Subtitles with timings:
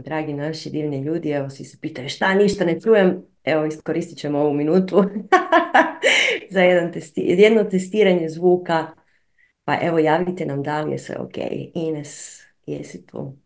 [0.00, 3.22] Dragi naši divni ljudi, evo svi se pitaju šta, ništa ne čujem.
[3.44, 5.04] Evo iskoristit ćemo ovu minutu
[6.54, 8.86] za jedan testi jedno testiranje zvuka.
[9.64, 11.36] Pa evo javite nam da li je sve ok.
[11.74, 13.36] Ines, jesi tu?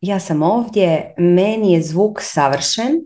[0.00, 3.00] Ja sam ovdje, meni je zvuk savršen,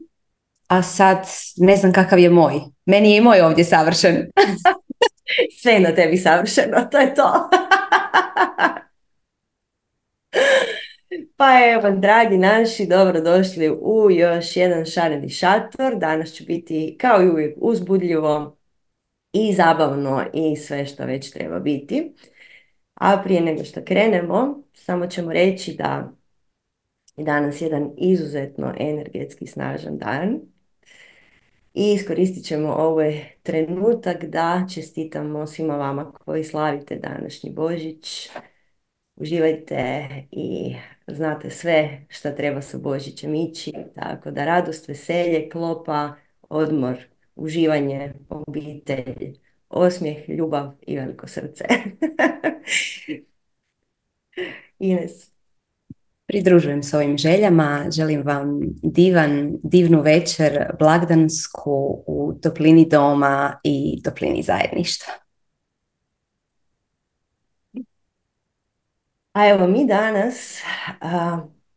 [0.69, 1.27] a sad
[1.57, 2.61] ne znam kakav je moj.
[2.87, 4.17] Meni je i moj ovdje savršen.
[5.63, 7.51] sve je na tebi savršeno, to je to.
[11.41, 15.99] Pa evo, dragi naši, dobrodošli u još jedan šareni šator.
[15.99, 18.57] Danas će biti, kao i uvijek, uzbudljivo
[19.33, 22.15] i zabavno i sve što već treba biti.
[22.95, 26.13] A prije nego što krenemo, samo ćemo reći da
[27.17, 30.41] je danas jedan izuzetno energetski snažan dan.
[31.75, 38.31] I iskoristit ćemo ovaj trenutak da čestitamo svima vama koji slavite današnji Božić.
[39.21, 46.15] Uživajte i znate sve što treba sa Božićem ići, tako da radost, veselje, klopa,
[46.49, 46.97] odmor,
[47.37, 51.65] uživanje, obitelj, osmijeh, ljubav i veliko srce.
[54.79, 55.31] Ines.
[56.27, 64.43] Pridružujem s ovim željama, želim vam divan, divnu večer, blagdansku u toplini doma i toplini
[64.43, 65.30] zajedništva.
[69.33, 70.63] A evo mi danas,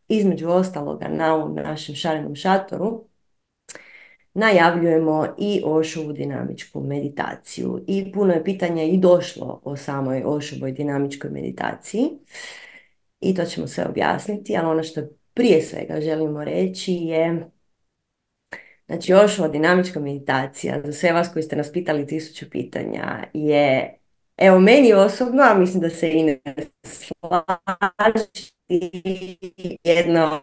[0.08, 3.08] između ostaloga na ovom našem šarenom šatoru,
[4.34, 7.84] najavljujemo i Ošovu dinamičku meditaciju.
[7.88, 12.10] I puno je pitanja i došlo o samoj Ošovoj dinamičkoj meditaciji.
[13.20, 15.02] I to ćemo sve objasniti, ali ono što
[15.34, 17.50] prije svega želimo reći je
[18.88, 23.98] Znači, Ošova dinamička meditacija, za sve vas koji ste nas pitali tisuću pitanja, je
[24.38, 26.42] Evo, meni osobno, a mislim da se i ne
[26.84, 28.52] slaži,
[29.84, 30.42] jedno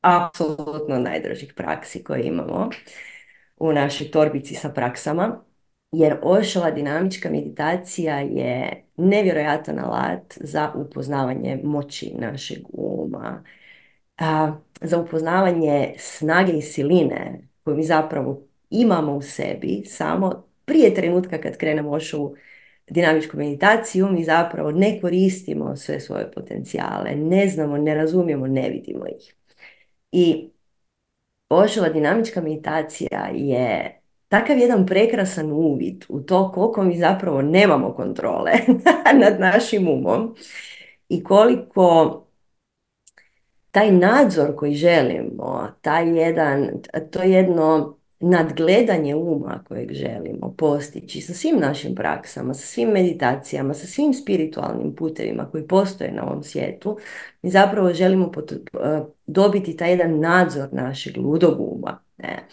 [0.00, 2.70] apsolutno najdražih praksi koje imamo
[3.56, 5.44] u našoj torbici sa praksama.
[5.92, 13.44] Jer Ošova dinamička meditacija je nevjerojatan alat za upoznavanje moći našeg uma,
[14.80, 21.56] za upoznavanje snage i siline koju mi zapravo imamo u sebi samo prije trenutka kad
[21.56, 22.36] krenemo Ošovu
[22.90, 29.06] dinamičku meditaciju, mi zapravo ne koristimo sve svoje potencijale, ne znamo, ne razumijemo, ne vidimo
[29.06, 29.34] ih.
[30.12, 30.50] I
[31.50, 38.52] Ošova dinamička meditacija je takav jedan prekrasan uvid u to koliko mi zapravo nemamo kontrole
[39.22, 40.34] nad našim umom
[41.08, 42.16] i koliko
[43.70, 46.68] taj nadzor koji želimo, taj jedan,
[47.10, 53.86] to jedno nadgledanje uma kojeg želimo postići sa svim našim praksama, sa svim meditacijama, sa
[53.86, 56.98] svim spiritualnim putevima koji postoje na ovom svijetu,
[57.42, 62.02] mi zapravo želimo eh, dobiti taj jedan nadzor našeg ludog uma.
[62.18, 62.46] Ne?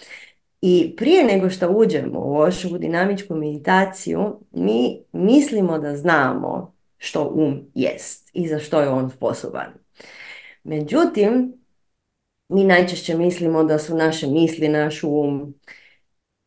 [0.62, 7.72] I prije nego što uđemo u ošu dinamičku meditaciju, mi mislimo da znamo što um
[7.74, 9.74] jest i za što je on sposoban.
[10.64, 11.54] Međutim,
[12.50, 15.56] mi najčešće mislimo da su naše misli naš um,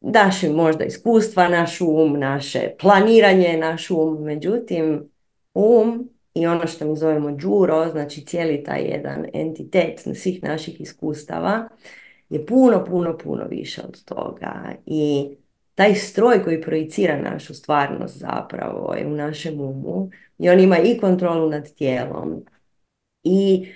[0.01, 5.11] naše možda iskustva naš um, naše planiranje naš um, međutim
[5.55, 11.69] um i ono što mi zovemo džuro, znači cijeli taj jedan entitet svih naših iskustava
[12.29, 14.75] je puno, puno, puno više od toga.
[14.87, 15.31] I
[15.75, 20.99] taj stroj koji projicira našu stvarnost zapravo je u našem umu i on ima i
[20.99, 22.45] kontrolu nad tijelom
[23.23, 23.69] i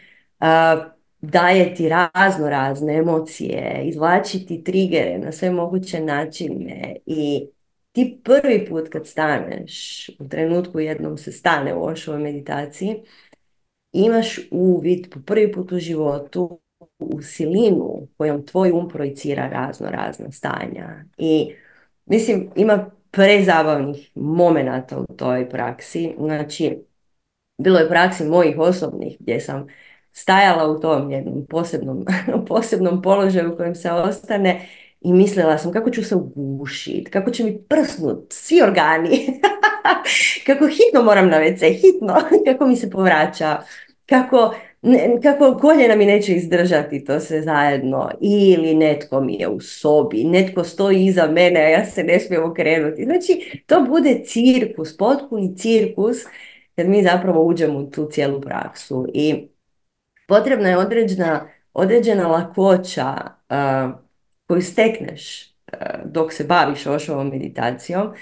[1.31, 7.47] daje ti razno razne emocije, izvlačiti trigere na sve moguće načine i
[7.93, 12.97] ti prvi put kad staneš, u trenutku jednom se stane u ošovoj meditaciji,
[13.93, 16.61] imaš uvid po prvi put u životu
[16.99, 21.05] u silinu kojom tvoj um projicira razno razna stanja.
[21.19, 21.55] I
[22.07, 26.15] mislim, ima prezabavnih momenata u toj praksi.
[26.19, 26.79] Znači,
[27.59, 29.67] bilo je praksi mojih osobnih gdje sam
[30.17, 32.05] stajala u tom jednom posebnom,
[32.49, 34.61] posebnom položaju u kojem se ostane
[35.01, 39.27] i mislila sam kako ću se ugušiti, kako će mi prsnut svi organi,
[40.47, 42.15] kako hitno moram na WC, hitno,
[42.47, 43.63] kako mi se povraća,
[44.07, 49.61] kako, ne, kako koljena mi neće izdržati to sve zajedno ili netko mi je u
[49.61, 53.05] sobi, netko stoji iza mene, a ja se ne smijem okrenuti.
[53.05, 56.17] Znači, to bude cirkus, potpuni cirkus,
[56.77, 59.54] kad mi zapravo uđemo u tu cijelu praksu i
[60.29, 64.01] potrebna je određena, određena lakoća uh,
[64.47, 68.15] koju stekneš uh, dok se baviš ošovom meditacijom,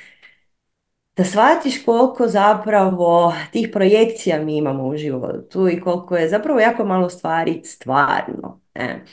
[1.16, 6.84] da shvatiš koliko zapravo tih projekcija mi imamo u životu i koliko je zapravo jako
[6.84, 8.60] malo stvari stvarno.
[8.74, 9.04] Ne?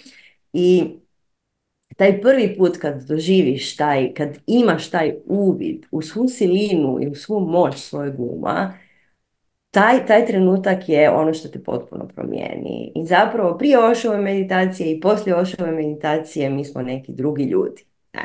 [0.54, 1.00] I
[1.98, 7.16] taj prvi put kad doživiš taj, kad imaš taj uvid u svu silinu i u
[7.16, 8.74] svu moć svojeg uma,
[9.72, 12.92] taj, taj trenutak je ono što te potpuno promijeni.
[12.96, 17.86] I zapravo prije Ošove meditacije i poslije Ošove meditacije mi smo neki drugi ljudi.
[18.14, 18.20] E.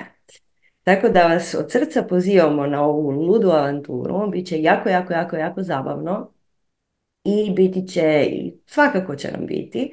[0.83, 4.31] Tako da vas od srca pozivamo na ovu ludu avanturu.
[4.31, 6.31] Bit će jako, jako, jako, jako zabavno.
[7.25, 8.27] I biti će,
[8.67, 9.93] svakako će nam biti.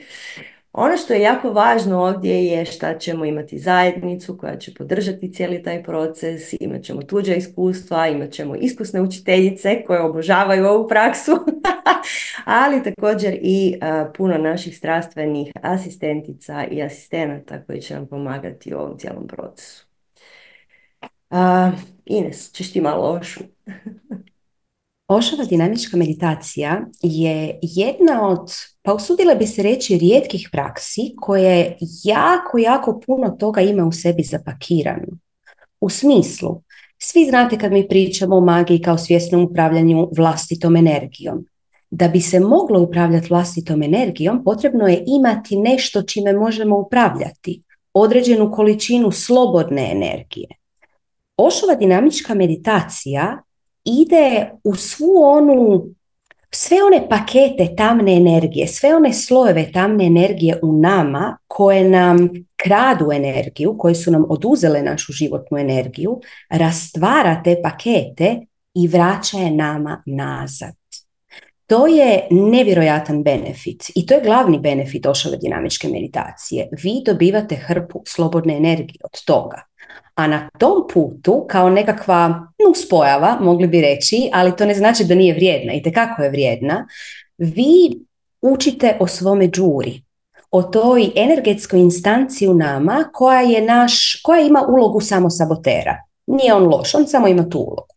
[0.73, 5.63] Ono što je jako važno ovdje je šta ćemo imati zajednicu koja će podržati cijeli
[5.63, 11.31] taj proces, imat ćemo tuđa iskustva, imat ćemo iskusne učiteljice koje obožavaju ovu praksu,
[12.45, 13.79] ali također i
[14.17, 19.85] puno naših strastvenih asistentica i asistenata koji će nam pomagati u ovom cijelom procesu.
[22.05, 23.39] Ines, ćeš ti malo ošu?
[25.13, 32.57] Ošova dinamička meditacija je jedna od, pa usudila bi se reći, rijetkih praksi koje jako,
[32.57, 35.07] jako puno toga ima u sebi zapakirano.
[35.81, 36.61] U smislu,
[36.97, 41.45] svi znate kad mi pričamo o magiji kao svjesnom upravljanju vlastitom energijom.
[41.89, 48.51] Da bi se moglo upravljati vlastitom energijom, potrebno je imati nešto čime možemo upravljati, određenu
[48.51, 50.47] količinu slobodne energije.
[51.37, 53.41] Ošova dinamička meditacija
[53.83, 55.85] ide u svu onu,
[56.51, 63.11] sve one pakete tamne energije, sve one slojeve tamne energije u nama koje nam kradu
[63.11, 68.39] energiju, koje su nam oduzele našu životnu energiju, rastvara te pakete
[68.73, 70.73] i vraća je nama nazad.
[71.67, 76.69] To je nevjerojatan benefit i to je glavni benefit ošove dinamičke meditacije.
[76.83, 79.70] Vi dobivate hrpu slobodne energije od toga.
[80.15, 85.15] A na tom putu, kao nekakva nuspojava, mogli bi reći, ali to ne znači da
[85.15, 86.87] nije vrijedna i kako je vrijedna,
[87.37, 87.99] vi
[88.41, 90.01] učite o svome džuri,
[90.51, 95.97] o toj energetskoj instanciji u nama koja je naš, koja ima ulogu samo sabotera.
[96.27, 97.95] Nije on loš, on samo ima tu ulogu.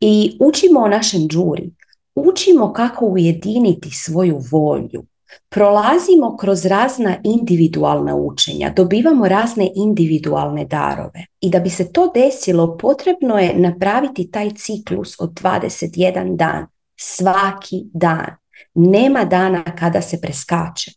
[0.00, 1.70] I učimo o našem džuri,
[2.14, 5.04] učimo kako ujediniti svoju volju,
[5.48, 11.26] prolazimo kroz razna individualna učenja, dobivamo razne individualne darove.
[11.40, 16.66] I da bi se to desilo, potrebno je napraviti taj ciklus od 21 dan,
[16.96, 18.36] svaki dan.
[18.74, 20.90] Nema dana kada se preskače.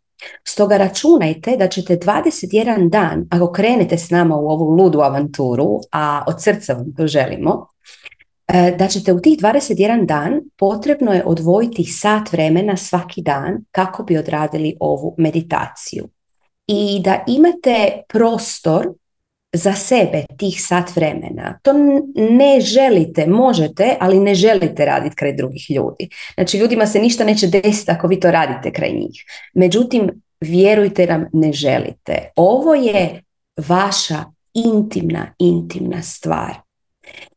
[0.44, 6.24] Stoga računajte da ćete 21 dan, ako krenete s nama u ovu ludu avanturu, a
[6.28, 7.68] od srca vam to želimo,
[8.78, 14.18] da ćete u tih 21 dan potrebno je odvojiti sat vremena svaki dan kako bi
[14.18, 16.08] odradili ovu meditaciju.
[16.68, 18.88] I da imate prostor
[19.54, 21.60] za sebe tih sat vremena.
[21.64, 21.74] To
[22.16, 26.10] ne želite, možete, ali ne želite raditi kraj drugih ljudi.
[26.34, 29.24] Znači ljudima se ništa neće desiti ako vi to radite kraj njih.
[29.54, 32.32] Međutim, vjerujte nam, ne želite.
[32.36, 33.24] Ovo je
[33.68, 34.24] vaša
[34.54, 36.67] intimna, intimna stvar.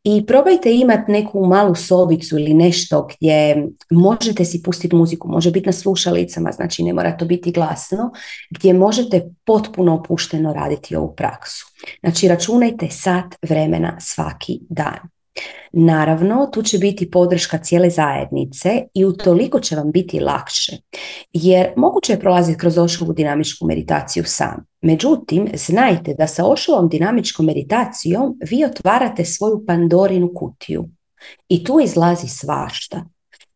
[0.05, 5.67] I probajte imati neku malu sobicu ili nešto gdje možete si pustiti muziku, može biti
[5.67, 8.11] na slušalicama, znači ne mora to biti glasno,
[8.51, 11.67] gdje možete potpuno opušteno raditi ovu praksu.
[12.01, 15.20] Znači računajte sat vremena svaki dan.
[15.73, 20.73] Naravno, tu će biti podrška cijele zajednice i utoliko će vam biti lakše,
[21.33, 24.67] jer moguće je prolaziti kroz Ošovu dinamičku meditaciju sam.
[24.83, 30.85] Međutim, znajte da sa Ošovom dinamičkom meditacijom vi otvarate svoju Pandorinu kutiju
[31.49, 33.05] i tu izlazi svašta.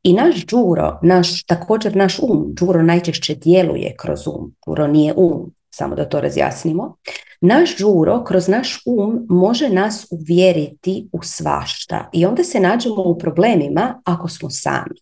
[0.02, 5.54] I naš džuro, naš, također naš um, džuro najčešće djeluje kroz um, džuro nije um,
[5.74, 6.96] samo da to razjasnimo,
[7.40, 13.18] naš žuro kroz naš um može nas uvjeriti u svašta i onda se nađemo u
[13.18, 15.00] problemima ako smo sami.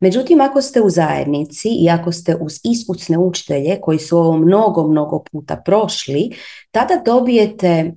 [0.00, 4.88] Međutim, ako ste u zajednici i ako ste uz iskusne učitelje koji su ovo mnogo,
[4.88, 6.30] mnogo puta prošli,
[6.70, 7.92] tada dobijete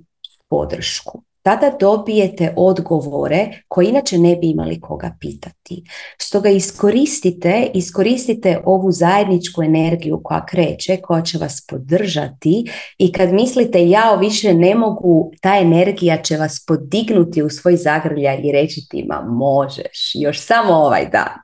[0.50, 5.84] podršku tada dobijete odgovore koje inače ne bi imali koga pitati.
[6.22, 12.66] Stoga iskoristite, iskoristite ovu zajedničku energiju koja kreće, koja će vas podržati
[12.98, 18.42] i kad mislite ja više ne mogu, ta energija će vas podignuti u svoj zagrljaj
[18.44, 21.44] i reći ti ma možeš, još samo ovaj dan.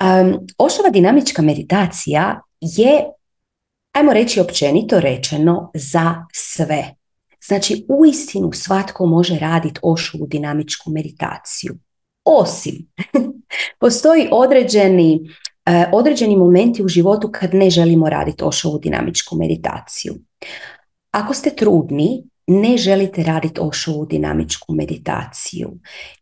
[0.00, 3.04] Um, ošova dinamička meditacija je,
[3.92, 6.99] ajmo reći općenito rečeno, za sve
[7.50, 11.74] Znači, uistinu svatko može raditi ošovu dinamičku meditaciju.
[12.24, 12.74] Osim,
[13.80, 20.14] postoji određeni, uh, određeni momenti u životu kad ne želimo raditi ošovu dinamičku meditaciju.
[21.10, 25.70] Ako ste trudni, ne želite raditi ošovu dinamičku meditaciju,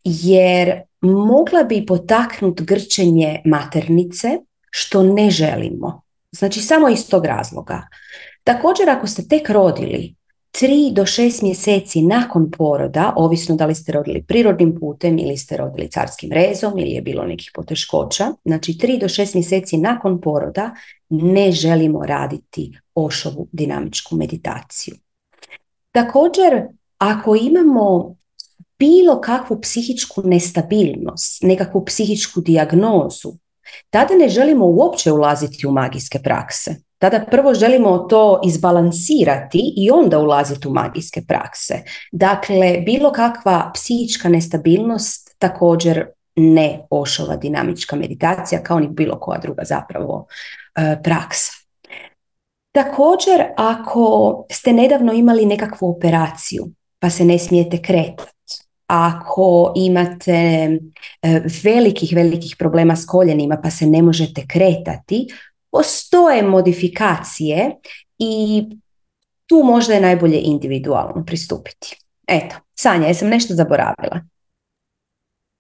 [0.05, 4.29] jer mogla bi potaknuti grčenje maternice,
[4.71, 6.03] što ne želimo.
[6.33, 7.87] Znači samo iz tog razloga.
[8.45, 10.18] Također ako ste tek rodili,
[10.53, 15.57] 3 do 6 mjeseci nakon poroda, ovisno da li ste rodili prirodnim putem ili ste
[15.57, 20.75] rodili carskim rezom ili je bilo nekih poteškoća, znači 3 do 6 mjeseci nakon poroda
[21.09, 24.95] ne želimo raditi ošovu dinamičku meditaciju.
[25.93, 26.63] Također,
[26.99, 28.17] ako imamo
[28.79, 33.33] bilo kakvu psihičku nestabilnost, nekakvu psihičku dijagnozu,
[33.91, 36.88] tada ne želimo uopće ulaziti u magijske prakse.
[36.99, 41.75] Tada prvo želimo to izbalansirati i onda ulaziti u magijske prakse.
[42.13, 49.65] Dakle, bilo kakva psihička nestabilnost također ne ošova dinamička meditacija kao ni bilo koja druga
[49.65, 50.27] zapravo
[50.77, 51.53] e, praksa.
[52.73, 58.33] Također, ako ste nedavno imali nekakvu operaciju pa se ne smijete kretati,
[58.87, 65.29] ako imate e, velikih, velikih problema s koljenima pa se ne možete kretati,
[65.71, 67.77] postoje modifikacije
[68.19, 68.65] i
[69.47, 71.99] tu možda je najbolje individualno pristupiti.
[72.27, 74.21] Eto, Sanja, jesam nešto zaboravila?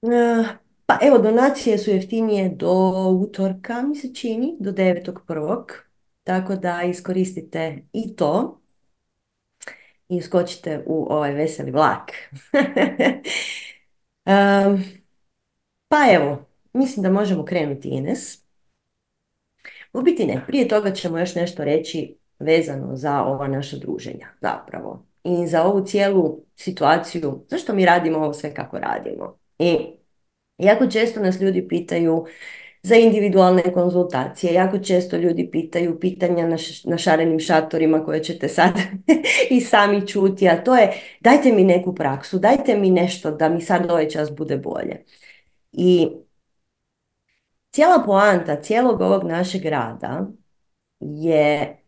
[0.02, 0.44] E,
[0.86, 5.64] pa evo, donacije su jeftinije do utorka, mi se čini, do 9.1.
[6.24, 8.60] Tako da iskoristite i to
[10.08, 12.12] i skočite u ovaj veseli vlak.
[15.88, 18.47] pa evo, mislim da možemo krenuti Ines.
[19.92, 25.06] U biti ne, prije toga ćemo još nešto reći vezano za ova naša druženja zapravo.
[25.24, 29.38] I za ovu cijelu situaciju, zašto mi radimo ovo sve kako radimo.
[29.58, 29.76] I
[30.58, 32.26] jako često nas ljudi pitaju
[32.82, 34.54] za individualne konzultacije.
[34.54, 38.72] Jako često ljudi pitaju pitanja na, na šarenim šatorima koje ćete sad
[39.50, 43.60] i sami čuti, a to je dajte mi neku praksu, dajte mi nešto da mi
[43.60, 45.04] sad ovaj čas bude bolje.
[45.72, 46.08] I
[47.70, 50.26] cijela poanta cijelog ovog našeg rada
[51.00, 51.78] je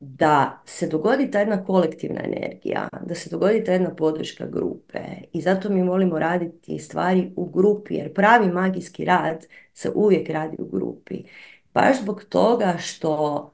[0.00, 4.98] da se dogodi ta jedna kolektivna energija, da se dogodi ta jedna podrška grupe
[5.32, 10.56] i zato mi volimo raditi stvari u grupi jer pravi magijski rad se uvijek radi
[10.58, 11.24] u grupi.
[11.74, 13.52] Baš zbog toga što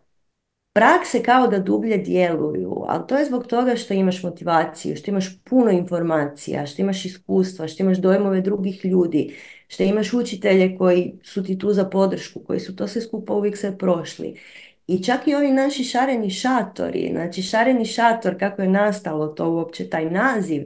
[0.72, 5.42] prakse kao da dublje djeluju, ali to je zbog toga što imaš motivaciju, što imaš
[5.44, 9.36] puno informacija, što imaš iskustva, što imaš dojmove drugih ljudi,
[9.68, 13.56] što imaš učitelje koji su ti tu za podršku, koji su to sve skupa uvijek
[13.56, 14.40] sve prošli.
[14.86, 19.90] I čak i ovi naši šareni šatori, znači šareni šator, kako je nastalo to uopće
[19.90, 20.62] taj naziv,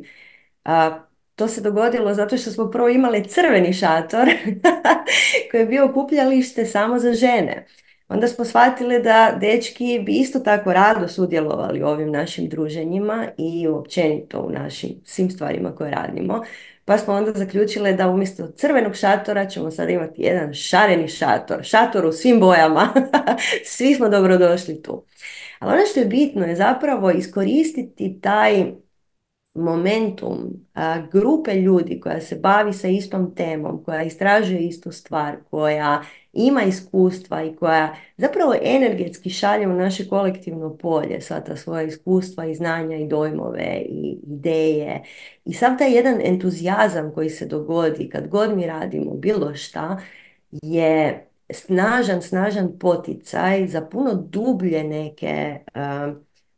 [0.65, 1.01] a,
[1.35, 4.29] to se dogodilo zato što smo prvo imali crveni šator
[5.51, 7.67] koji je bio okupljalište samo za žene.
[8.09, 13.69] Onda smo shvatili da dečki bi isto tako rado sudjelovali u ovim našim druženjima i
[13.69, 16.43] općenito u našim svim stvarima koje radimo.
[16.85, 21.59] Pa smo onda zaključile da umjesto crvenog šatora ćemo sad imati jedan šareni šator.
[21.63, 22.89] Šator u svim bojama.
[23.65, 25.05] Svi smo dobrodošli tu.
[25.59, 28.73] Ali ono što je bitno je zapravo iskoristiti taj
[29.55, 30.67] momentum
[31.13, 37.43] grupe ljudi koja se bavi sa istom temom, koja istražuje istu stvar, koja ima iskustva
[37.43, 42.97] i koja zapravo energetski šalje u naše kolektivno polje sva ta svoja iskustva i znanja
[42.97, 45.03] i dojmove i ideje.
[45.45, 50.01] I sav taj jedan entuzijazam koji se dogodi kad god mi radimo bilo šta
[50.51, 55.59] je snažan, snažan poticaj za puno dublje neke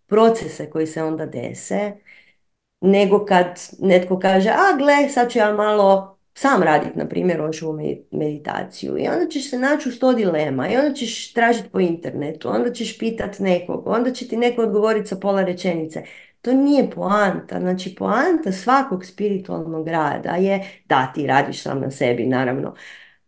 [0.07, 1.93] procese koji se onda dese
[2.81, 7.78] nego kad netko kaže, a gle, sad ću ja malo sam raditi, na primjer, ovu
[8.10, 8.98] meditaciju.
[8.98, 12.72] I onda ćeš se naći u sto dilema i onda ćeš tražiti po internetu, onda
[12.72, 16.02] ćeš pitat nekog, onda će ti neko odgovoriti sa pola rečenice.
[16.42, 17.60] To nije poanta.
[17.60, 22.74] Znači, poanta svakog spiritualnog rada je da ti radiš sam na sebi, naravno.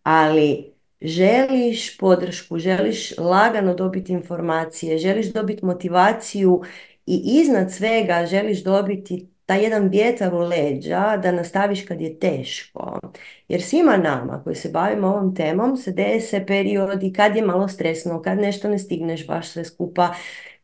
[0.03, 6.63] Ali želiš podršku, želiš lagano dobiti informacije, želiš dobiti motivaciju
[7.07, 13.01] i iznad svega želiš dobiti taj jedan vjetar u leđa da nastaviš kad je teško.
[13.49, 18.23] Jer svima nama koji se bavimo ovom temom se dese periodi kad je malo stresno,
[18.23, 20.15] kad nešto ne stigneš baš sve skupa,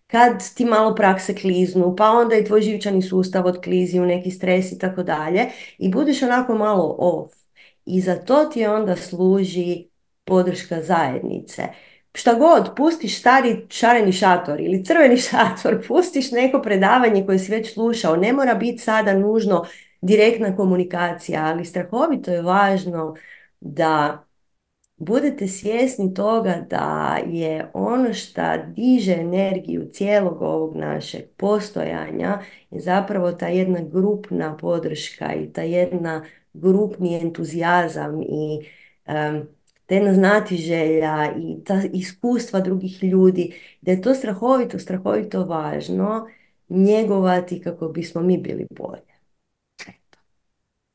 [0.06, 4.72] kad ti malo prakse kliznu, pa onda i tvoj živčani sustav otklizi u neki stres
[4.72, 5.46] i tako dalje
[5.78, 7.34] i budeš onako malo off.
[7.84, 9.88] I za to ti onda služi
[10.24, 11.62] podrška zajednice
[12.14, 17.72] šta god, pustiš stari šareni šator ili crveni šator, pustiš neko predavanje koje si već
[17.74, 19.64] slušao, ne mora biti sada nužno
[20.00, 23.14] direktna komunikacija, ali strahovito je važno
[23.60, 24.24] da
[25.00, 32.40] budete svjesni toga da je ono što diže energiju cijelog ovog našeg postojanja
[32.70, 38.60] je zapravo ta jedna grupna podrška i ta jedna grupni entuzijazam i
[39.90, 46.26] ta jedna znatiželja i ta iskustva drugih ljudi, da je to strahovito, strahovito važno
[46.68, 49.10] njegovati kako bismo mi bili bolje.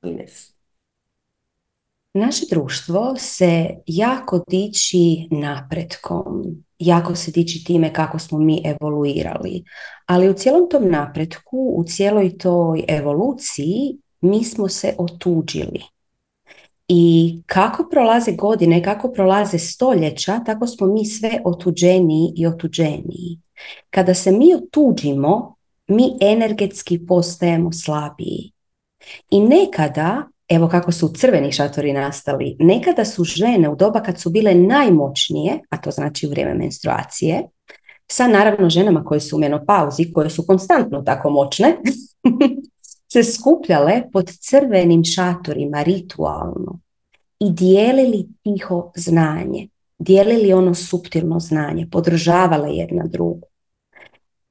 [0.03, 0.53] Ines.
[2.13, 6.43] Naše društvo se jako diči napretkom,
[6.79, 9.63] jako se diči time kako smo mi evoluirali,
[10.05, 15.94] ali u cijelom tom napretku, u cijeloj toj evoluciji mi smo se otuđili.
[16.88, 23.39] I kako prolaze godine, kako prolaze stoljeća, tako smo mi sve otuđeniji i otuđeniji.
[23.89, 25.56] Kada se mi otuđimo,
[25.88, 28.51] mi energetski postajemo slabiji.
[29.30, 32.56] I nekada evo kako su crveni šatori nastali.
[32.60, 37.44] Nekada su žene u doba kad su bile najmoćnije, a to znači u vrijeme menstruacije,
[38.08, 41.77] sa naravno ženama koje su u menopauzi, koje su konstantno tako moćne,
[43.15, 46.79] se skupljale pod crvenim šatorima ritualno
[47.39, 49.67] i dijelili tiho znanje,
[50.00, 53.48] dijelili ono suptilno znanje, podržavale jedna drugu.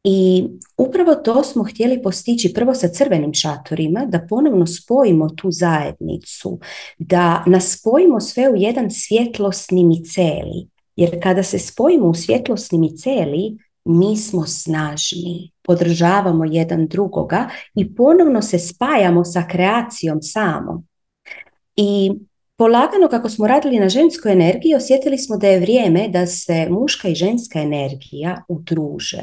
[0.05, 6.59] I upravo to smo htjeli postići prvo sa crvenim šatorima, da ponovno spojimo tu zajednicu,
[6.99, 10.69] da nas spojimo sve u jedan svjetlosni miceli.
[10.97, 18.43] Jer kada se spojimo u svjetlosni miceli, mi smo snažni, podržavamo jedan drugoga i ponovno
[18.43, 20.87] se spajamo sa kreacijom samom.
[21.77, 22.13] I
[22.57, 27.09] polagano kako smo radili na ženskoj energiji, osjetili smo da je vrijeme da se muška
[27.09, 29.23] i ženska energija udruže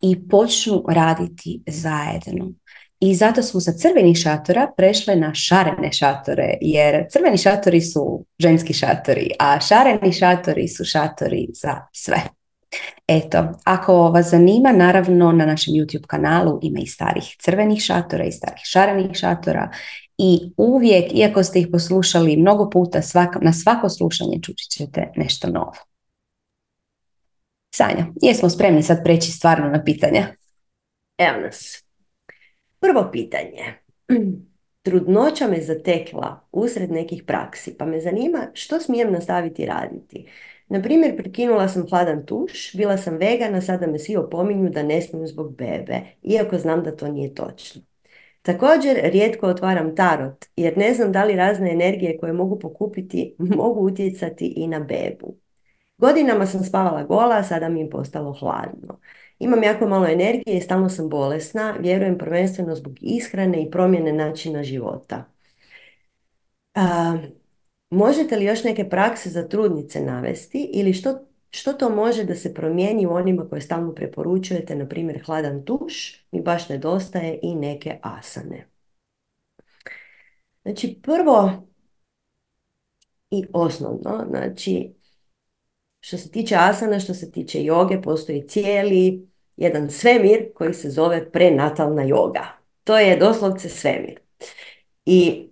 [0.00, 2.52] i počnu raditi zajedno.
[3.00, 8.72] I zato smo sa crvenih šatora prešle na šarene šatore, jer crveni šatori su ženski
[8.72, 12.35] šatori, a šareni šatori su šatori za sve.
[13.06, 18.32] Eto, ako vas zanima, naravno na našem YouTube kanalu ima i starih crvenih šatora i
[18.32, 19.70] starih šarenih šatora
[20.18, 23.00] i uvijek, iako ste ih poslušali mnogo puta,
[23.40, 25.72] na svako slušanje čući ćete nešto novo.
[27.74, 30.26] Sanja, jesmo spremni sad preći stvarno na pitanja?
[31.18, 31.84] Evo nas.
[32.80, 33.74] Prvo pitanje.
[34.82, 40.26] Trudnoća me zatekla usred nekih praksi, pa me zanima što smijem nastaviti raditi.
[40.68, 45.02] Na primjer, prekinula sam hladan tuš, bila sam vegana, sada me svi opominju da ne
[45.02, 47.82] smijem zbog bebe, iako znam da to nije točno.
[48.42, 53.80] Također, rijetko otvaram tarot, jer ne znam da li razne energije koje mogu pokupiti mogu
[53.80, 55.36] utjecati i na bebu.
[55.98, 59.00] Godinama sam spavala gola, sada mi je postalo hladno.
[59.38, 64.62] Imam jako malo energije i stalno sam bolesna, vjerujem prvenstveno zbog ishrane i promjene načina
[64.62, 65.24] života.
[67.96, 71.18] Možete li još neke prakse za trudnice navesti ili što,
[71.50, 76.24] što to može da se promijeni u onima koje stalno preporučujete, na primjer hladan tuš,
[76.32, 78.68] mi baš nedostaje i neke asane.
[80.62, 81.68] Znači prvo
[83.30, 84.94] i osnovno, znači
[86.00, 91.30] što se tiče asana, što se tiče joge, postoji cijeli jedan svemir koji se zove
[91.30, 92.44] prenatalna joga.
[92.84, 94.20] To je doslovce svemir.
[95.06, 95.48] I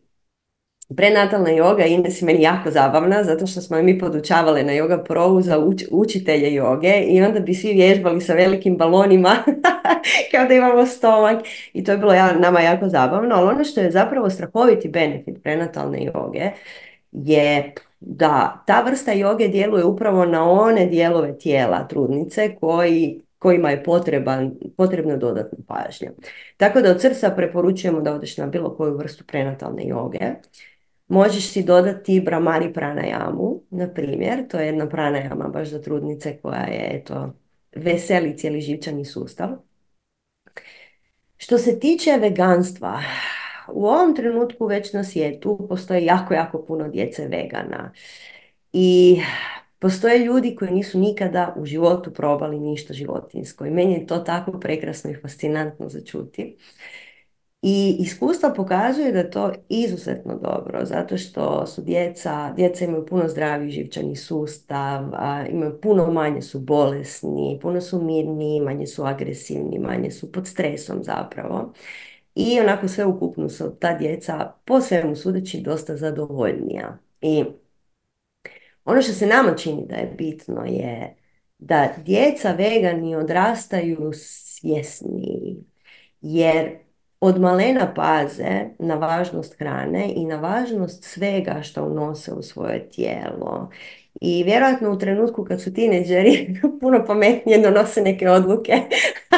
[0.97, 5.41] prenatalna joga Ines je meni jako zabavna zato što smo mi podučavali na Yoga Pro
[5.41, 9.37] za učitelje joge i onda bi svi vježbali sa velikim balonima
[10.33, 13.91] kao da imamo stomak i to je bilo nama jako zabavno, ali ono što je
[13.91, 16.51] zapravo strahoviti benefit prenatalne joge
[17.13, 23.85] je da ta vrsta joge djeluje upravo na one dijelove tijela trudnice koji kojima je
[23.85, 26.11] potreban, potrebna dodatna pažnja.
[26.57, 30.19] Tako da od srca preporučujemo da odeš na bilo koju vrstu prenatalne joge.
[31.09, 36.63] Možeš si dodati bramari pranajamu, na primjer, to je jedna pranajama baš za trudnice koja
[36.63, 37.33] je eto,
[37.77, 39.49] veseli cijeli živčani sustav.
[41.37, 43.01] Što se tiče veganstva,
[43.73, 47.93] u ovom trenutku već na svijetu postoje jako, jako puno djece vegana.
[48.73, 49.21] I
[49.79, 53.67] postoje ljudi koji nisu nikada u životu probali ništa životinsko.
[53.67, 56.57] I meni je to tako prekrasno i fascinantno za čuti.
[57.67, 63.71] I iskustva pokazuje da to izuzetno dobro, zato što su djeca, djeca imaju puno zdraviji
[63.71, 70.11] živčani sustav, a imaju puno manje su bolesni, puno su mirni, manje su agresivni, manje
[70.11, 71.73] su pod stresom zapravo
[72.35, 76.99] i onako sve ukupno su ta djeca po svemu sudeći dosta zadovoljnija.
[77.21, 77.45] I
[78.85, 81.17] ono što se nama čini da je bitno je
[81.59, 85.57] da djeca vegani odrastaju svjesni,
[86.21, 86.84] jer
[87.25, 93.71] od malena paze na važnost hrane i na važnost svega što unose u svoje tijelo.
[94.21, 98.73] I vjerojatno u trenutku kad su tineđeri puno pametnije donose neke odluke.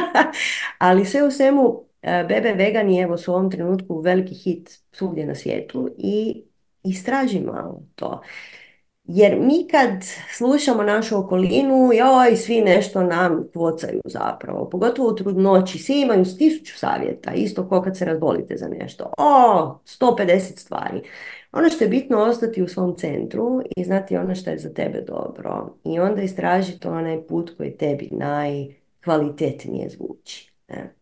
[0.78, 5.34] Ali sve u svemu, e, Bebe Vegani evo u ovom trenutku veliki hit svugdje na
[5.34, 6.42] svijetu i
[6.82, 8.22] istraži malo to.
[9.08, 9.90] Jer mi kad
[10.36, 14.68] slušamo našu okolinu, joj, svi nešto nam kvocaju zapravo.
[14.70, 19.12] Pogotovo u trudnoći, svi imaju tisuću savjeta, isto kao kad se razbolite za nešto.
[19.18, 21.02] O, 150 stvari.
[21.52, 25.00] Ono što je bitno ostati u svom centru i znati ono što je za tebe
[25.00, 25.76] dobro.
[25.84, 30.52] I onda istražiti onaj put koji tebi najkvalitetnije zvuči.
[30.68, 30.95] Ne?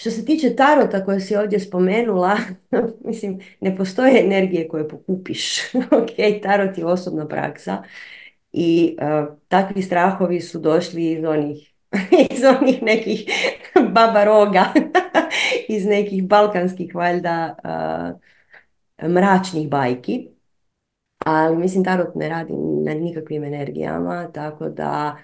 [0.00, 2.36] Što se tiče tarota koje si ovdje spomenula,
[3.04, 5.74] mislim, ne postoje energije koje pokupiš.
[6.00, 7.82] ok, tarot je osobna praksa
[8.52, 11.72] i uh, takvi strahovi su došli iz onih,
[12.36, 13.24] iz onih nekih
[13.90, 14.64] baba roga,
[15.68, 17.54] iz nekih balkanskih valjda
[19.02, 20.28] uh, mračnih bajki.
[21.18, 22.52] Ali mislim, tarot ne radi
[22.86, 25.16] na nikakvim energijama, tako da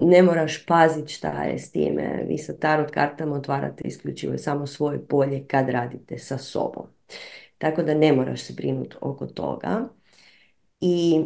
[0.00, 2.24] ne moraš paziti šta je s time.
[2.28, 6.86] Vi sa tarot kartama otvarate isključivo samo svoje polje kad radite sa sobom.
[7.58, 9.88] Tako da ne moraš se brinuti oko toga.
[10.80, 11.24] I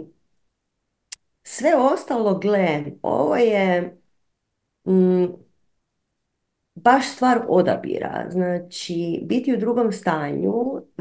[1.42, 3.96] sve ostalo, gle, ovo je
[4.86, 5.26] mm,
[6.74, 8.26] baš stvar odabira.
[8.30, 10.54] Znači, biti u drugom stanju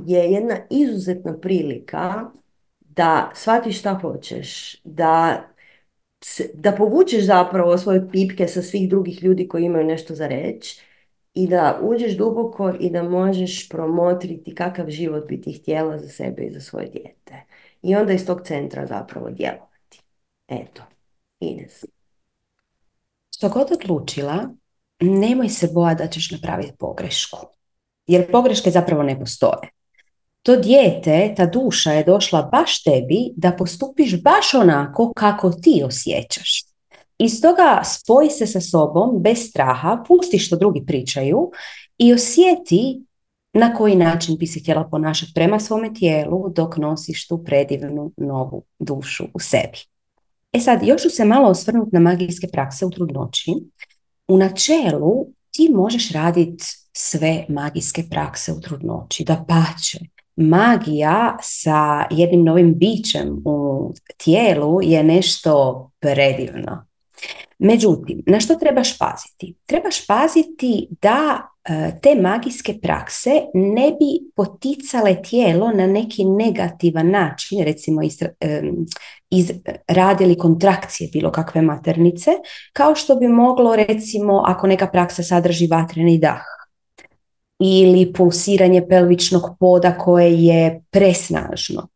[0.06, 2.32] je jedna izuzetna prilika
[2.80, 5.44] da shvatiš šta hoćeš, da
[6.54, 10.82] da povučeš zapravo svoje pipke sa svih drugih ljudi koji imaju nešto za reći
[11.34, 16.44] i da uđeš duboko i da možeš promotriti kakav život bi ti htjela za sebe
[16.44, 17.46] i za svoje dijete.
[17.82, 20.02] I onda iz tog centra zapravo djelovati.
[20.48, 20.84] Eto,
[21.40, 21.86] Ines.
[23.36, 24.50] Što god odlučila,
[25.00, 27.38] nemoj se boja da ćeš napraviti pogrešku.
[28.08, 29.79] Jer pogreške zapravo ne postoje
[30.44, 36.64] to dijete, ta duša je došla baš tebi da postupiš baš onako kako ti osjećaš.
[37.18, 41.52] I stoga spoji se sa sobom bez straha, pusti što drugi pričaju
[41.98, 43.02] i osjeti
[43.54, 48.64] na koji način bi se htjela ponašati prema svome tijelu dok nosiš tu predivnu novu
[48.80, 49.78] dušu u sebi.
[50.54, 53.52] E sad, još ću se malo osvrnuti na magijske prakse u trudnoći.
[54.28, 60.00] U načelu ti možeš raditi sve magijske prakse u trudnoći, da pače
[60.40, 66.86] magija sa jednim novim bićem u tijelu je nešto predivno.
[67.60, 69.56] Međutim, na što trebaš paziti?
[69.66, 77.64] Trebaš paziti da e, te magijske prakse ne bi poticale tijelo na neki negativan način,
[77.64, 78.02] recimo
[79.30, 79.52] iz,
[79.88, 82.32] radili kontrakcije bilo kakve maternice,
[82.74, 86.59] kao što bi moglo recimo ako neka praksa sadrži vatreni dah
[87.60, 91.88] ili pulsiranje pelvičnog poda koje je presnažno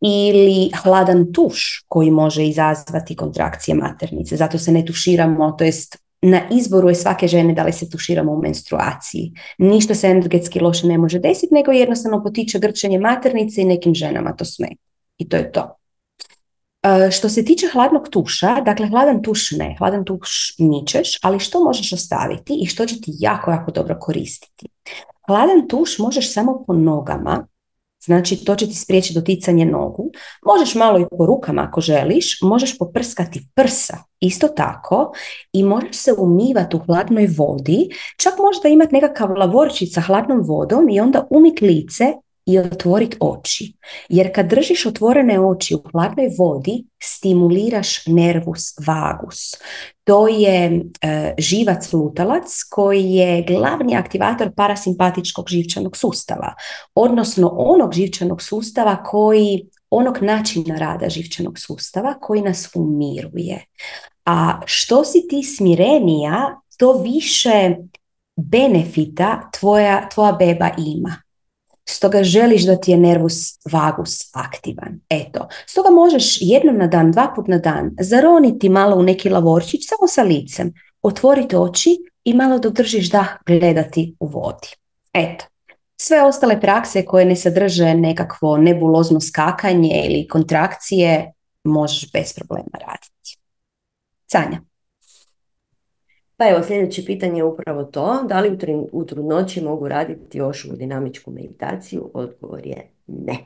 [0.00, 4.36] ili hladan tuš koji može izazvati kontrakcije maternice.
[4.36, 8.32] Zato se ne tuširamo, to jest na izboru je svake žene da li se tuširamo
[8.32, 9.32] u menstruaciji.
[9.58, 14.36] Ništa se energetski loše ne može desiti, nego jednostavno potiče grčanje maternice i nekim ženama
[14.36, 14.82] to smeta.
[15.18, 15.76] I to je to.
[16.82, 21.64] E, što se tiče hladnog tuša, dakle hladan tuš ne, hladan tuš ničeš, ali što
[21.64, 24.66] možeš ostaviti i što će ti jako, jako dobro koristiti.
[25.30, 27.46] Hladan tuš možeš samo po nogama,
[28.04, 30.10] znači to će ti spriječiti doticanje nogu.
[30.46, 35.12] Možeš malo i po rukama ako želiš, možeš poprskati prsa isto tako
[35.52, 40.88] i možeš se umivati u hladnoj vodi, čak možda imati nekakav lavorčić sa hladnom vodom
[40.88, 42.12] i onda umit lice
[42.52, 43.72] i otvoriti oči.
[44.08, 49.54] Jer kad držiš otvorene oči u hladnoj vodi, stimuliraš nervus vagus.
[50.04, 56.54] To je e, živac lutalac koji je glavni aktivator parasimpatičkog živčanog sustava,
[56.94, 63.64] odnosno onog živčanog sustava koji onog načina rada živčanog sustava koji nas umiruje.
[64.24, 67.76] A što si ti smirenija, to više
[68.36, 71.22] benefita tvoja, tvoja beba ima.
[71.90, 75.00] Stoga želiš da ti je nervus vagus aktivan.
[75.08, 79.88] Eto, stoga možeš jednom na dan, dva put na dan zaroniti malo u neki lavorčić
[79.88, 80.72] samo sa licem,
[81.02, 81.90] otvoriti oči
[82.24, 84.68] i malo dok držiš dah gledati u vodi.
[85.12, 85.44] Eto,
[85.96, 91.32] sve ostale prakse koje ne sadrže nekakvo nebulozno skakanje ili kontrakcije
[91.64, 93.38] možeš bez problema raditi.
[94.26, 94.69] Sanja.
[96.40, 98.58] Pa evo, sljedeće pitanje je upravo to, da li
[98.92, 102.10] u trudnoći mogu raditi još u dinamičku meditaciju?
[102.14, 103.36] Odgovor je ne.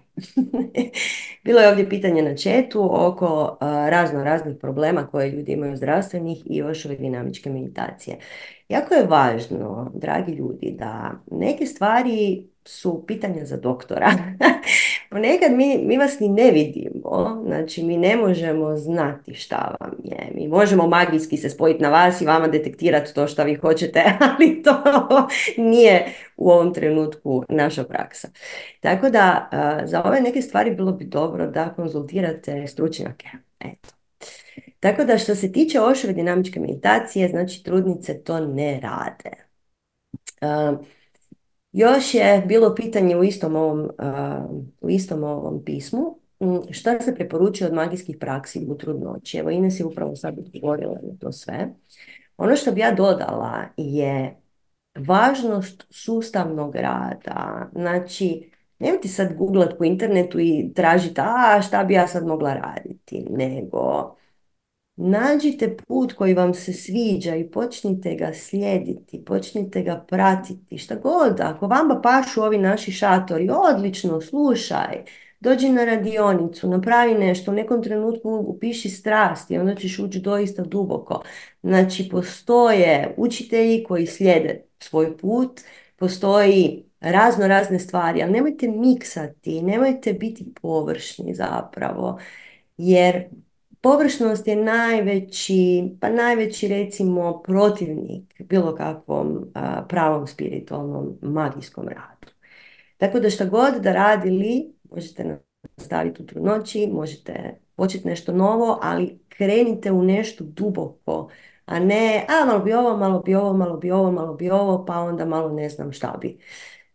[1.45, 6.57] Bilo je ovdje pitanje na četu oko razno raznih problema koje ljudi imaju zdravstvenih i
[6.57, 8.17] još ove dinamičke meditacije.
[8.69, 14.11] Jako je važno, dragi ljudi, da neke stvari su pitanja za doktora.
[15.15, 20.33] Ponekad mi, mi vas ni ne vidimo, znači mi ne možemo znati šta vam je.
[20.35, 24.63] Mi možemo magijski se spojiti na vas i vama detektirati to što vi hoćete, ali
[24.63, 24.83] to
[25.57, 28.29] nije u ovom trenutku naša praksa.
[28.81, 29.49] Tako da
[29.85, 33.29] za ove neke stvari bilo bi dobro da konzultirate stručnjake.
[33.61, 33.89] Eto.
[34.81, 39.31] Tako da što se tiče ošove dinamičke meditacije, znači trudnice to ne rade.
[41.75, 43.91] Još je bilo pitanje u istom ovom,
[44.81, 46.19] u istom ovom pismu,
[46.71, 49.39] šta se preporučuje od magijskih praksi u trudnoći.
[49.39, 51.75] Evo Ines je upravo sad odgovorila na to sve.
[52.37, 54.37] Ono što bi ja dodala je
[54.99, 57.71] važnost sustavnog rada.
[57.73, 63.27] Znači, nemojte sad googlat po internetu i tražiti a šta bi ja sad mogla raditi,
[63.31, 64.15] nego
[64.97, 71.41] Nađite put koji vam se sviđa i počnite ga slijediti, počnite ga pratiti, šta god,
[71.41, 75.05] ako vama pašu ovi naši šatori, odlično, slušaj,
[75.41, 80.63] dođi na radionicu, napravi nešto, u nekom trenutku upiši strast i onda ćeš ući doista
[80.63, 81.23] duboko.
[81.63, 85.61] Znači, postoje učitelji koji slijede svoj put,
[85.97, 92.19] postoji razno razne stvari, ali nemojte miksati, nemojte biti površni zapravo,
[92.77, 93.25] jer
[93.85, 99.53] Površnost je najveći, pa najveći recimo protivnik bilo kakvom
[99.89, 102.33] pravom spiritualnom magijskom radu.
[102.97, 105.39] Tako da šta god da radili, možete
[105.77, 111.31] nastaviti u trudnoći, možete početi nešto novo, ali krenite u nešto duboko,
[111.67, 114.85] a ne, a malo bi ovo, malo bi ovo, malo bi ovo, malo bi ovo,
[114.85, 116.39] pa onda malo ne znam šta bi.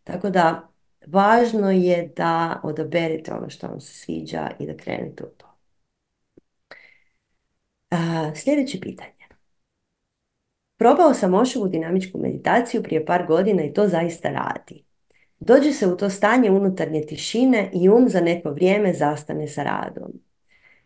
[0.03, 0.69] Tako da,
[1.07, 5.48] važno je da odaberete ono što vam se sviđa i da krenete u to.
[8.35, 9.19] Sljedeće pitanje.
[10.77, 14.83] Probao sam ošovu dinamičku meditaciju prije par godina i to zaista radi.
[15.39, 20.11] Dođe se u to stanje unutarnje tišine i um za neko vrijeme zastane sa radom.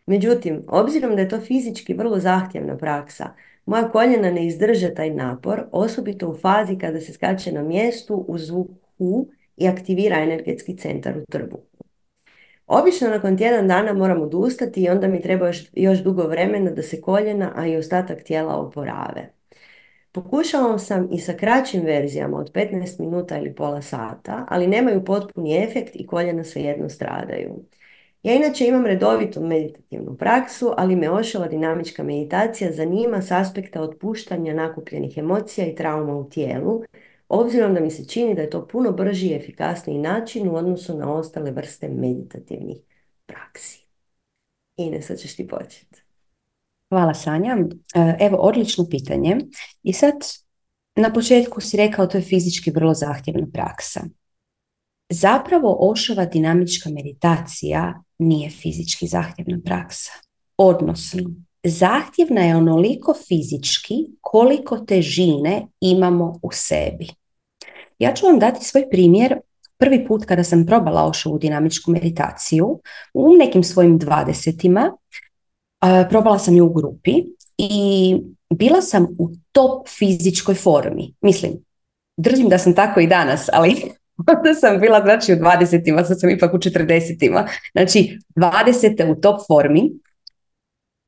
[0.06, 3.34] Međutim, obzirom da je to fizički vrlo zahtjevna praksa,
[3.66, 8.38] moja koljena ne izdrže taj napor, osobito u fazi kada se skače na mjestu u
[8.38, 11.73] zvuk hu i aktivira energetski centar u trbuhu.
[12.66, 16.82] Obično nakon tjedan dana moram odustati i onda mi treba još, još dugo vremena da
[16.82, 19.34] se koljena, a i ostatak tijela oporave.
[20.12, 25.64] Pokušavam sam i sa kraćim verzijama od 15 minuta ili pola sata, ali nemaju potpuni
[25.64, 27.64] efekt i koljena svejedno stradaju.
[28.22, 34.54] Ja inače imam redovitu meditativnu praksu, ali me ošava dinamička meditacija zanima s aspekta otpuštanja
[34.54, 36.82] nakupljenih emocija i trauma u tijelu,
[37.40, 40.98] obzirom da mi se čini da je to puno brži i efikasniji način u odnosu
[40.98, 42.76] na ostale vrste meditativnih
[43.26, 43.86] praksi.
[44.76, 46.02] Ines, sad ćeš ti početi.
[46.88, 47.56] Hvala Sanja.
[47.94, 49.36] E, evo, odlično pitanje.
[49.82, 50.14] I sad,
[50.96, 54.00] na početku si rekao to je fizički vrlo zahtjevna praksa.
[55.10, 60.12] Zapravo ošava dinamička meditacija nije fizički zahtjevna praksa.
[60.56, 61.22] Odnosno,
[61.64, 67.23] zahtjevna je onoliko fizički koliko težine imamo u sebi.
[67.98, 69.36] Ja ću vam dati svoj primjer
[69.78, 72.80] prvi put kada sam probala ošovu dinamičku meditaciju
[73.14, 74.92] u nekim svojim dvadesetima.
[76.10, 77.12] Probala sam ju u grupi
[77.58, 78.16] i
[78.54, 81.14] bila sam u top fizičkoj formi.
[81.20, 81.52] Mislim,
[82.16, 83.76] držim da sam tako i danas, ali
[84.28, 87.48] onda sam bila znači u dvadesetima, sad sam ipak u četrdesetima.
[87.72, 89.92] Znači, dvadesete u top formi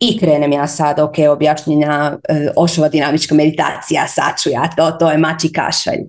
[0.01, 5.11] i krenem ja sad, ok, objašnjenja e, ošova dinamička meditacija, sad ću ja to, to
[5.11, 6.01] je mači kašalj.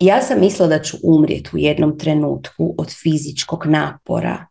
[0.00, 4.46] Ja sam mislila da ću umrijeti u jednom trenutku od fizičkog napora.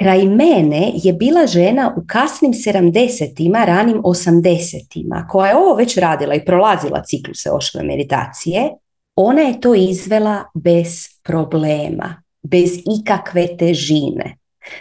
[0.00, 6.34] Kraj mene je bila žena u kasnim sedamdesetima, ranim osamdesetima, koja je ovo već radila
[6.34, 8.70] i prolazila cikluse ošove meditacije.
[9.16, 14.36] Ona je to izvela bez problema, bez ikakve težine.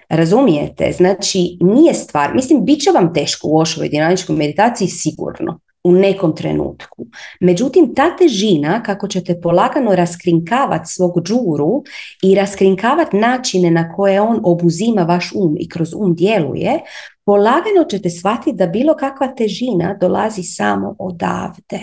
[0.10, 0.91] Razumijete?
[0.91, 6.36] Znači, nije stvar, mislim, bit će vam teško u ošovoj dinamičkoj meditaciji sigurno u nekom
[6.36, 7.06] trenutku.
[7.39, 11.84] Međutim, ta težina, kako ćete polagano raskrinkavati svog džuru
[12.24, 16.80] i raskrinkavati načine na koje on obuzima vaš um i kroz um djeluje,
[17.26, 21.80] polagano ćete shvatiti da bilo kakva težina dolazi samo odavde.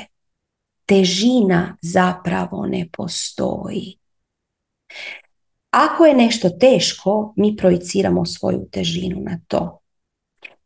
[0.87, 3.99] Težina zapravo ne postoji.
[5.71, 9.81] Ako je nešto teško, mi projiciramo svoju težinu na to.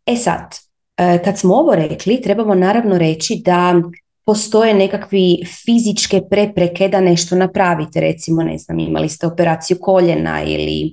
[0.07, 0.66] E sad,
[0.97, 3.83] kad smo ovo rekli, trebamo naravno reći da
[4.27, 10.93] postoje nekakvi fizičke prepreke da nešto napravite, recimo ne znam, imali ste operaciju koljena ili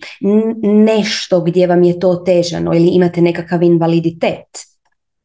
[0.63, 4.72] nešto gdje vam je to težano ili imate nekakav invaliditet.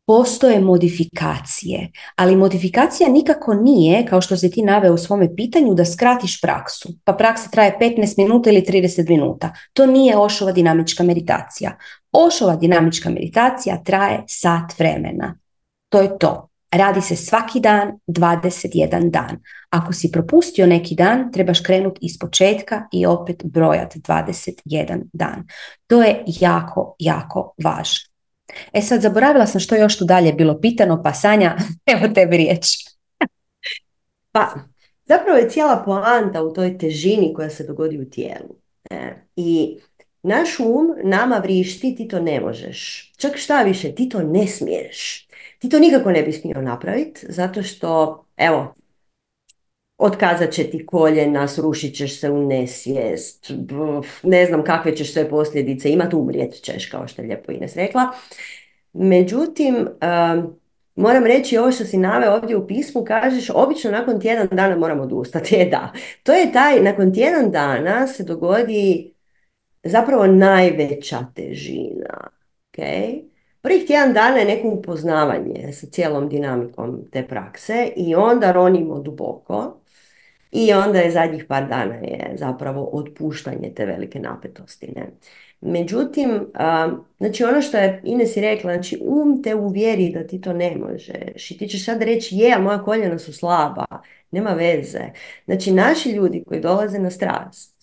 [0.08, 5.84] Postoje modifikacije, ali modifikacija nikako nije, kao što se ti naveo u svome pitanju, da
[5.84, 6.88] skratiš praksu.
[7.04, 9.52] Pa praksa traje 15 minuta ili 30 minuta.
[9.72, 11.76] To nije ošova dinamička meditacija.
[12.12, 15.38] Ošova dinamička meditacija traje sat vremena.
[15.88, 16.48] To je to.
[16.70, 19.38] Radi se svaki dan 21 dan.
[19.70, 25.46] Ako si propustio neki dan, trebaš krenuti iz početka i opet brojati 21 dan.
[25.86, 28.07] To je jako, jako važno.
[28.72, 31.56] E sad, zaboravila sam što je još tu dalje bilo pitano, pa Sanja,
[31.92, 32.66] evo tebi riječ.
[34.32, 34.54] Pa,
[35.04, 38.56] zapravo je cijela poanta u toj težini koja se dogodi u tijelu.
[38.90, 39.78] E, I
[40.22, 43.12] naš um nama vrišti, ti to ne možeš.
[43.16, 45.28] Čak šta više, ti to ne smiješ.
[45.58, 48.74] Ti to nikako ne bi smio napraviti, zato što, evo,
[49.98, 53.52] otkazat će ti koljena, srušit ćeš se u nesvijest,
[54.22, 58.02] ne znam kakve ćeš sve posljedice imati, umrijet ćeš, kao što je lijepo Ines rekla.
[58.92, 59.88] Međutim,
[60.94, 65.02] moram reći ovo što si nave ovdje u pismu, kažeš, obično nakon tjedan dana moramo
[65.02, 65.54] odustati.
[65.54, 69.12] Je da, to je taj, nakon tjedan dana se dogodi
[69.82, 72.30] zapravo najveća težina.
[72.72, 73.22] Okay?
[73.60, 79.80] Prvih tjedan dana je neko upoznavanje sa cijelom dinamikom te prakse i onda ronimo duboko
[80.52, 84.92] i onda je zadnjih par dana je zapravo otpuštanje te velike napetosti.
[84.96, 85.06] Ne?
[85.60, 86.46] Međutim,
[87.18, 90.76] znači ono što je Ines i rekla, znači um te uvjeri da ti to ne
[90.76, 93.84] možeš i ti ćeš sad reći je, moja koljena su slaba,
[94.30, 95.04] nema veze.
[95.44, 97.78] Znači naši ljudi koji dolaze na strast,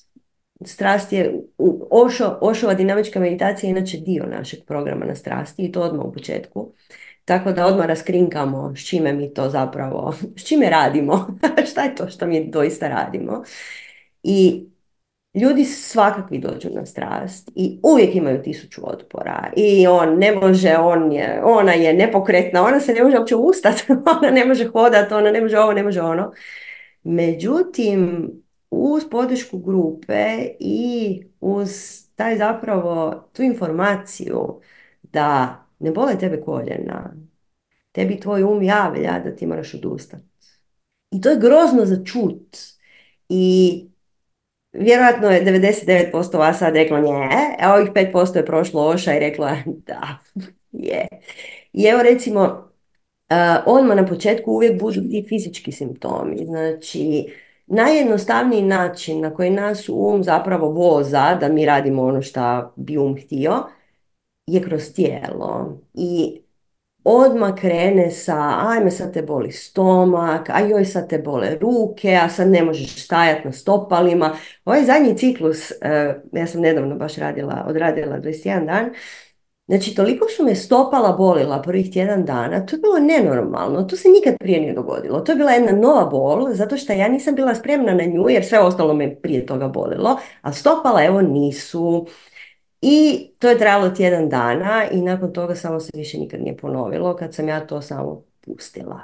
[0.63, 1.41] Strast je,
[1.89, 6.12] Ošo, Ošova dinamička meditacija je inače dio našeg programa na strasti i to odmah u
[6.12, 6.73] početku.
[7.26, 11.38] Tako da odmah raskrinkamo s čime mi to zapravo, s čime radimo,
[11.72, 13.44] šta je to što mi doista radimo.
[14.24, 14.66] I
[15.34, 21.12] ljudi svakakvi dođu na strast i uvijek imaju tisuću otpora i on ne može, on
[21.12, 23.84] je, ona je nepokretna, ona se ne može uopće ustati,
[24.22, 26.32] ona ne može hodati, ona ne može ovo, ne može ono.
[27.04, 28.30] Međutim,
[28.72, 31.72] uz podršku grupe i uz
[32.16, 34.62] taj zapravo tu informaciju
[35.04, 37.14] da ne bole tebe koljena,
[37.92, 40.24] tebi tvoj um javlja da ti moraš odustati.
[41.12, 42.58] I to je grozno za čut.
[43.30, 43.86] I
[44.74, 49.58] vjerojatno je 99% vas sad reklo nje, a ovih 5% je prošlo oša i rekla
[49.66, 50.18] da,
[50.72, 51.08] je.
[51.74, 52.42] I evo recimo,
[53.30, 56.46] uh, odmah na početku uvijek budu ti fizički simptomi.
[56.46, 57.34] Znači,
[57.68, 63.16] najjednostavniji način na koji nas um zapravo voza da mi radimo ono što bi um
[63.26, 63.64] htio
[64.48, 65.80] je kroz tijelo.
[65.94, 66.42] I
[67.04, 72.30] odmah krene sa ajme sad te boli stomak, a joj sad te bole ruke, a
[72.30, 74.36] sad ne možeš stajati na stopalima.
[74.66, 78.90] Ovaj zadnji ciklus, eh, ja sam nedavno baš radila, odradila 21 dan,
[79.68, 84.10] Znači, toliko su me stopala bolila prvih tjedan dana, to je bilo nenormalno, to se
[84.10, 85.20] nikad prije nije dogodilo.
[85.20, 88.46] To je bila jedna nova bol, zato što ja nisam bila spremna na nju, jer
[88.46, 92.08] sve ostalo me prije toga bolilo, a stopala evo nisu.
[92.82, 97.16] I to je trajalo tjedan dana i nakon toga samo se više nikad nije ponovilo
[97.16, 99.02] kad sam ja to samo pustila.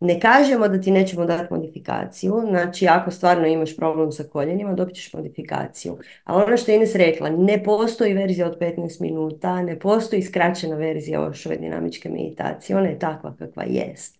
[0.00, 4.96] Ne kažemo da ti nećemo dati modifikaciju, znači ako stvarno imaš problem sa koljenima, dobit
[4.96, 5.98] ćeš modifikaciju.
[6.24, 10.76] Ali ono što je Ines rekla, ne postoji verzija od 15 minuta, ne postoji skraćena
[10.76, 14.18] verzija ošove dinamičke meditacije, ona je takva kakva jest.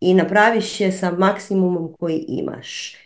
[0.00, 2.96] I napraviš je sa maksimumom koji imaš.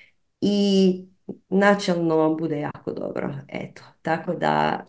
[0.40, 1.08] I
[1.48, 3.34] načelno bude jako dobro.
[3.48, 4.80] Eto, tako da...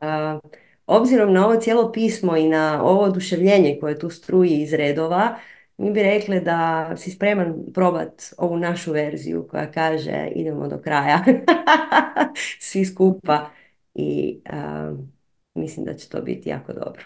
[0.87, 5.35] obzirom na ovo cijelo pismo i na ovo oduševljenje koje tu struji iz redova,
[5.77, 11.23] mi bi rekli da si spreman probat ovu našu verziju koja kaže idemo do kraja
[12.59, 13.49] svi skupa
[13.93, 14.41] i
[15.53, 17.03] mislim da će to biti jako dobro.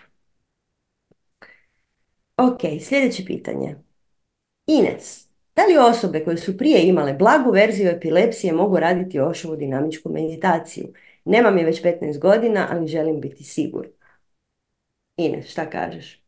[2.38, 3.76] Ok, sljedeće pitanje.
[4.68, 5.23] Ines,
[5.56, 10.94] da li osobe koje su prije imale blagu verziju epilepsije mogu raditi ošovu dinamičku meditaciju?
[11.26, 13.92] Nemam je već 15 godina, ali želim biti sigurna.
[15.18, 16.24] Ines, šta kažeš?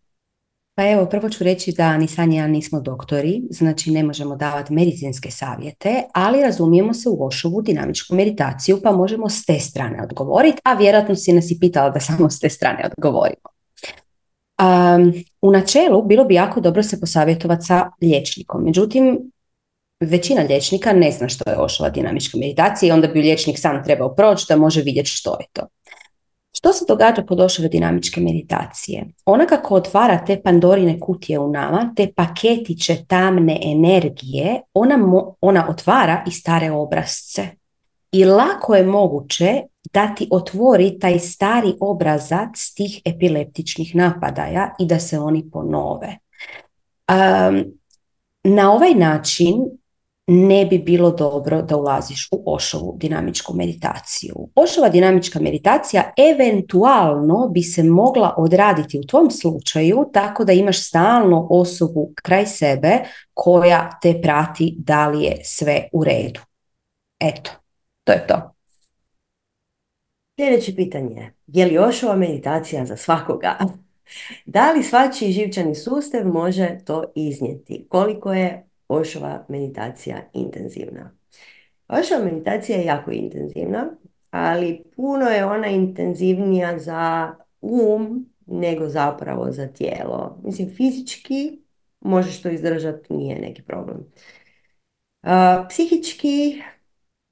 [0.77, 4.73] Pa evo, prvo ću reći da ni Sanja ja nismo doktori, znači ne možemo davati
[4.73, 10.61] medicinske savjete, ali razumijemo se u Ošovu dinamičku meditaciju, pa možemo s te strane odgovoriti,
[10.63, 13.54] a vjerojatno si nas i pitala da samo s te strane odgovorimo.
[14.61, 19.31] Um, u načelu bilo bi jako dobro se posavjetovati sa liječnikom, međutim
[19.99, 24.15] većina liječnika ne zna što je Ošova dinamička meditacija i onda bi liječnik sam trebao
[24.15, 25.67] proći da može vidjeti što je to.
[26.57, 29.05] Što se događa kod Ošove dinamičke meditacije?
[29.25, 34.97] Ona kako otvara te pandorine kutije u nama, te paketiće tamne energije, ona,
[35.41, 37.47] ona otvara i stare obrazce.
[38.11, 39.61] I lako je moguće
[39.93, 46.17] da ti otvori taj stari obrazac tih epileptičnih napadaja i da se oni ponove.
[47.09, 47.63] Um,
[48.43, 49.55] na ovaj način
[50.27, 54.35] ne bi bilo dobro da ulaziš u Ošovu dinamičku meditaciju.
[54.55, 61.47] Ošova dinamička meditacija eventualno bi se mogla odraditi u tvom slučaju tako da imaš stalno
[61.49, 62.99] osobu kraj sebe
[63.33, 66.39] koja te prati da li je sve u redu.
[67.19, 67.51] Eto,
[68.03, 68.54] to je to.
[70.35, 73.57] Sljedeće pitanje je, je li Ošova meditacija za svakoga?
[74.45, 77.85] Da li svačiji živčani sustav može to iznijeti?
[77.89, 81.11] Koliko je Ošova meditacija intenzivna?
[81.87, 83.97] Ošova meditacija je jako intenzivna,
[84.31, 90.39] ali puno je ona intenzivnija za um nego zapravo za tijelo.
[90.43, 91.59] Mislim, fizički
[91.99, 93.97] možeš to izdržati, nije neki problem.
[95.23, 95.29] Uh,
[95.69, 96.61] psihički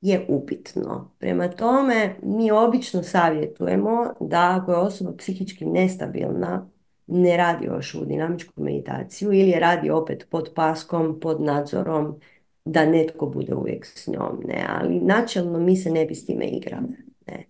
[0.04, 1.12] je upitno.
[1.20, 6.70] Prema tome, mi obično savjetujemo da ako je osoba psihički nestabilna,
[7.08, 12.20] ne radi još u dinamičku meditaciju ili je radi opet pod paskom, pod nadzorom,
[12.66, 14.42] da netko bude uvijek s njom.
[14.46, 14.66] Ne?
[14.70, 16.98] Ali načelno mi se ne bi s time igrali.
[17.28, 17.46] Ne?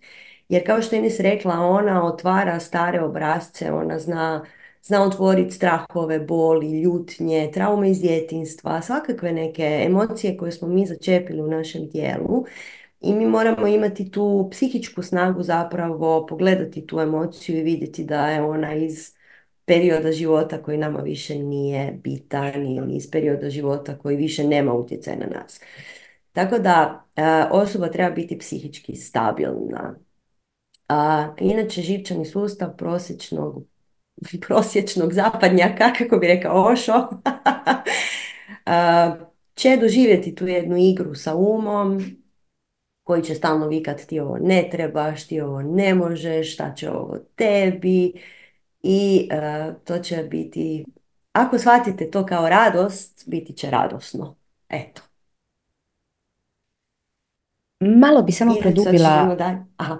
[0.48, 4.44] Jer kao što je Ines rekla, ona otvara stare obrazce, ona zna,
[4.86, 11.40] zna otvoriti strahove, boli, ljutnje, traume iz djetinstva, svakakve neke emocije koje smo mi začepili
[11.40, 12.44] u našem tijelu.
[13.00, 18.42] I mi moramo imati tu psihičku snagu zapravo pogledati tu emociju i vidjeti da je
[18.42, 19.14] ona iz
[19.64, 25.16] perioda života koji nama više nije bitan ili iz perioda života koji više nema utjecaj
[25.16, 25.60] na nas.
[26.32, 29.98] Tako da e, osoba treba biti psihički stabilna.
[31.40, 33.64] Inače živčani sustav prosječnog
[34.46, 37.08] prosječnog zapadnjaka, kako bi rekao Ošo,
[39.60, 42.02] će doživjeti tu jednu igru sa umom,
[43.02, 47.18] koji će stalno vikati ti ovo ne trebaš, ti ovo ne možeš, šta će ovo
[47.36, 48.12] tebi,
[48.84, 50.84] i uh, to će biti,
[51.32, 54.36] ako shvatite to kao radost, biti će radosno.
[54.68, 55.02] Eto.
[57.84, 59.36] Malo bi samo produbila,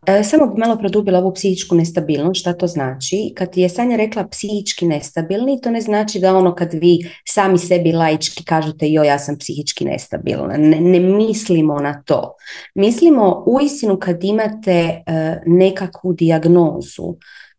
[0.07, 3.33] e, samo bi malo produbila ovu psihičku nestabilnost, šta to znači.
[3.37, 7.93] Kad je Sanja rekla psihički nestabilni, to ne znači da ono kad vi sami sebi
[7.93, 10.57] laički kažete jo ja sam psihički nestabilna.
[10.57, 12.35] Ne, ne mislimo na to.
[12.75, 15.15] Mislimo uistinu kad imate uh,
[15.47, 17.15] nekakvu dijagnozu,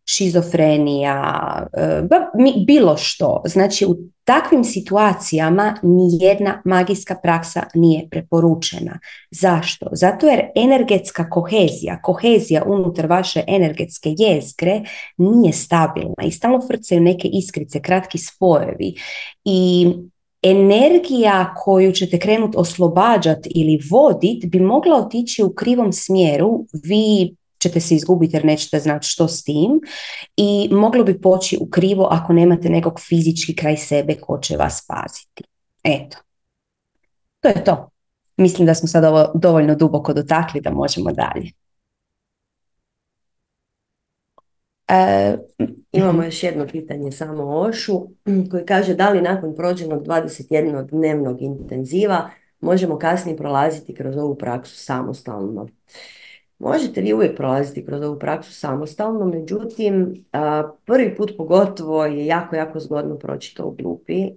[0.08, 2.02] šizofrenija, e,
[2.66, 3.42] bilo što.
[3.46, 8.98] Znači u takvim situacijama nijedna magijska praksa nije preporučena.
[9.30, 9.86] Zašto?
[9.92, 14.82] Zato jer energetska kohezija, kohezija unutar vaše energetske jezgre
[15.16, 18.94] nije stabilna i stalno frcaju neke iskrice, kratki spojevi
[19.44, 19.92] i
[20.42, 26.66] energija koju ćete krenuti oslobađati ili voditi bi mogla otići u krivom smjeru.
[26.84, 27.36] Vi
[27.66, 29.80] ćete se izgubiti jer nećete znati što s tim
[30.36, 34.86] i moglo bi poći u krivo ako nemate nekog fizički kraj sebe ko će vas
[34.88, 35.42] paziti.
[35.84, 36.18] Eto,
[37.40, 37.90] to je to.
[38.36, 41.50] Mislim da smo sad ovo dovoljno duboko dotakli da možemo dalje.
[44.88, 45.36] E,
[45.92, 48.08] Imamo još jedno pitanje samo o Ošu
[48.50, 54.76] koji kaže da li nakon prođenog 21 dnevnog intenziva možemo kasnije prolaziti kroz ovu praksu
[54.76, 55.68] samostalno.
[56.58, 60.24] Možete vi uvijek prolaziti kroz ovu praksu samostalno, međutim,
[60.84, 64.30] prvi put pogotovo je jako, jako zgodno proći to u grupi.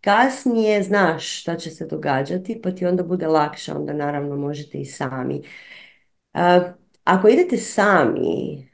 [0.00, 4.84] Kasnije znaš šta će se događati, pa ti onda bude lakše, onda naravno možete i
[4.84, 5.42] sami.
[7.04, 8.68] Ako idete sami,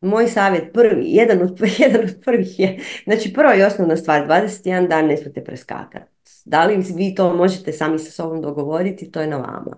[0.00, 4.88] moj savjet prvi, jedan od, jedan od prvih je, znači prva i osnovna stvar, 21
[4.88, 6.10] dan ne smijete preskakati.
[6.44, 9.76] Da li vi to možete sami sa sobom dogovoriti, to je na vama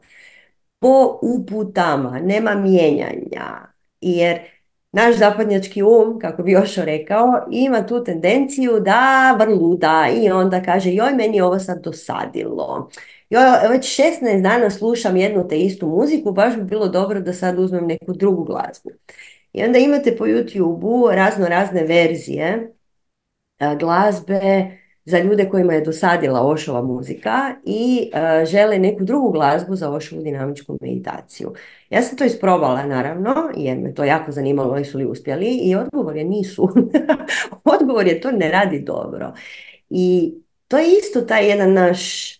[0.86, 4.38] po uputama, nema mijenjanja, jer
[4.92, 10.92] naš zapadnjački um, kako bi još rekao, ima tu tendenciju da vrluda i onda kaže
[10.92, 12.90] joj meni ovo sad dosadilo.
[13.30, 17.58] Joj, već 16 dana slušam jednu te istu muziku, baš bi bilo dobro da sad
[17.58, 18.90] uzmem neku drugu glazbu.
[19.52, 22.72] I onda imate po YouTube-u razno razne verzije
[23.78, 24.70] glazbe,
[25.06, 30.22] za ljude kojima je dosadila Ošova muzika i uh, žele neku drugu glazbu za Ošovu
[30.22, 31.52] dinamičku meditaciju.
[31.90, 36.16] Ja sam to isprobala naravno jer me to jako zanimalo su li uspjeli i odgovor
[36.16, 36.68] je nisu.
[37.74, 39.32] odgovor je to ne radi dobro.
[39.90, 40.34] I
[40.68, 42.32] to je isto taj jedan naš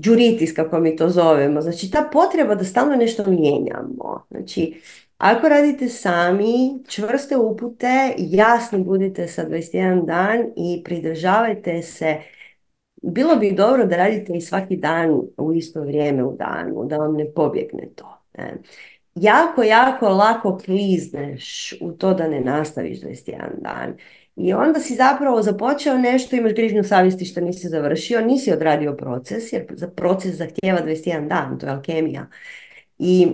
[0.00, 1.60] džuritis kako mi to zovemo.
[1.60, 4.26] Znači ta potreba da stalno nešto mijenjamo.
[4.30, 4.80] Znači
[5.18, 12.16] Ako radite sami, čvrste upute, jasni budite sa 21 dan i pridržavajte se.
[13.02, 17.14] Bilo bi dobro da radite i svaki dan u isto vrijeme u danu, da vam
[17.14, 18.22] ne pobjegne to.
[19.14, 23.96] Jako, jako lako klizneš u to da ne nastaviš 21 dan.
[24.36, 29.52] I onda si zapravo započeo nešto, imaš grižnju savjesti što nisi završio, nisi odradio proces,
[29.52, 32.26] jer proces zahtjeva 21 dan, to je alkemija.
[32.98, 33.28] I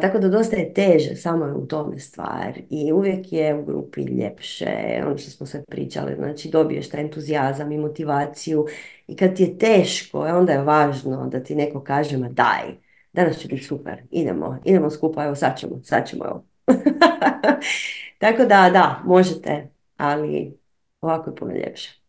[0.00, 5.02] tako da dosta je teže, samo u tome stvar i uvijek je u grupi ljepše,
[5.06, 8.66] ono što smo sve pričali, znači dobiješ taj entuzijazam i motivaciju
[9.06, 12.74] i kad ti je teško, e, onda je važno da ti neko kaže ma daj,
[13.12, 16.44] danas će biti super, idemo, idemo skupa, evo sad ćemo, sad ćemo, evo.
[18.18, 20.58] Tako da, da, možete, ali
[21.00, 22.00] ovako je puno ljepše.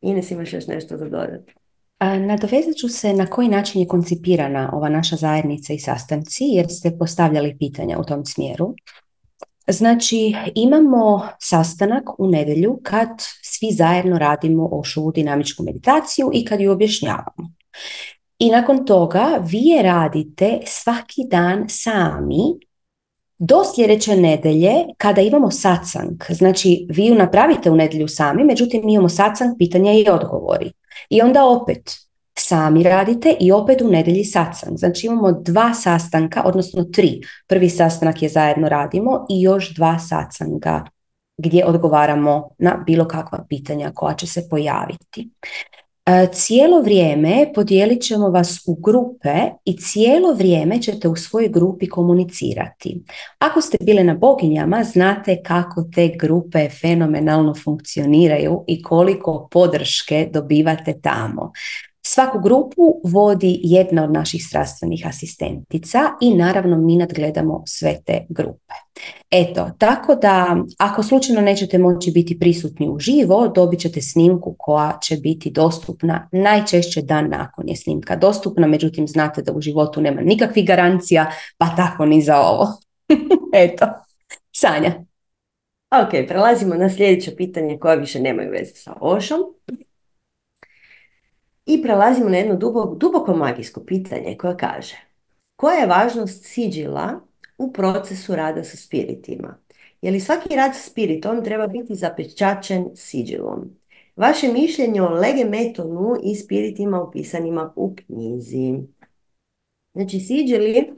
[0.00, 1.61] Ines, imaš još nešto za dodati?
[2.02, 6.98] Nadovezat ću se na koji način je koncipirana ova naša zajednica i sastanci, jer ste
[6.98, 8.74] postavljali pitanja u tom smjeru.
[9.68, 13.08] Znači, imamo sastanak u nedjelju kad
[13.42, 17.52] svi zajedno radimo ošovu dinamičku meditaciju i kad ju objašnjavamo.
[18.38, 22.42] I nakon toga vi je radite svaki dan sami
[23.44, 26.24] do sljedeće nedelje kada imamo satsang.
[26.28, 30.72] Znači, vi ju napravite u nedjelju sami, međutim mi imamo satsang, pitanja i odgovori.
[31.10, 31.90] I onda opet
[32.38, 34.78] sami radite i opet u nedjelji satsang.
[34.78, 37.20] Znači imamo dva sastanka, odnosno tri.
[37.46, 40.84] Prvi sastanak je zajedno radimo i još dva satsanga
[41.36, 45.30] gdje odgovaramo na bilo kakva pitanja koja će se pojaviti.
[46.06, 49.34] E, cijelo vrijeme podijelit ćemo vas u grupe
[49.64, 53.02] i cijelo vrijeme ćete u svojoj grupi komunicirati.
[53.38, 61.00] Ako ste bile na boginjama, znate kako te grupe fenomenalno funkcioniraju i koliko podrške dobivate
[61.02, 61.52] tamo.
[62.04, 68.74] Svaku grupu vodi jedna od naših strastvenih asistentica i naravno mi nadgledamo sve te grupe.
[69.30, 74.98] Eto, tako da ako slučajno nećete moći biti prisutni u živo, dobit ćete snimku koja
[75.02, 80.20] će biti dostupna najčešće dan nakon je snimka dostupna, međutim znate da u životu nema
[80.20, 82.66] nikakvih garancija, pa tako ni za ovo.
[83.64, 83.86] Eto,
[84.52, 85.04] Sanja.
[85.90, 89.40] Ok, prelazimo na sljedeće pitanje koja više nemaju veze sa Ošom.
[91.66, 95.12] I prelazimo na jedno duboko, duboko magijsko pitanje koje kaže
[95.62, 97.20] koja je važnost siđila
[97.58, 99.58] u procesu rada sa spiritima?
[100.02, 103.70] Je li svaki rad sa spiritom treba biti zapečačen siđilom?
[104.16, 108.74] Vaše mišljenje o lege metonu i spiritima upisanima u knjizi.
[109.94, 110.92] Znači, siđili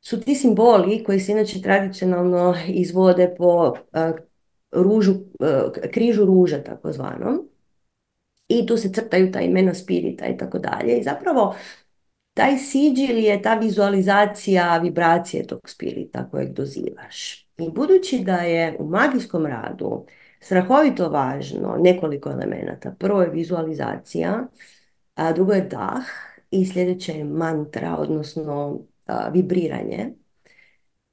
[0.00, 3.76] su ti simboli koji se inače tradicionalno izvode po uh,
[4.72, 7.48] ružu, uh, križu ruža takozvanom
[8.48, 10.98] i tu se crtaju ta imena spirita i tako dalje.
[10.98, 11.54] I zapravo
[12.34, 17.48] taj siđil je ta vizualizacija vibracije tog spirita kojeg dozivaš.
[17.58, 20.06] I budući da je u magijskom radu
[20.40, 22.94] strahovito važno nekoliko elemenata.
[22.98, 24.46] Prvo je vizualizacija,
[25.14, 26.04] a drugo je dah
[26.50, 28.80] i sljedeće je mantra, odnosno
[29.32, 30.14] vibriranje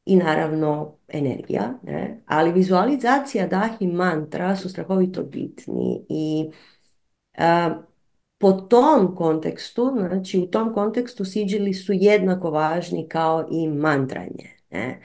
[0.05, 1.73] i naravno energija.
[1.83, 2.21] Ne?
[2.25, 6.51] Ali vizualizacija, dah i mantra su strahovito bitni i
[8.37, 14.49] po tom kontekstu, znači u tom kontekstu siđili su jednako važni kao i mantranje.
[14.69, 15.01] Ne?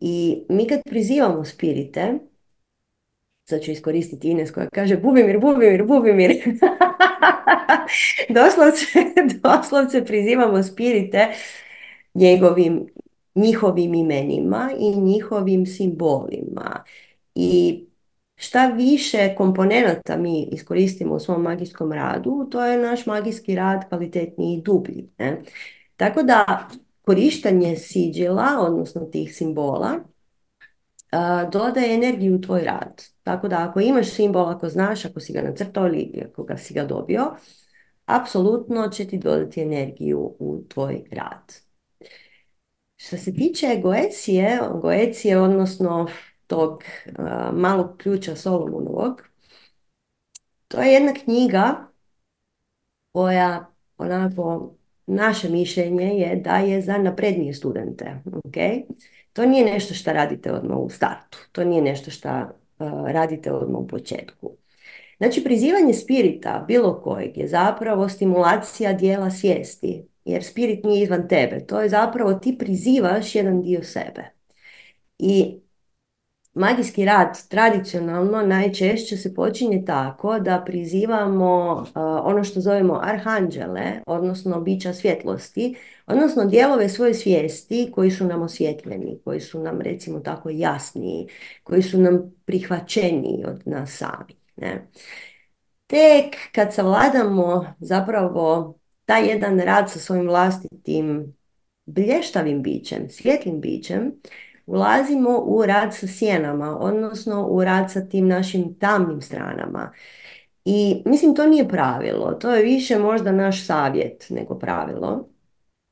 [0.00, 2.18] I mi kad prizivamo spirite,
[3.48, 6.30] sad ću iskoristiti Ines koja kaže Bubimir, Bubimir, Bubimir.
[8.38, 8.86] doslovce,
[9.42, 11.28] doslovce prizivamo spirite
[12.14, 12.86] njegovim,
[13.34, 16.84] njihovim imenima i njihovim simbolima.
[17.34, 17.84] I
[18.42, 24.58] šta više komponenata mi iskoristimo u svom magijskom radu, to je naš magijski rad kvalitetniji
[24.58, 25.08] i dublji.
[25.18, 25.42] Ne?
[25.96, 26.68] Tako da
[27.02, 29.90] korištenje siđila, odnosno tih simbola,
[31.52, 33.02] dodaje energiju u tvoj rad.
[33.22, 36.74] Tako da ako imaš simbol, ako znaš, ako si ga nacrtao ili ako ga si
[36.74, 37.36] ga dobio,
[38.04, 41.54] apsolutno će ti dodati energiju u tvoj rad.
[42.96, 46.08] Što se tiče goecije, goecije odnosno
[46.50, 46.82] tog
[47.52, 49.22] malog ključa Solomonovog.
[50.68, 51.88] To je jedna knjiga
[53.12, 53.66] koja
[53.98, 54.74] onako
[55.06, 58.16] naše mišljenje je da je za naprednije studente.
[58.24, 58.82] Okay?
[59.32, 61.38] To nije nešto što radite odmah u startu.
[61.52, 62.28] To nije nešto što
[63.06, 64.50] radite odmah u početku.
[65.18, 71.66] Znači, prizivanje spirita, bilo kojeg, je zapravo stimulacija dijela svijesti, jer spirit nije izvan tebe.
[71.66, 74.24] To je zapravo ti prizivaš jedan dio sebe.
[75.18, 75.60] I
[76.54, 81.84] magijski rad tradicionalno najčešće se počinje tako da prizivamo
[82.24, 85.74] ono što zovemo arhanđele, odnosno bića svjetlosti,
[86.06, 91.28] odnosno dijelove svoje svijesti koji su nam osvjetljeni, koji su nam recimo tako jasniji,
[91.62, 94.34] koji su nam prihvaćeniji od nas sami.
[94.56, 94.88] Ne?
[95.86, 98.74] Tek kad savladamo zapravo
[99.04, 101.34] taj jedan rad sa svojim vlastitim
[101.86, 104.12] blještavim bićem, svjetlim bićem,
[104.70, 109.92] ulazimo u rad sa sjenama, odnosno u rad sa tim našim tamnim stranama.
[110.64, 115.28] I mislim, to nije pravilo, to je više možda naš savjet nego pravilo.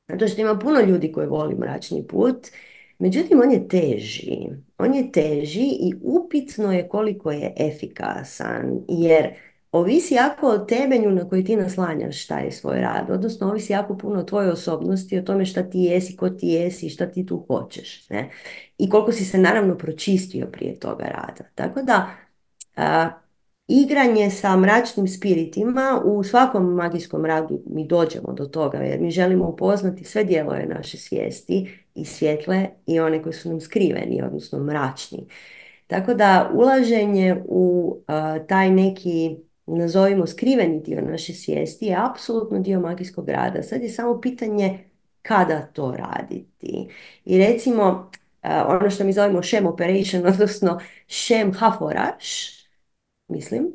[0.08, 2.48] Zato što ima puno ljudi koji voli mračni put,
[2.98, 4.48] međutim on je teži.
[4.78, 9.34] On je teži i upitno je koliko je efikasan, jer
[9.72, 14.20] ovisi jako o temelju na koji ti naslanjaš taj svoj rad, odnosno ovisi jako puno
[14.20, 18.08] o tvojoj osobnosti, o tome šta ti jesi, ko ti jesi, šta ti tu hoćeš.
[18.08, 18.30] Ne?
[18.78, 21.50] I koliko si se naravno pročistio prije toga rada.
[21.54, 22.10] Tako da,
[23.68, 29.48] igranje sa mračnim spiritima u svakom magijskom radu mi dođemo do toga jer mi želimo
[29.48, 35.26] upoznati sve dijelove naše svijesti i svjetle i one koji su nam skriveni, odnosno mračni.
[35.86, 37.96] Tako da ulaženje u
[38.48, 39.36] taj neki
[39.76, 43.62] nazovimo skriveni dio naše svijesti je apsolutno dio magijskog rada.
[43.62, 44.78] Sad je samo pitanje
[45.22, 46.88] kada to raditi.
[47.24, 48.10] I recimo
[48.42, 52.28] ono što mi zovemo Shem Operation, odnosno Shem Haforaš,
[53.28, 53.72] mislim,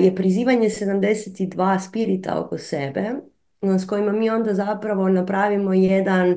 [0.00, 3.10] je prizivanje 72 spirita oko sebe,
[3.62, 6.36] s kojima mi onda zapravo napravimo jedan,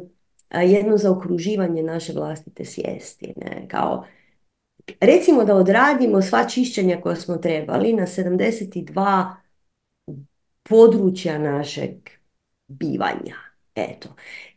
[0.50, 3.34] jedno zaokruživanje naše vlastite svijesti.
[3.38, 3.68] Ne?
[3.68, 4.06] Kao,
[5.00, 9.34] recimo da odradimo sva čišćenja koja smo trebali na 72
[10.64, 11.92] područja našeg
[12.68, 13.36] bivanja.
[13.76, 14.10] Eto.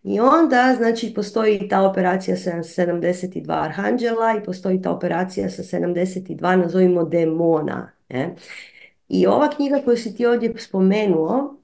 [0.03, 6.57] I onda, znači, postoji ta operacija sa 72 arhanđela i postoji ta operacija sa 72,
[6.57, 7.93] nazovimo demona.
[8.09, 8.35] Ne?
[9.09, 11.64] I ova knjiga koju si ti ovdje spomenuo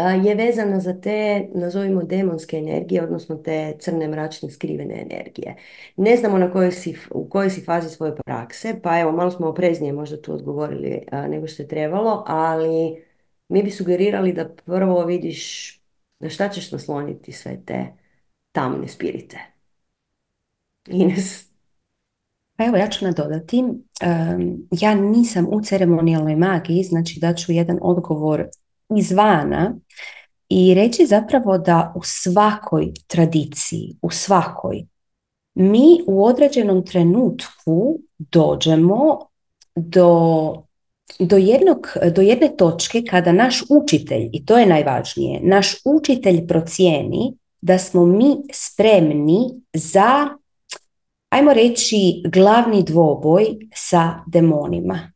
[0.00, 5.56] je vezana za te, nazovimo demonske energije, odnosno te crne, mračne, skrivene energije.
[5.96, 9.48] Ne znamo na kojoj si, u kojoj si fazi svoje prakse, pa evo, malo smo
[9.48, 13.04] opreznije možda tu odgovorili nego što je trebalo, ali
[13.48, 15.76] mi bi sugerirali da prvo vidiš
[16.18, 17.86] na šta ćeš nasloniti sve te
[18.52, 19.38] tamne spirite.
[20.88, 21.50] Ines?
[22.56, 23.64] Pa evo, ja ću nadodati.
[24.80, 28.48] ja nisam u ceremonijalnoj magiji, znači da ću jedan odgovor
[28.96, 29.76] izvana
[30.48, 34.86] i reći zapravo da u svakoj tradiciji, u svakoj,
[35.54, 39.18] mi u određenom trenutku dođemo
[39.74, 40.54] do
[41.18, 47.36] do, jednog, do jedne točke kada naš učitelj, i to je najvažnije, naš učitelj procijeni
[47.60, 50.28] da smo mi spremni za,
[51.28, 55.12] ajmo reći, glavni dvoboj sa demonima.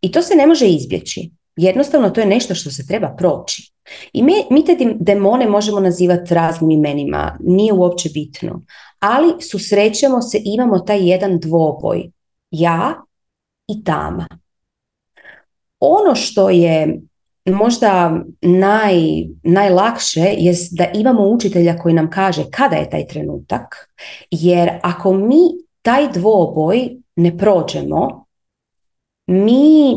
[0.00, 1.30] I to se ne može izbjeći.
[1.56, 3.72] Jednostavno to je nešto što se treba proći.
[4.12, 8.62] I mi, mi te demone možemo nazivati raznim imenima, nije uopće bitno.
[8.98, 12.10] Ali susrećemo se, imamo taj jedan dvoboj.
[12.50, 12.94] Ja
[13.68, 14.28] i tama.
[15.80, 17.00] Ono što je
[17.46, 18.94] možda naj,
[19.42, 23.90] najlakše je da imamo učitelja koji nam kaže kada je taj trenutak,
[24.30, 25.40] jer ako mi
[25.82, 28.26] taj dvoboj ne prođemo,
[29.26, 29.96] mi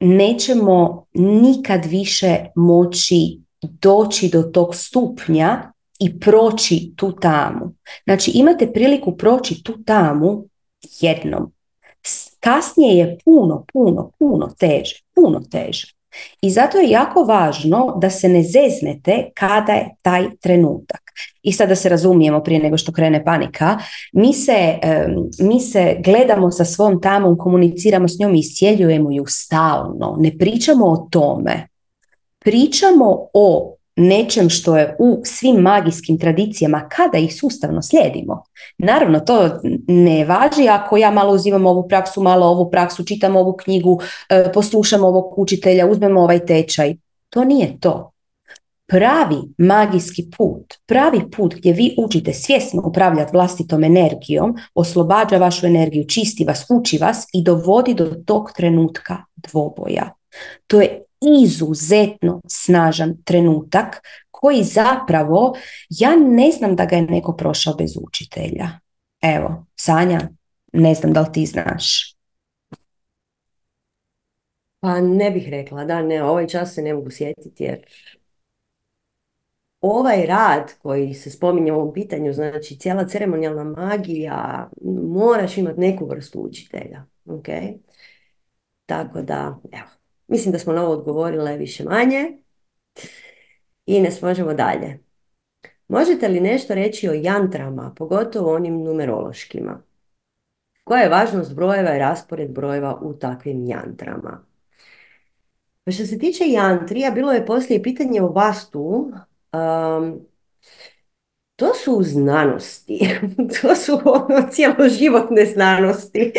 [0.00, 7.74] nećemo nikad više moći doći do tog stupnja i proći tu tamu.
[8.04, 10.44] Znači imate priliku proći tu tamu
[11.00, 11.52] jednom.
[12.40, 15.94] Kasnije je puno, puno, puno teže, puno teže.
[16.40, 21.05] I zato je jako važno da se ne zeznete kada je taj trenutak.
[21.42, 23.78] I sada da se razumijemo prije nego što krene panika,
[24.12, 24.78] mi se,
[25.40, 30.16] mi se gledamo sa svom tamom, komuniciramo s njom i iscijeljujemo ju stalno.
[30.18, 31.68] Ne pričamo o tome.
[32.38, 38.42] Pričamo o nečem što je u svim magijskim tradicijama kada ih sustavno slijedimo.
[38.78, 39.50] Naravno, to
[39.86, 44.52] ne važi ako ja malo uzimam ovu praksu, malo ovu praksu, čitam ovu knjigu, e,
[44.52, 46.96] poslušam ovog učitelja, uzmemo ovaj tečaj.
[47.30, 48.12] To nije to.
[48.88, 56.04] Pravi magijski put, pravi put gdje vi učite svjesno upravljati vlastitom energijom, oslobađa vašu energiju,
[56.08, 60.14] čisti vas, uči vas i dovodi do tog trenutka dvoboja.
[60.66, 61.02] To je
[61.42, 65.54] izuzetno snažan trenutak koji zapravo,
[65.90, 68.68] ja ne znam da ga je neko prošao bez učitelja.
[69.22, 70.20] Evo, Sanja,
[70.72, 72.16] ne znam da li ti znaš.
[74.80, 77.86] Pa ne bih rekla, da ne, ovaj čas se ne mogu sjetiti jer
[79.90, 84.70] ovaj rad koji se spominje u ovom pitanju, znači cijela ceremonijalna magija,
[85.02, 87.04] moraš imati neku vrstu učitelja.
[87.26, 87.46] ok?
[88.86, 89.88] Tako da, evo,
[90.28, 92.38] mislim da smo na ovo odgovorile više manje.
[93.86, 94.98] I ne možemo dalje.
[95.88, 99.82] Možete li nešto reći o jantrama, pogotovo onim numerološkima?
[100.84, 104.44] Koja je važnost brojeva i raspored brojeva u takvim jantrama?
[105.84, 109.12] Pa što se tiče jantrija, bilo je poslije pitanje o vastu.
[111.56, 113.00] To su znanosti,
[113.62, 116.32] to su ono cijeloživotne znanosti.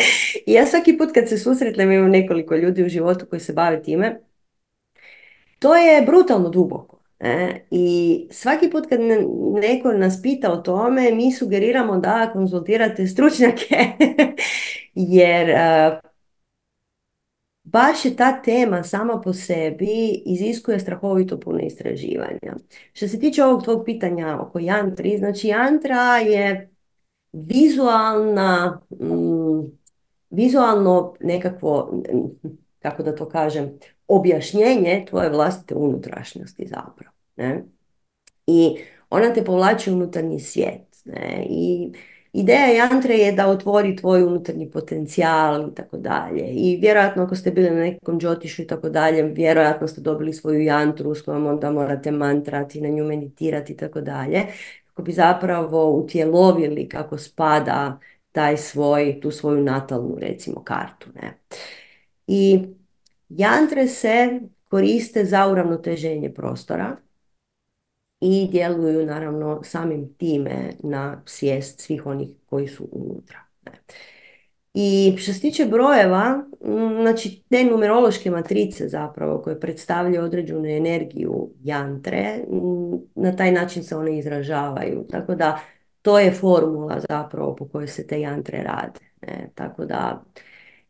[0.46, 3.84] I ja svaki put kad se susretnem, imam nekoliko ljudi u životu koji se bave
[3.84, 4.20] time,
[5.60, 6.98] to je brutalno duboko.
[7.20, 9.00] E, I svaki put kad
[9.62, 13.86] neko nas pita o tome, mi sugeriramo da konzultirate stručnjake,
[14.94, 15.50] jer
[17.72, 22.56] baš je ta tema sama po sebi iziskuje strahovito puno istraživanja.
[22.94, 26.70] Što se tiče ovog tvog pitanja oko jantri, znači jantra je
[27.32, 29.78] vizualna, mm,
[30.30, 32.02] vizualno nekakvo,
[32.80, 37.16] kako da to kažem, objašnjenje tvoje vlastite unutrašnjosti zapravo.
[37.36, 37.64] Ne?
[38.48, 38.78] I
[39.10, 41.02] ona te povlači unutarnji svijet.
[41.06, 41.46] Ne?
[41.50, 41.92] I
[42.38, 46.44] Ideja jantre je da otvori tvoj unutarnji potencijal i tako dalje.
[46.52, 50.62] I vjerojatno ako ste bili na nekom džotišu i tako dalje, vjerojatno ste dobili svoju
[50.62, 54.44] jantru s kojom onda morate mantrati, na nju meditirati i tako dalje.
[54.86, 58.00] Kako bi zapravo utjelovili kako spada
[58.32, 61.08] taj svoj, tu svoju natalnu recimo kartu.
[61.16, 61.38] Ne?
[62.28, 62.60] I
[63.30, 66.98] jantre se koriste za uravnoteženje prostora
[68.22, 73.38] i djeluju naravno samim time na svijest svih onih koji su unutra.
[74.74, 76.44] I što se tiče brojeva,
[77.02, 82.40] znači te numerološke matrice zapravo koje predstavljaju određenu energiju jantre,
[83.16, 85.08] na taj način se one izražavaju.
[85.10, 85.60] Tako da
[86.02, 89.00] to je formula zapravo po kojoj se te jantre rade.
[89.22, 89.50] Ne?
[89.56, 90.24] Tako da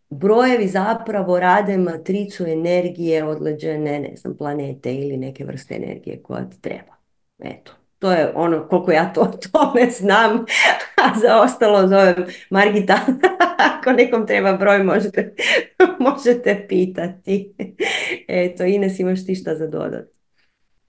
[0.10, 6.62] brojevi zapravo rade matricu energije odleđene, ne znam, planete ili neke vrste energije koja ti
[6.62, 6.97] treba.
[7.40, 10.46] Eto, to je ono koliko ja to tome znam,
[10.96, 13.00] a za ostalo zovem Margita.
[13.80, 15.36] Ako nekom treba broj možete,
[16.00, 17.54] možete pitati.
[18.28, 20.18] Eto, Ines imaš ti šta za dodat?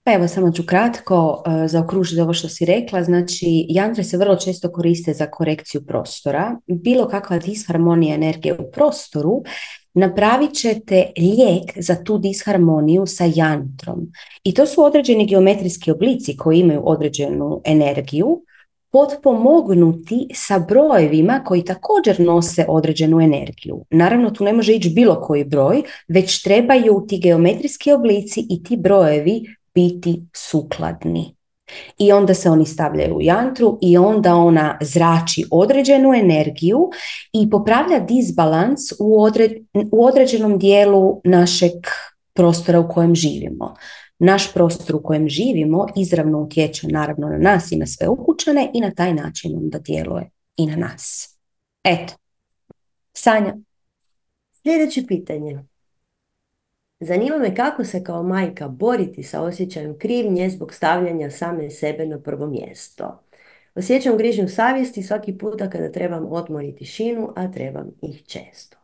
[0.08, 3.04] Pa evo, samo ću kratko uh, zaokružiti ovo što si rekla.
[3.04, 6.56] Znači, jantre se vrlo često koriste za korekciju prostora.
[6.66, 9.42] Bilo kakva disharmonija energije u prostoru
[9.98, 14.12] napravit ćete lijek za tu disharmoniju sa jantrom.
[14.44, 18.42] I to su određeni geometrijski oblici koji imaju određenu energiju,
[18.90, 23.84] potpomognuti sa brojevima koji također nose određenu energiju.
[23.90, 28.76] Naravno, tu ne može ići bilo koji broj, već trebaju ti geometrijski oblici i ti
[28.76, 29.44] brojevi
[29.74, 31.37] biti sukladni.
[31.98, 36.90] I onda se oni stavljaju u jantru i onda ona zrači određenu energiju
[37.32, 39.26] i popravlja disbalans u,
[39.92, 41.72] u određenom dijelu našeg
[42.34, 43.74] prostora u kojem živimo.
[44.18, 48.80] Naš prostor u kojem živimo izravno utječe naravno na nas i na sve ukućane i
[48.80, 51.36] na taj način onda djeluje i na nas.
[51.84, 52.14] Eto.
[53.12, 53.56] Sanja.
[54.62, 55.67] Sljedeće pitanje.
[57.00, 62.20] Zanima me kako se kao majka boriti sa osjećajem krivnje zbog stavljanja same sebe na
[62.20, 63.22] prvo mjesto.
[63.74, 68.76] Osjećam grižnju savjesti svaki puta kada trebam odmoriti tišinu, a trebam ih često.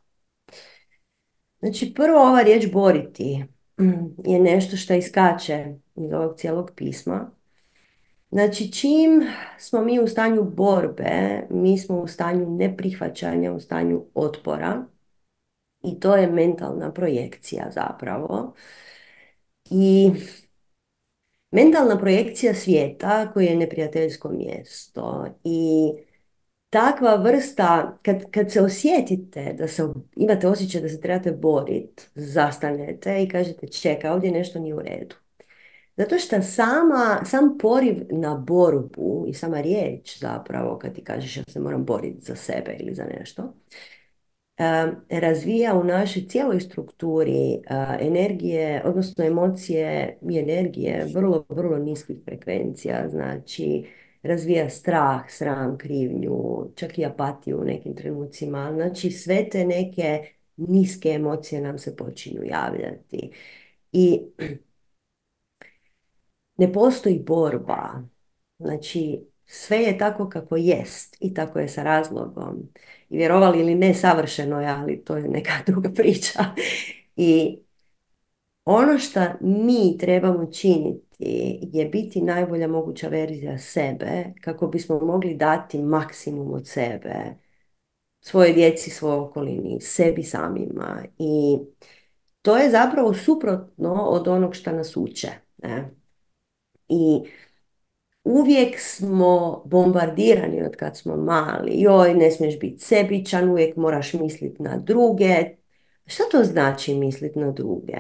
[1.58, 3.44] Znači, prvo ova riječ boriti
[4.32, 7.30] je nešto što iskače iz ovog cijelog pisma.
[8.30, 9.22] Znači, čim
[9.58, 14.84] smo mi u stanju borbe, mi smo u stanju neprihvaćanja, u stanju otpora,
[15.84, 18.54] i to je mentalna projekcija zapravo.
[19.70, 20.12] I
[21.50, 25.90] mentalna projekcija svijeta koji je neprijateljsko mjesto i
[26.70, 29.82] takva vrsta, kad, kad se osjetite da se,
[30.16, 35.16] imate osjećaj da se trebate boriti, zastanete i kažete čeka, ovdje nešto nije u redu.
[35.96, 41.44] Zato što sama, sam poriv na borbu i sama riječ zapravo kad ti kažeš ja
[41.48, 43.54] se moram boriti za sebe ili za nešto,
[45.10, 47.60] razvija u našoj cijeloj strukturi
[48.00, 53.86] energije, odnosno emocije i energije vrlo, vrlo niskih frekvencija, znači
[54.22, 60.24] razvija strah, sram, krivnju, čak i apatiju u nekim trenucima, znači sve te neke
[60.56, 63.30] niske emocije nam se počinju javljati.
[63.92, 64.20] I
[66.58, 68.02] ne postoji borba,
[68.58, 72.68] znači sve je tako kako jest i tako je sa razlogom.
[73.16, 76.44] Vjerovali ili ne, savršeno je, ali to je neka druga priča.
[77.16, 77.58] I
[78.64, 81.04] ono što mi trebamo činiti
[81.72, 87.14] je biti najbolja moguća verzija sebe kako bismo mogli dati maksimum od sebe
[88.20, 91.04] svoje djeci, svojoj okolini, sebi samima.
[91.18, 91.58] I
[92.42, 95.28] to je zapravo suprotno od onog što nas uče.
[95.62, 95.90] Ne?
[96.88, 97.22] I
[98.24, 101.72] uvijek smo bombardirani od kad smo mali.
[101.74, 105.44] Joj, ne smiješ biti sebičan, uvijek moraš misliti na druge.
[106.06, 107.96] Šta to znači misliti na druge?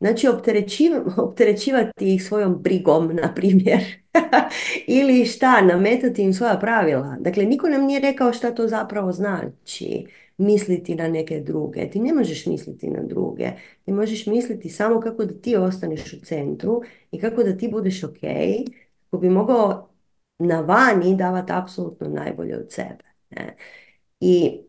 [0.00, 0.28] Znači
[1.16, 3.80] opterećivati ih svojom brigom, na primjer.
[4.86, 7.16] Ili šta, nametati im svoja pravila.
[7.20, 10.06] Dakle, niko nam nije rekao šta to zapravo znači
[10.38, 11.90] misliti na neke druge.
[11.90, 13.50] Ti ne možeš misliti na druge.
[13.84, 16.82] Ti možeš misliti samo kako da ti ostaneš u centru
[17.12, 18.20] i kako da ti budeš ok,
[19.10, 19.90] kako bi mogao
[20.38, 23.04] na vani davati apsolutno najbolje od sebe.
[23.30, 23.56] Ne?
[24.20, 24.60] I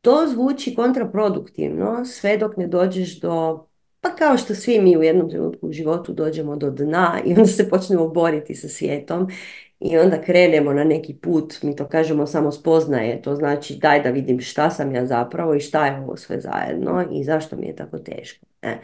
[0.00, 3.64] to zvuči kontraproduktivno sve dok ne dođeš do
[4.00, 7.46] pa kao što svi mi u jednom trenutku u životu dođemo do dna i onda
[7.46, 9.28] se počnemo boriti sa svijetom
[9.80, 14.10] i onda krenemo na neki put, mi to kažemo samo spoznaje, to znači daj da
[14.10, 17.76] vidim šta sam ja zapravo i šta je ovo sve zajedno i zašto mi je
[17.76, 18.46] tako teško.
[18.62, 18.80] Ne?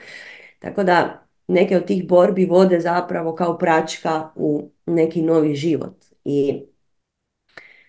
[0.59, 6.63] Tako da neke od tih borbi vode zapravo kao pračka u neki novi život i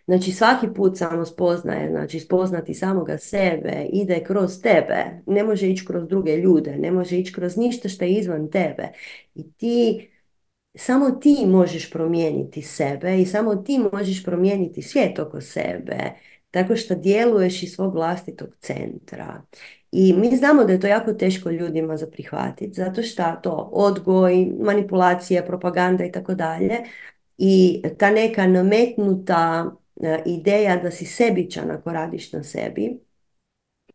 [0.07, 5.85] Znači svaki put samo spoznaje, znači spoznati samoga sebe, ide kroz tebe, ne može ići
[5.85, 8.87] kroz druge ljude, ne može ići kroz ništa što je izvan tebe.
[9.35, 10.09] I ti,
[10.75, 15.97] samo ti možeš promijeniti sebe i samo ti možeš promijeniti svijet oko sebe,
[16.51, 19.41] tako što djeluješ iz svog vlastitog centra.
[19.97, 24.51] I mi znamo da je to jako teško ljudima za prihvatiti, zato što to odgoj,
[24.59, 26.77] manipulacija, propaganda i tako dalje,
[27.37, 29.71] i ta neka nametnuta
[30.01, 32.99] E, ideja da si sebičan ako radiš na sebi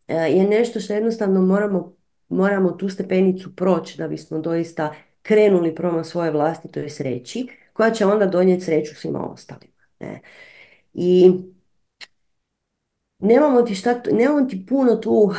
[0.08, 1.96] e, je nešto što jednostavno moramo,
[2.28, 8.26] moramo tu stepenicu proći da bismo doista krenuli prema svoje vlastitoj sreći koja će onda
[8.26, 9.72] donijeti sreću svima ostalima.
[10.00, 10.20] Ne?
[10.94, 11.32] I
[13.20, 15.32] nemamo ti, šta, nemamo ti puno tu,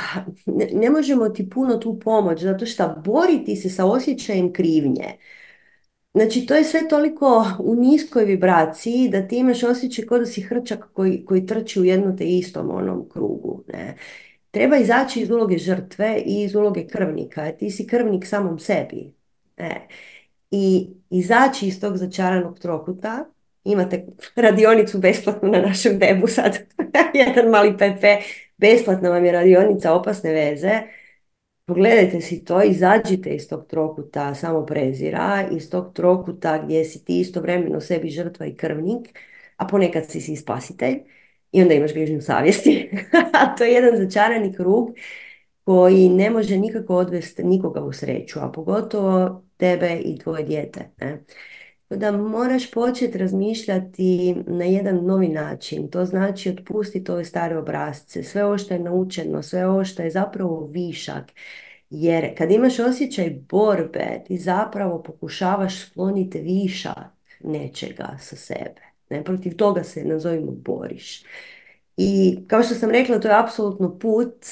[0.45, 5.17] ne, ne možemo ti puno tu pomoć zato što boriti se sa osjećajem krivnje
[6.13, 10.41] Znači, to je sve toliko u niskoj vibraciji da ti imaš osjećaj kao da si
[10.41, 13.63] hrčak koji, koji trči u jednu te istom onom krugu.
[13.67, 13.95] Ne?
[14.51, 17.51] Treba izaći iz uloge žrtve i iz uloge krvnika.
[17.51, 19.13] Ti si krvnik samom sebi.
[19.57, 19.87] Ne?
[20.51, 23.25] I izaći iz tog začaranog trokuta,
[23.63, 24.05] imate
[24.35, 26.57] radionicu besplatnu na našem webu sad,
[27.13, 28.03] jedan mali pp,
[28.57, 30.81] besplatna vam je radionica opasne veze,
[31.71, 37.19] Pogledajte si to, izađite iz tog trokuta samo prezira, iz tog trokuta gdje si ti
[37.19, 39.19] istovremeno sebi žrtva i krvnik,
[39.57, 40.97] a ponekad si si spasitelj
[41.51, 42.89] i onda imaš grižnju savjesti.
[43.57, 44.89] to je jedan začarani krug
[45.63, 50.89] koji ne može nikako odvesti nikoga u sreću, a pogotovo tebe i tvoje dijete.
[51.01, 51.23] Ne?
[51.95, 55.89] Da moraš početi razmišljati na jedan novi način.
[55.89, 60.09] To znači otpustiti ove stare obrazce, sve ovo što je naučeno, sve ovo što je
[60.11, 61.31] zapravo višak.
[61.89, 67.11] Jer kad imaš osjećaj borbe, ti zapravo pokušavaš skloniti višak
[67.43, 68.81] nečega sa sebe.
[69.09, 71.23] Ne, protiv toga se, nazovimo, boriš.
[71.97, 74.45] I kao što sam rekla, to je apsolutno put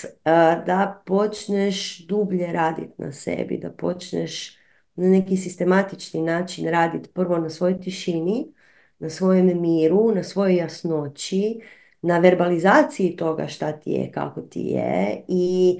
[0.65, 4.58] da počneš dublje raditi na sebi, da počneš
[4.99, 8.53] na neki sistematični način raditi prvo na svojoj tišini,
[8.99, 11.59] na svojem miru, na svojoj jasnoći,
[12.01, 15.79] na verbalizaciji toga šta ti je, kako ti je i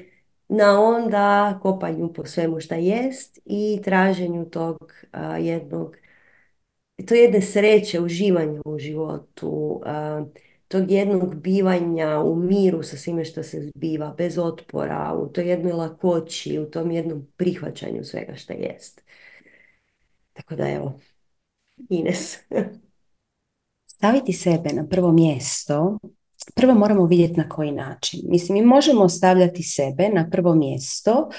[0.50, 4.94] na onda kopanju po svemu šta jest i traženju tog
[5.40, 5.96] jednog
[7.08, 9.82] to jedne sreće, uživanja u životu,
[10.70, 15.72] tog jednog bivanja u miru sa svime što se zbiva, bez otpora, u toj jednoj
[15.72, 19.02] lakoći, u tom jednom prihvaćanju svega što jest.
[20.34, 21.00] Tako da evo,
[21.90, 22.38] Ines.
[23.96, 25.98] Staviti sebe na prvo mjesto,
[26.56, 28.20] prvo moramo vidjeti na koji način.
[28.24, 31.30] Mislim, mi možemo stavljati sebe na prvo mjesto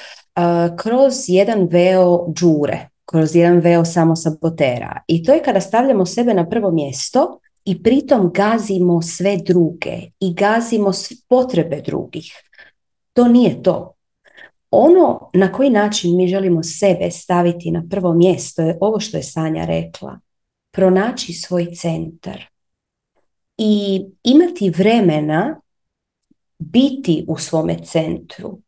[0.77, 5.03] kroz jedan veo džure, kroz jedan veo samosabotera.
[5.09, 10.35] I to je kada stavljamo sebe na prvo mjesto i pritom gazimo sve druge i
[10.35, 10.91] gazimo
[11.29, 12.33] potrebe drugih.
[13.13, 13.95] To nije to.
[14.71, 19.23] Ono na koji način mi želimo sebe staviti na prvo mjesto je ovo što je
[19.23, 20.19] Sanja rekla.
[20.71, 22.51] Pronaći svoj centar
[23.57, 25.61] i imati vremena
[26.59, 28.59] biti u svome centru.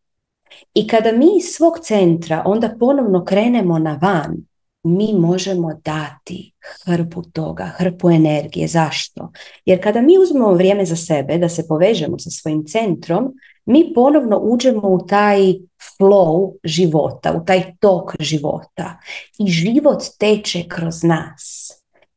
[0.75, 4.37] I kada mi iz svog centra onda ponovno krenemo na van,
[4.83, 6.53] mi možemo dati
[6.85, 8.69] hrpu toga, hrpu energije.
[8.69, 9.33] Zašto?
[9.65, 13.33] Jer kada mi uzmemo vrijeme za sebe, da se povežemo sa svojim centrom,
[13.65, 15.55] mi ponovno uđemo u taj
[15.99, 18.99] flow života, u taj tok života
[19.39, 21.71] i život teče kroz nas.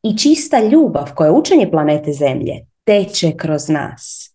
[0.03, 4.31] I čista ljubav koja je učenje planete Zemlje teče kroz nas.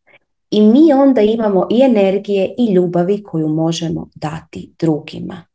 [0.51, 5.50] I mi onda imamo i energije i ljubavi koju možemo dati drugima.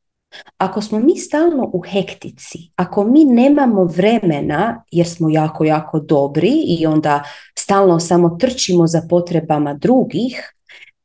[0.58, 6.54] Ako smo mi stalno u hektici, ako mi nemamo vremena jer smo jako, jako dobri
[6.68, 7.24] i onda
[7.60, 10.54] stalno samo trčimo za potrebama drugih,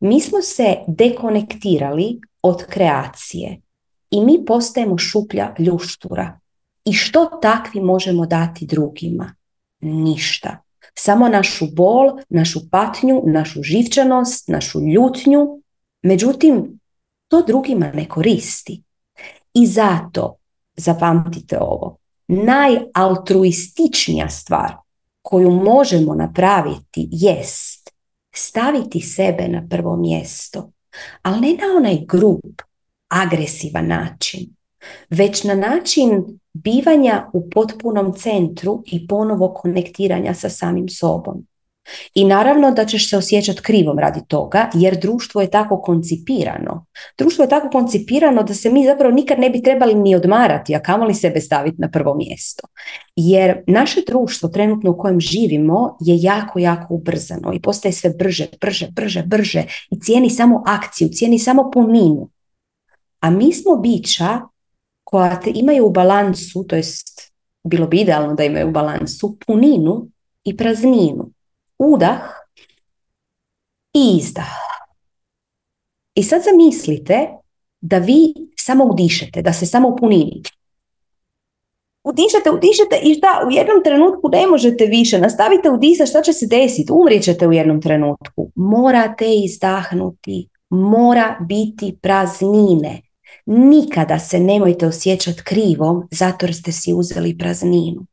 [0.00, 3.60] mi smo se dekonektirali od kreacije
[4.10, 6.40] i mi postajemo šuplja ljuštura.
[6.84, 9.34] I što takvi možemo dati drugima?
[9.80, 10.62] Ništa.
[10.98, 15.62] Samo našu bol, našu patnju, našu živčanost, našu ljutnju.
[16.02, 16.80] Međutim,
[17.28, 18.82] to drugima ne koristi.
[19.54, 20.36] I zato,
[20.76, 21.96] zapamtite ovo,
[22.28, 24.76] najaltruističnija stvar
[25.22, 27.90] koju možemo napraviti jest
[28.34, 30.70] staviti sebe na prvo mjesto,
[31.22, 32.60] ali ne na onaj grub,
[33.08, 34.54] agresivan način,
[35.10, 41.46] već na način bivanja u potpunom centru i ponovo konektiranja sa samim sobom.
[42.14, 46.86] I naravno da ćeš se osjećati krivom radi toga, jer društvo je tako koncipirano.
[47.18, 50.82] Društvo je tako koncipirano da se mi zapravo nikad ne bi trebali ni odmarati, a
[50.82, 52.62] kamoli sebe staviti na prvo mjesto.
[53.16, 58.46] Jer naše društvo trenutno u kojem živimo je jako, jako ubrzano i postaje sve brže,
[58.60, 62.28] brže, brže, brže i cijeni samo akciju, cijeni samo puninu.
[63.20, 64.40] A mi smo bića
[65.04, 67.32] koja te imaju u balansu, to jest
[67.64, 70.08] bilo bi idealno da imaju u balansu puninu
[70.44, 71.30] i prazninu
[71.80, 72.20] udah
[73.94, 74.54] i izdah.
[76.14, 77.28] I sad zamislite
[77.80, 80.50] da vi samo udišete, da se samo upunite.
[82.04, 86.46] Udišete, udišete i šta, u jednom trenutku ne možete više, nastavite udisati, šta će se
[86.46, 86.92] desiti?
[86.92, 88.50] Umrijet ćete u jednom trenutku.
[88.54, 93.02] Morate izdahnuti, mora biti praznine.
[93.46, 98.06] Nikada se nemojte osjećati krivom zato jer ste si uzeli prazninu.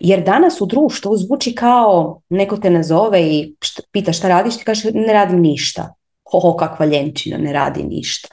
[0.00, 3.54] Jer danas u društvu zvuči kao neko te nazove i
[3.92, 5.94] pita šta radiš, ti kaže ne radim ništa.
[6.30, 8.28] Hoho, kakva ljenčina, ne radi ništa.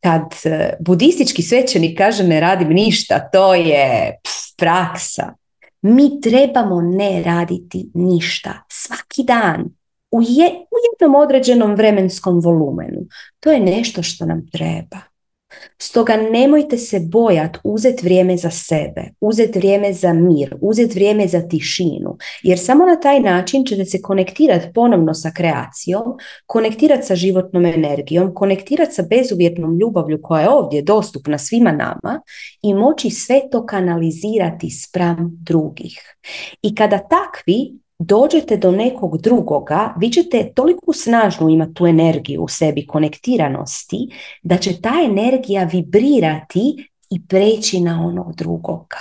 [0.00, 4.16] Kad e, budistički svećenik kaže ne radim ništa, to je
[4.56, 5.34] praksa.
[5.82, 9.64] Mi trebamo ne raditi ništa svaki dan
[10.10, 13.00] u jednom određenom vremenskom volumenu.
[13.40, 15.15] To je nešto što nam treba.
[15.78, 21.48] Stoga nemojte se bojati uzeti vrijeme za sebe, uzeti vrijeme za mir, uzeti vrijeme za
[21.48, 26.02] tišinu, jer samo na taj način ćete se konektirati ponovno sa kreacijom,
[26.46, 32.20] konektirati sa životnom energijom, konektirati sa bezuvjetnom ljubavlju koja je ovdje dostupna svima nama
[32.62, 36.16] i moći sve to kanalizirati spram drugih.
[36.62, 42.48] I kada takvi dođete do nekog drugoga, vi ćete toliko snažnu imati tu energiju u
[42.48, 44.08] sebi, konektiranosti,
[44.42, 49.00] da će ta energija vibrirati i preći na onog drugoga.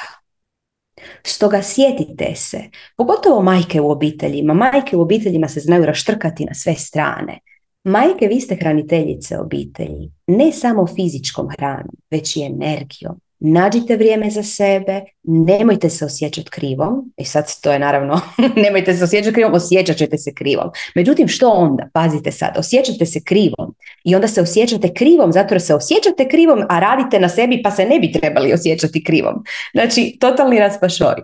[1.24, 2.64] Stoga sjetite se,
[2.98, 7.40] pogotovo majke u obiteljima, majke u obiteljima se znaju raštrkati na sve strane.
[7.84, 14.44] Majke, vi ste hraniteljice obitelji, ne samo fizičkom hranom, već i energijom nađite vrijeme za
[14.44, 18.22] sebe, nemojte se osjećati krivom, i sad to je naravno,
[18.64, 20.70] nemojte se osjećati krivom, osjećat ćete se krivom.
[20.96, 21.90] Međutim, što onda?
[21.94, 26.60] Pazite sad, osjećate se krivom i onda se osjećate krivom zato jer se osjećate krivom,
[26.70, 29.44] a radite na sebi pa se ne bi trebali osjećati krivom.
[29.74, 31.16] Znači, totalni raspašoj.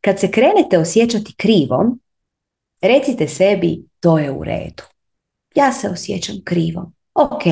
[0.00, 2.00] Kad se krenete osjećati krivom,
[2.82, 4.82] recite sebi, to je u redu.
[5.54, 6.94] Ja se osjećam krivom.
[7.14, 7.46] Ok.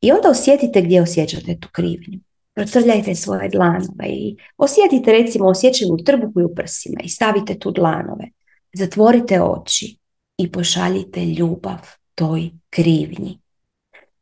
[0.00, 2.23] I onda osjetite gdje osjećate tu krivnju
[2.54, 8.24] procrljajte svoje dlanove i osjetite recimo osjećaju trbuhu i u prsima i stavite tu dlanove.
[8.72, 9.98] Zatvorite oči
[10.38, 11.78] i pošaljite ljubav
[12.14, 13.40] toj krivnji.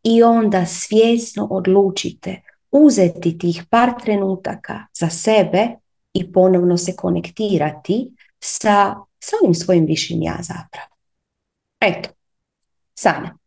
[0.03, 5.68] I onda svjesno odlučite uzeti tih par trenutaka za sebe
[6.14, 8.11] i ponovno se konektirati
[8.41, 10.97] sa, sa onim svojim višim ja zapravo.
[11.80, 12.09] Eto,
[12.95, 13.41] Sanja.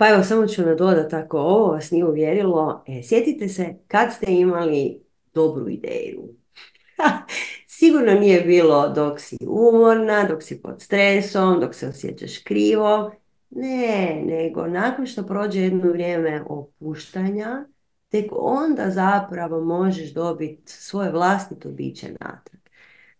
[0.00, 2.84] Pa evo, samo ću nadodati ako ovo vas nije uvjerilo.
[2.86, 5.02] E, sjetite se kad ste imali
[5.34, 6.22] dobru ideju.
[7.78, 13.12] Sigurno nije bilo dok si umorna, dok si pod stresom, dok se osjećaš krivo.
[13.50, 17.64] Ne, nego nakon što prođe jedno vrijeme opuštanja,
[18.08, 22.60] tek onda zapravo možeš dobiti svoje vlastito biće natrag.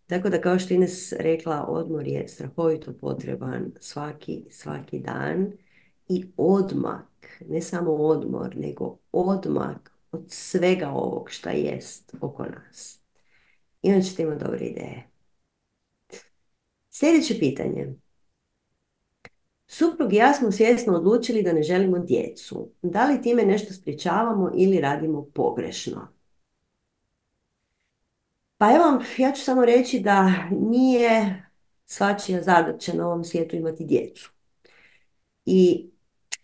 [0.07, 5.53] Tako da kao što Ines rekla, odmor je strahovito potreban svaki, svaki dan
[6.11, 13.01] i odmak, ne samo odmor, nego odmak od svega ovog šta jest oko nas.
[13.83, 15.11] I onda ćete imati dobre ideje.
[16.91, 17.95] Sljedeće pitanje.
[19.67, 22.71] Suprug i ja smo svjesno odlučili da ne želimo djecu.
[22.83, 26.09] Da li time nešto sprječavamo ili radimo pogrešno?
[28.59, 31.43] Pa evo, ja ću samo reći da nije
[31.87, 34.33] svačija zadaća na ovom svijetu imati djecu.
[35.45, 35.91] I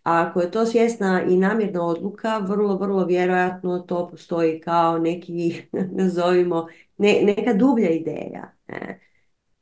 [0.06, 5.62] ako je to svjesna i namjerna odluka, vrlo, vrlo vjerojatno to postoji kao neki,
[5.98, 6.66] nazovimo,
[6.98, 8.52] neka dublja ideja.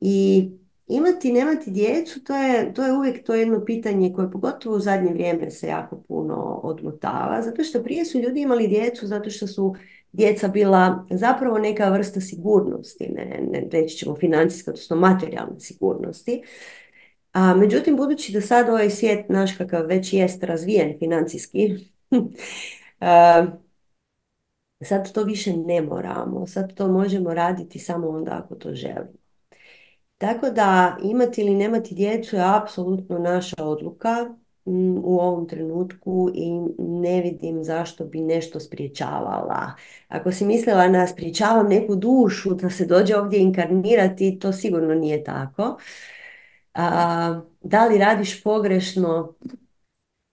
[0.00, 0.50] I
[0.86, 5.12] imati, nemati djecu, to je, to je uvijek to jedno pitanje koje pogotovo u zadnje
[5.12, 9.74] vrijeme se jako puno odmotava, zato što prije su ljudi imali djecu zato što su
[10.12, 16.42] djeca bila zapravo neka vrsta sigurnosti, ne, ne reći ćemo financijska, odnosno materijalne sigurnosti.
[17.34, 21.68] A, međutim, budući da sad ovaj svijet naš kakav već jest razvijen financijski,
[24.88, 29.12] sad to više ne moramo, sad to možemo raditi samo onda ako to želimo.
[30.18, 34.34] Tako da imati ili nemati djecu je apsolutno naša odluka
[35.04, 39.72] u ovom trenutku i ne vidim zašto bi nešto spriječavala.
[40.08, 45.24] Ako si mislila na spriječavam neku dušu da se dođe ovdje inkarnirati, to sigurno nije
[45.24, 45.78] tako.
[46.74, 49.34] A, da li radiš pogrešno?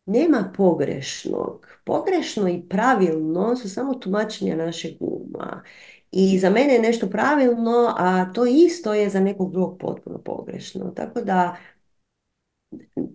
[0.05, 1.67] Nema pogrešnog.
[1.85, 5.63] Pogrešno i pravilno su samo tumačenja našeg uma.
[6.11, 10.91] I za mene je nešto pravilno, a to isto je za nekog drugog potpuno pogrešno.
[10.95, 11.55] Tako da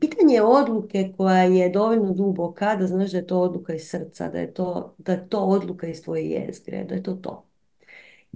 [0.01, 4.39] pitanje odluke koja je dovoljno duboka, da znaš da je to odluka iz srca, da
[4.39, 7.47] je to, da je to odluka iz tvoje jezgre, da je to to.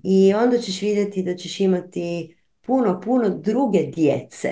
[0.03, 2.37] I onda ćeš vidjeti da ćeš imati
[2.71, 4.49] puno, puno druge djece.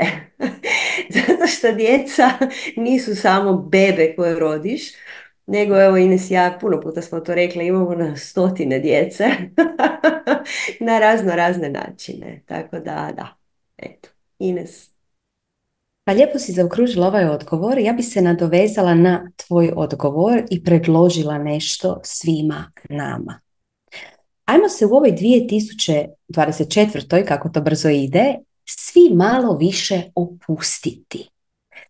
[1.15, 2.31] Zato što djeca
[2.77, 4.83] nisu samo bebe koje rodiš,
[5.47, 9.25] nego evo Ines ja, puno puta smo to rekli, imamo na stotine djece
[10.87, 12.43] na razno razne načine.
[12.47, 13.37] Tako da, da,
[13.77, 14.09] eto,
[14.39, 14.91] Ines.
[16.05, 17.79] Pa lijepo si zaokružila ovaj odgovor.
[17.79, 23.41] Ja bi se nadovezala na tvoj odgovor i predložila nešto svima nama.
[24.49, 27.25] Ajmo se u ovoj 2024.
[27.25, 28.35] kako to brzo ide,
[28.65, 31.29] svi malo više opustiti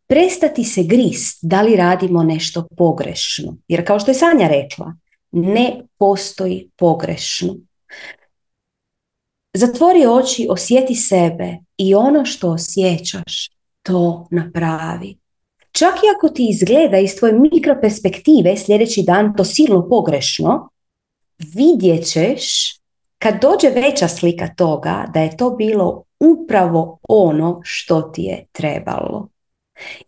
[0.08, 3.56] prestati se grist da li radimo nešto pogrešno.
[3.68, 4.94] Jer kao što je Sanja rekla,
[5.32, 7.56] ne postoji pogrešno.
[9.54, 13.50] Zatvori oči, osjeti sebe i ono što osjećaš,
[13.82, 15.18] to napravi.
[15.72, 20.68] Čak i ako ti izgleda iz tvoje mikroperspektive sljedeći dan to silno pogrešno,
[21.38, 22.78] vidjet ćeš
[23.18, 29.28] kad dođe veća slika toga da je to bilo upravo ono što ti je trebalo.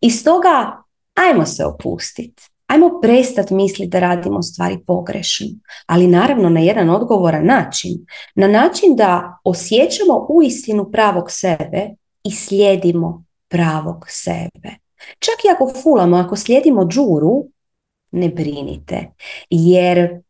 [0.00, 0.82] I stoga,
[1.14, 2.42] ajmo se opustiti.
[2.66, 5.46] Ajmo prestati misliti da radimo stvari pogrešno,
[5.86, 8.06] ali naravno na jedan odgovoran način.
[8.34, 11.88] Na način da osjećamo uistinu pravog sebe
[12.24, 14.70] i slijedimo pravog sebe.
[15.18, 17.46] Čak i ako fulamo, ako slijedimo džuru,
[18.10, 19.10] ne brinite.
[19.50, 20.20] Jer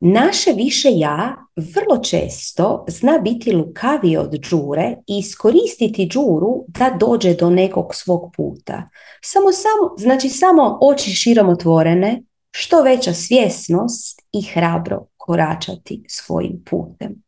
[0.00, 7.34] Naše više ja vrlo često zna biti lukavije od džure i iskoristiti džuru da dođe
[7.34, 8.88] do nekog svog puta.
[9.24, 17.22] Samo, samo, znači samo oči širom otvorene, što veća svjesnost i hrabro koračati svojim putem.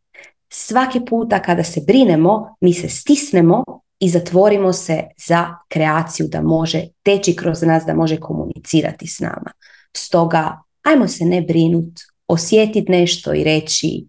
[0.52, 3.64] Svaki puta kada se brinemo, mi se stisnemo
[3.98, 9.52] i zatvorimo se za kreaciju da može teći kroz nas, da može komunicirati s nama.
[9.96, 14.06] Stoga, ajmo se ne brinuti osjetiti nešto i reći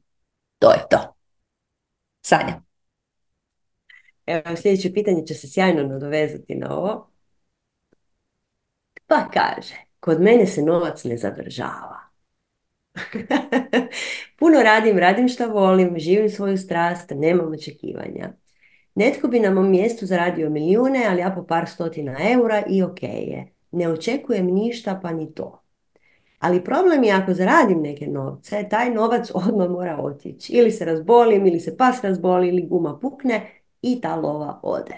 [0.60, 1.16] to je to.
[2.22, 2.62] Sanja.
[4.26, 7.12] Evo, sljedeće pitanje će se sjajno nadovezati na ovo.
[9.08, 12.00] Pa kaže, kod mene se novac ne zadržava.
[14.40, 18.34] Puno radim, radim što volim, živim svoju strast, nemam očekivanja.
[18.96, 23.04] Netko bi na mom mjestu zaradio milijune, ali ja po par stotina eura i ok
[23.04, 23.54] je.
[23.72, 25.64] Ne očekujem ništa pa ni to.
[26.40, 30.54] Ali problem je ako zaradim neke novce, taj novac odmah mora otići.
[30.54, 34.96] Ili se razbolim, ili se pas razboli, ili guma pukne i ta lova ode.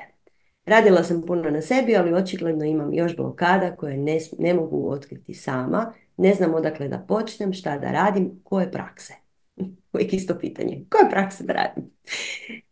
[0.66, 5.34] Radila sam puno na sebi, ali očigledno imam još blokada koje ne, ne mogu otkriti
[5.34, 5.94] sama.
[6.18, 9.14] Ne znam odakle da počnem, šta da radim, koje prakse.
[9.94, 10.86] Uvijek isto pitanje.
[10.90, 11.92] Koje prakse da radim?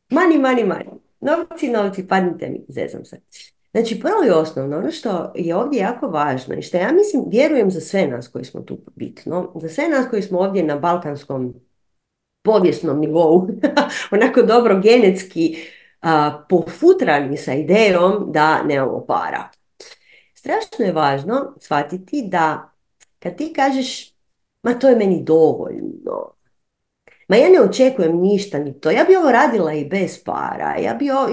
[0.10, 0.90] Mani, mani, mani.
[1.20, 3.22] Novci, novci, padnite mi, zezam se.
[3.80, 7.72] Znači, prvo i osnovno, ono što je ovdje jako važno i što ja mislim, vjerujem
[7.72, 11.54] za sve nas koji smo tu bitno, za sve nas koji smo ovdje na balkanskom
[12.42, 13.48] povijesnom nivou,
[14.12, 15.58] onako dobro genetski
[16.02, 19.50] a, pofutrani sa idejom da nemamo para.
[20.34, 22.72] Strašno je važno shvatiti da
[23.20, 24.14] kad ti kažeš
[24.64, 26.34] ma to je meni dovoljno,
[27.28, 30.94] ma ja ne očekujem ništa ni to, ja bi ovo radila i bez para, ja
[30.94, 31.30] bi ovo,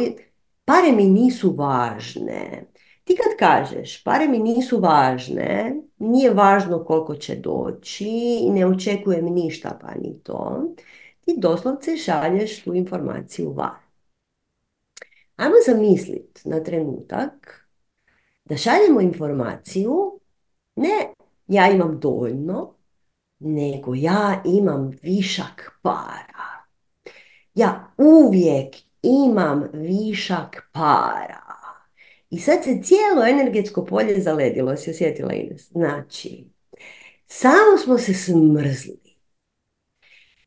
[0.67, 2.67] Pare mi nisu važne.
[3.05, 9.79] Ti kad kažeš, pare mi nisu važne, nije važno koliko će doći, ne očekujem ništa
[9.81, 10.75] pa ni to,
[11.21, 13.79] ti doslovce šalješ tu informaciju van.
[15.37, 17.67] Ajmo zamisliti na trenutak
[18.45, 20.21] da šaljemo informaciju,
[20.77, 21.13] ne
[21.47, 22.75] ja imam dovoljno,
[23.39, 26.67] nego ja imam višak para.
[27.55, 28.86] Ja uvijek
[29.27, 31.43] imam višak para.
[32.31, 35.71] I sad se cijelo energetsko polje zaledilo, si osjetila Ines?
[35.71, 36.45] Znači,
[37.27, 39.01] samo smo se smrzli.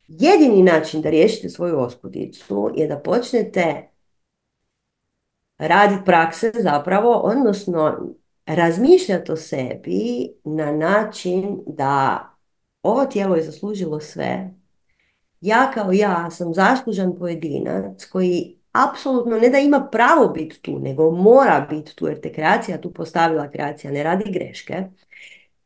[0.08, 3.88] Jedini način da riješite svoju oskudicu je da počnete
[5.58, 8.08] raditi prakse zapravo, odnosno
[8.46, 12.24] razmišljati o sebi na način da
[12.82, 14.59] ovo tijelo je zaslužilo sve.
[15.40, 21.10] Ja kao ja sam zaslužan pojedinac koji apsolutno ne da ima pravo biti tu, nego
[21.10, 24.84] mora biti tu, jer te kreacija tu postavila kreacija, ne radi greške.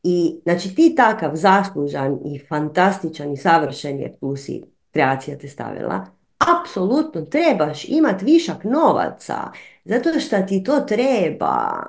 [0.03, 6.05] I znači ti takav zaslužan i fantastičan i savršen jer tu si kreacija te stavila,
[6.37, 9.51] apsolutno trebaš imati višak novaca,
[9.85, 11.83] zato što ti to treba.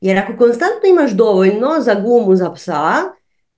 [0.00, 2.92] Jer ako konstantno imaš dovoljno za gumu za psa,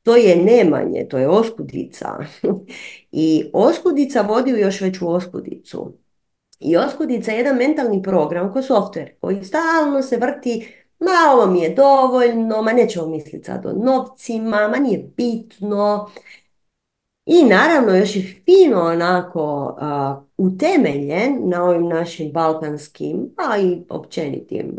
[0.02, 2.18] to je nemanje, to je oskudica.
[3.12, 5.92] I oskudica vodi u još veću oskudicu.
[6.60, 10.66] I oskudica je jedan mentalni program ko software koji stalno se vrti
[11.00, 16.10] ma ovo mi je dovoljno, ma nećemo misliti sad o novcima, ma nije bitno.
[17.26, 19.76] I naravno još je fino onako
[20.36, 24.76] utemeljen na ovim našim balkanskim, a i općenitim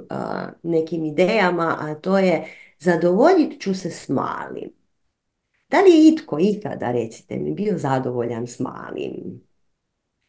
[0.64, 2.46] nekim idejama, a to je
[2.80, 4.81] zadovoljit ću se s malim.
[5.72, 9.42] Da li je itko ikada, recite mi, bio zadovoljan s malim?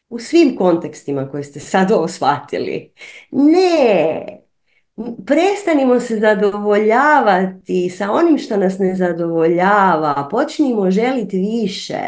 [0.09, 2.93] U svim kontekstima koje ste sad ovo shvatili.
[3.31, 4.27] Ne,
[5.27, 12.01] prestanimo se zadovoljavati sa onim što nas ne zadovoljava, počnimo želiti više.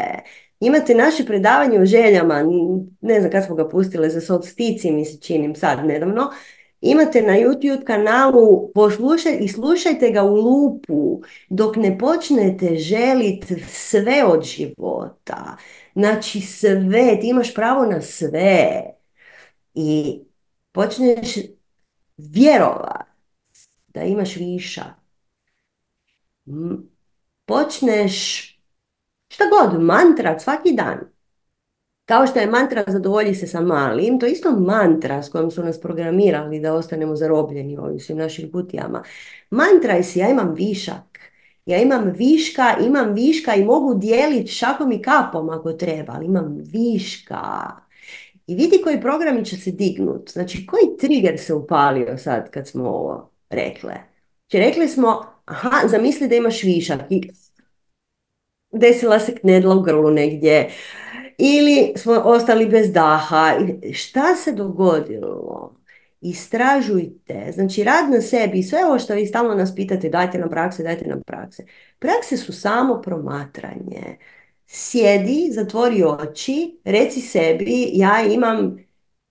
[0.59, 2.43] Imate naše predavanje o željama,
[3.01, 6.31] ne znam kad smo ga pustile za solstici, mi se činim sad nedavno,
[6.85, 14.23] imate na YouTube kanalu, poslušajte i slušajte ga u lupu dok ne počnete želiti sve
[14.25, 15.57] od života.
[15.95, 18.83] Znači sve, ti imaš pravo na sve.
[19.73, 20.19] I
[20.71, 21.35] počneš
[22.17, 23.07] vjerovat
[23.87, 24.83] da imaš viša.
[27.45, 28.45] Počneš
[29.27, 31.14] šta god, mantra svaki dan.
[32.05, 35.63] Kao što je mantra zadovolji se sa malim, to je isto mantra s kojom su
[35.63, 39.03] nas programirali da ostanemo zarobljeni ovim svim našim kutijama.
[39.49, 41.19] Mantra je si ja imam višak.
[41.65, 46.57] Ja imam viška, imam viška i mogu dijeliti šakom i kapom ako treba, ali imam
[46.71, 47.41] viška.
[48.47, 50.31] I vidi koji programi će se dignut.
[50.31, 53.93] Znači, koji trigger se upalio sad kad smo ovo rekle?
[54.49, 57.21] Znači, rekli smo, aha, zamisli da imaš višak i
[58.71, 60.69] desila se knedla u grlu negdje
[61.37, 63.53] ili smo ostali bez daha.
[63.93, 65.75] Šta se dogodilo?
[66.21, 70.83] Istražujte, znači rad na sebi, sve ovo što vi stalno nas pitate, dajte nam prakse,
[70.83, 71.65] dajte nam prakse.
[71.99, 74.17] Prakse su samo promatranje.
[74.67, 78.77] Sjedi, zatvori oči, reci sebi, ja imam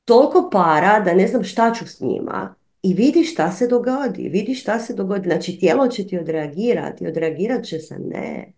[0.04, 2.54] toliko para da ne znam šta ću s njima.
[2.82, 5.28] I vidi šta se dogodi, vidi šta se dogodi.
[5.28, 8.52] Znači tijelo će ti odreagirati, odreagirat će se ne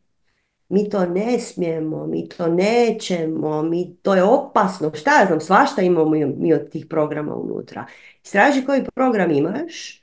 [0.69, 5.83] mi to ne smijemo, mi to nećemo, mi, to je opasno, šta ja znam, svašta
[5.83, 7.87] imamo mi od tih programa unutra.
[8.25, 10.03] Istraži koji program imaš,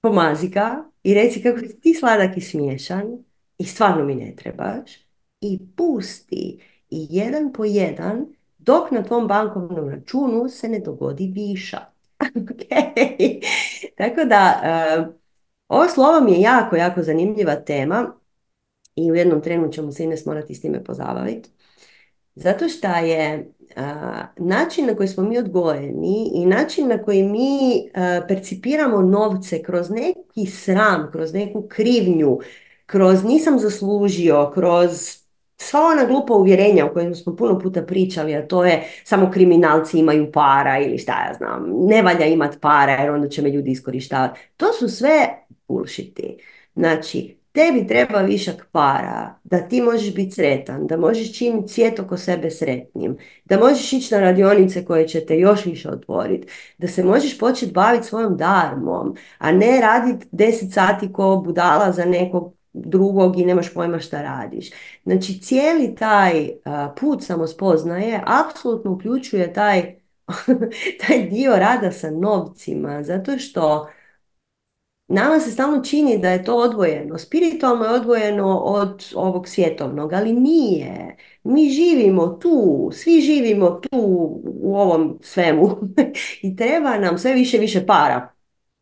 [0.00, 3.24] pomazi ga i reci kako si ti sladak i smiješan
[3.58, 4.90] i stvarno mi ne trebaš
[5.40, 6.60] i pusti
[6.90, 8.26] i jedan po jedan
[8.58, 11.78] dok na tvom bankovnom računu se ne dogodi viša.
[13.98, 14.60] Tako da,
[14.98, 15.14] uh,
[15.68, 18.14] ovo slovo mi je jako, jako zanimljiva tema
[18.96, 21.50] i u jednom trenu ćemo se Ines morati s time pozabaviti.
[22.34, 23.50] Zato što je
[24.36, 27.88] način na koji smo mi odgojeni i način na koji mi
[28.28, 32.38] percipiramo novce kroz neki sram, kroz neku krivnju,
[32.86, 34.90] kroz nisam zaslužio, kroz
[35.56, 39.98] sva ona glupa uvjerenja o kojima smo puno puta pričali, a to je samo kriminalci
[39.98, 43.70] imaju para ili šta ja znam, ne valja imat para jer onda će me ljudi
[43.70, 44.40] iskorištavati.
[44.56, 45.28] To su sve
[45.68, 46.36] bullshiti.
[46.74, 52.16] Znači, Tebi treba višak para, da ti možeš biti sretan, da možeš činiti svijet oko
[52.16, 56.46] sebe sretnim, da možeš ići na radionice koje će te još više otvoriti,
[56.78, 62.04] da se možeš početi baviti svojom darmom, a ne raditi deset sati ko budala za
[62.04, 64.70] nekog drugog i nemaš pojma šta radiš.
[65.04, 66.48] Znači cijeli taj
[67.00, 69.94] put samospoznaje apsolutno uključuje taj,
[71.06, 73.88] taj dio rada sa novcima, zato što
[75.08, 77.18] nama se stalno čini da je to odvojeno.
[77.18, 81.16] Spiritualno je odvojeno od ovog svjetovnog, ali nije.
[81.44, 83.98] Mi živimo tu, svi živimo tu
[84.44, 85.70] u ovom svemu
[86.42, 88.34] i treba nam sve više više para.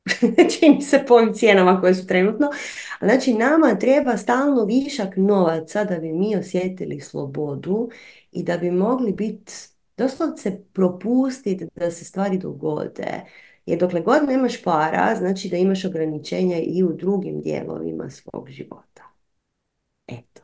[0.59, 2.51] Čini se po ovim cijenama koje su trenutno.
[3.01, 7.90] Znači, nama treba stalno višak novaca da bi mi osjetili slobodu
[8.32, 9.53] i da bi mogli biti
[9.97, 13.23] doslovce propustiti da se stvari dogode.
[13.66, 19.02] Jer dokle god nemaš para, znači da imaš ograničenja i u drugim dijelovima svog života.
[20.06, 20.43] Eto.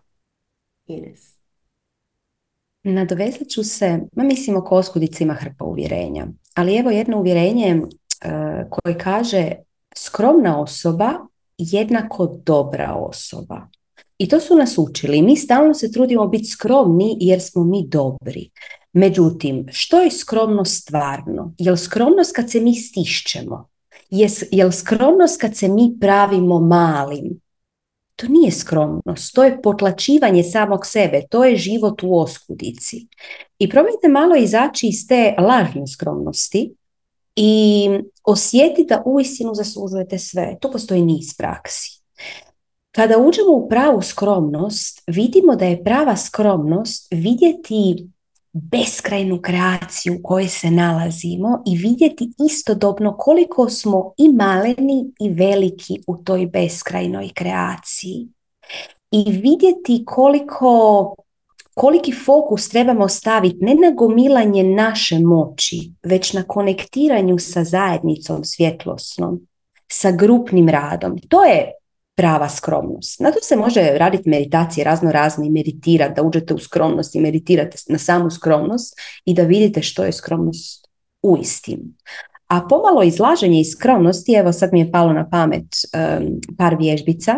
[0.87, 1.39] Ines.
[2.83, 7.91] Nadovezat ću se, ma mislim oko oskudica ima hrpa uvjerenja, ali evo jedno uvjerenje uh,
[8.71, 9.53] koje kaže
[9.97, 11.13] skromna osoba
[11.59, 13.69] jednako dobra osoba.
[14.19, 15.23] I to su nas učili.
[15.23, 18.51] Mi stalno se trudimo biti skromni jer smo mi dobri.
[18.93, 21.55] Međutim, što je skromnost stvarno?
[21.59, 23.69] Jel skromnost kad se mi stišćemo?
[24.51, 27.41] Jel skromnost kad se mi pravimo malim?
[28.17, 33.07] To nije skromnost, to je potlačivanje samog sebe, to je život u oskudici.
[33.59, 36.75] I probajte malo izaći iz te lažne skromnosti
[37.37, 37.89] i
[38.25, 40.57] osjetiti da uistinu zaslužujete sve.
[40.61, 42.03] Tu postoji niz praksi.
[42.91, 48.09] Kada uđemo u pravu skromnost, vidimo da je prava skromnost vidjeti
[48.63, 56.01] beskrajnu kreaciju u kojoj se nalazimo i vidjeti istodobno koliko smo i maleni i veliki
[56.07, 58.29] u toj beskrajnoj kreaciji.
[59.11, 61.15] I vidjeti koliko
[61.75, 69.41] koliki fokus trebamo staviti ne na gomilanje naše moći, već na konektiranju sa zajednicom svjetlosnom,
[69.93, 71.19] sa grupnim radom.
[71.29, 71.73] To je
[72.19, 73.21] prava skromnost.
[73.21, 77.21] Na to se može raditi meditacije razno razne i meditirati, da uđete u skromnost i
[77.21, 80.89] meditirate na samu skromnost i da vidite što je skromnost
[81.23, 81.83] u istinu.
[82.47, 85.67] A pomalo izlaženje iz skromnosti, evo sad mi je palo na pamet
[86.59, 87.35] par vježbica,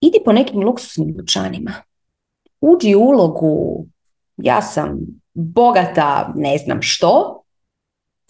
[0.00, 1.72] idi po nekim luksusnim dućanima.
[2.60, 3.86] Uđi u ulogu,
[4.36, 4.98] ja sam
[5.34, 7.42] bogata, ne znam što,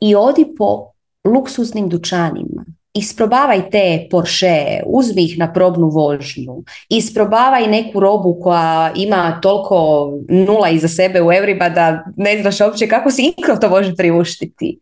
[0.00, 0.90] i odi po
[1.24, 2.59] luksuznim dućanima
[2.94, 10.68] isprobavaj te Porsche, uzmi ih na probnu vožnju, isprobavaj neku robu koja ima toliko nula
[10.70, 14.78] iza sebe u evrima da ne znaš uopće kako si ikro to može priuštiti.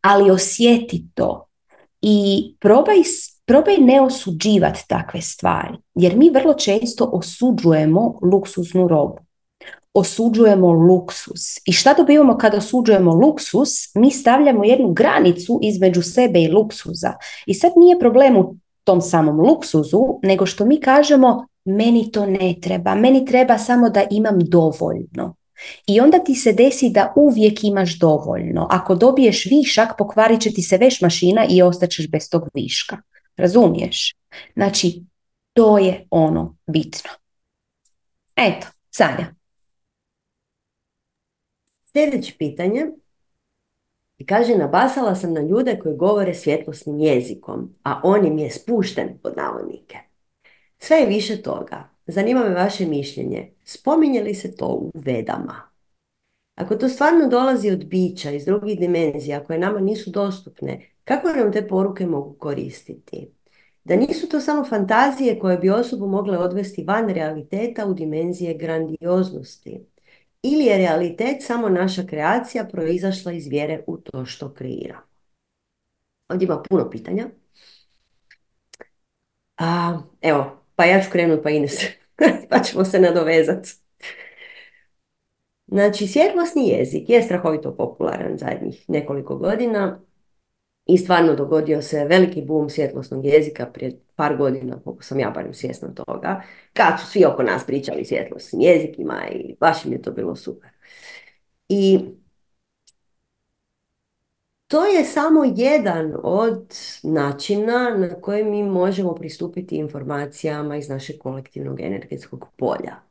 [0.00, 1.46] Ali osjeti to
[2.00, 2.96] i probaj,
[3.46, 9.27] probaj ne osuđivati takve stvari, jer mi vrlo često osuđujemo luksuznu robu
[9.98, 11.56] osuđujemo luksus.
[11.64, 13.94] I šta dobivamo kada osuđujemo luksus?
[13.94, 17.12] Mi stavljamo jednu granicu između sebe i luksuza.
[17.46, 22.54] I sad nije problem u tom samom luksuzu, nego što mi kažemo meni to ne
[22.62, 25.34] treba, meni treba samo da imam dovoljno.
[25.86, 28.66] I onda ti se desi da uvijek imaš dovoljno.
[28.70, 32.96] Ako dobiješ višak, pokvarit će ti se veš mašina i ostaćeš bez tog viška.
[33.36, 34.14] Razumiješ?
[34.54, 35.02] Znači,
[35.52, 37.10] to je ono bitno.
[38.36, 39.37] Eto, Sanja.
[41.98, 42.86] Sljedeće pitanje.
[44.18, 49.18] I kaže, nabasala sam na ljude koji govore svjetlosnim jezikom, a on im je spušten
[49.22, 49.98] pod navodnike.
[50.78, 51.88] Sve je više toga.
[52.06, 53.52] Zanima me vaše mišljenje.
[53.64, 55.62] Spominje li se to u vedama?
[56.54, 61.52] Ako to stvarno dolazi od bića iz drugih dimenzija koje nama nisu dostupne, kako nam
[61.52, 63.30] te poruke mogu koristiti?
[63.84, 69.80] Da nisu to samo fantazije koje bi osobu mogle odvesti van realiteta u dimenzije grandioznosti
[70.42, 75.00] ili je realitet samo naša kreacija proizašla iz vjere u to što kreira?
[76.28, 77.28] Ovdje ima puno pitanja.
[79.56, 81.72] A, evo, pa ja ću krenuti pa Ines,
[82.50, 83.70] pa ćemo se nadovezati.
[85.66, 90.00] Znači, svjetlosni jezik je strahovito popularan zadnjih nekoliko godina
[90.88, 95.54] i stvarno dogodio se veliki boom svjetlosnog jezika prije par godina, koliko sam ja barem
[95.54, 96.42] svjesna toga,
[96.72, 100.70] kad su svi oko nas pričali svjetlosnim jezikima i baš im je to bilo super.
[101.68, 102.00] I
[104.66, 111.80] to je samo jedan od načina na koji mi možemo pristupiti informacijama iz našeg kolektivnog
[111.80, 113.07] energetskog polja.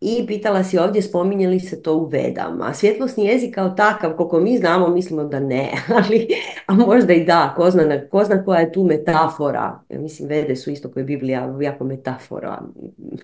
[0.00, 2.74] I pitala si ovdje spominje li se to u vedama.
[2.74, 6.28] Svjetlosni jezik kao takav, koliko mi znamo, mislimo da ne, ali
[6.66, 9.80] a možda i da, ko zna, ko zna koja je tu metafora.
[9.88, 12.62] Ja mislim, vede su isto koje Biblija jako metafora,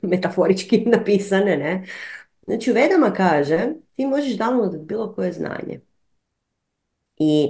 [0.03, 1.85] metaforički napisane, ne.
[2.47, 5.81] Znači u vedama kaže, ti možeš downloadati bilo koje znanje.
[7.19, 7.49] I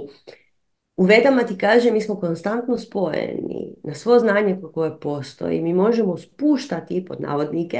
[0.97, 5.61] u vedama ti kaže, mi smo konstantno spojeni na svo znanje koje postoji.
[5.61, 7.79] Mi možemo spuštati, pod navodnike,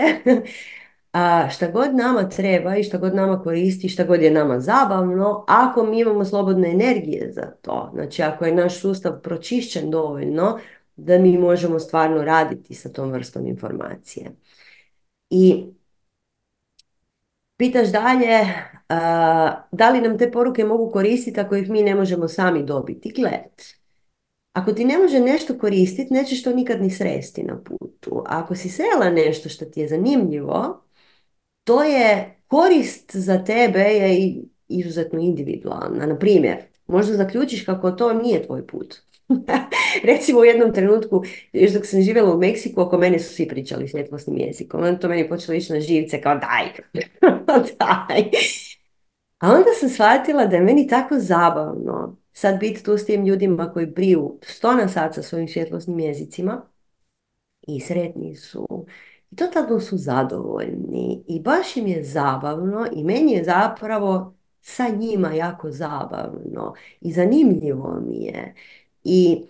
[1.11, 5.45] a šta god nama treba i šta god nama koristi, šta god je nama zabavno,
[5.47, 10.59] ako mi imamo slobodne energije za to, znači ako je naš sustav pročišćen dovoljno,
[10.95, 14.31] da mi možemo stvarno raditi sa tom vrstom informacije.
[15.29, 15.65] I
[17.57, 18.39] pitaš dalje,
[19.71, 23.13] da li nam te poruke mogu koristiti ako ih mi ne možemo sami dobiti?
[23.15, 23.61] Gled,
[24.53, 28.23] ako ti ne može nešto koristiti, nećeš to nikad ni sresti na putu.
[28.27, 30.83] A ako si srela nešto što ti je zanimljivo,
[31.63, 34.35] to je korist za tebe je
[34.67, 36.05] izuzetno individualna.
[36.05, 36.57] Na primjer,
[36.87, 38.95] možda zaključiš kako to nije tvoj put.
[40.09, 41.23] Recimo u jednom trenutku,
[41.53, 44.83] još dok sam živjela u Meksiku, oko mene su svi pričali svjetlosnim jezikom.
[44.83, 46.65] Onda to meni počelo ići na živce kao daj,
[47.79, 48.23] daj.
[49.39, 53.71] A onda sam shvatila da je meni tako zabavno sad biti tu s tim ljudima
[53.73, 56.61] koji briju sto na sat sa svojim svjetlosnim jezicima
[57.67, 58.85] i sretni su
[59.31, 65.33] i totalno su zadovoljni i baš im je zabavno i meni je zapravo sa njima
[65.33, 68.55] jako zabavno i zanimljivo mi je.
[69.03, 69.41] I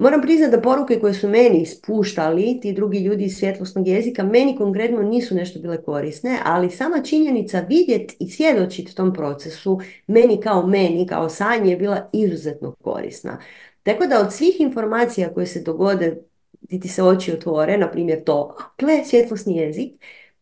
[0.00, 4.56] Moram priznati da poruke koje su meni spuštali ti drugi ljudi iz svjetlosnog jezika, meni
[4.56, 10.66] konkretno nisu nešto bile korisne, ali sama činjenica vidjeti i svjedočiti tom procesu, meni kao
[10.66, 13.38] meni, kao sanje, je bila izuzetno korisna.
[13.82, 16.22] Tako da od svih informacija koje se dogode,
[16.68, 19.92] ti ti se oči otvore, na primjer to, ple, svjetlosni jezik,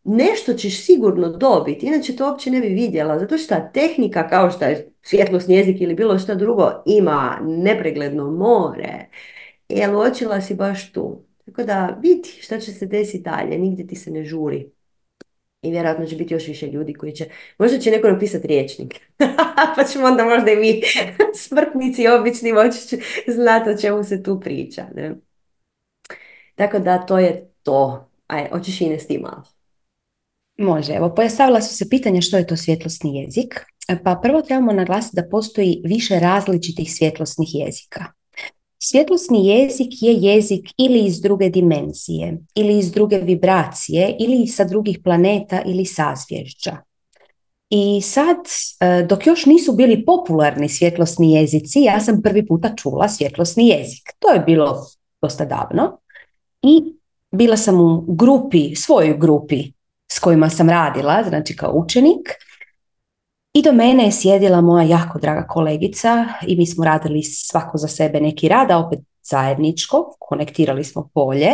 [0.03, 4.65] nešto ćeš sigurno dobiti, inače to uopće ne bi vidjela, zato što tehnika kao što
[4.65, 9.09] je svjetlosni jezik ili bilo što drugo ima nepregledno more,
[9.69, 11.25] Jel uočila si baš tu.
[11.45, 14.71] Tako da vidi šta će se desiti dalje, nigdje ti se ne žuri.
[15.61, 18.99] I vjerojatno će biti još više ljudi koji će, možda će neko napisati riječnik.
[19.75, 20.81] pa ćemo onda možda i mi
[21.47, 24.85] smrtnici obični moći znati o čemu se tu priča.
[24.95, 25.15] Ne?
[26.59, 28.09] Tako da to je to.
[28.27, 29.43] Aj, hoćeš i s malo.
[30.57, 33.65] Može, evo pojastavila su se pitanja što je to svjetlosni jezik.
[34.03, 38.05] Pa prvo trebamo naglasiti da postoji više različitih svjetlosnih jezika.
[38.77, 44.99] Svjetlosni jezik je jezik ili iz druge dimenzije, ili iz druge vibracije, ili sa drugih
[45.03, 46.77] planeta ili sazvježđa.
[47.69, 48.37] I sad,
[48.79, 54.09] e, dok još nisu bili popularni svjetlosni jezici, ja sam prvi puta čula svjetlosni jezik.
[54.19, 54.85] To je bilo
[55.21, 55.98] dosta davno.
[56.61, 56.93] I
[57.31, 59.71] bila sam u grupi, svojoj grupi
[60.11, 62.29] s kojima sam radila, znači kao učenik,
[63.53, 67.87] i do mene je sjedila moja jako draga kolegica i mi smo radili svako za
[67.87, 71.51] sebe neki rad, a opet zajedničko, konektirali smo polje.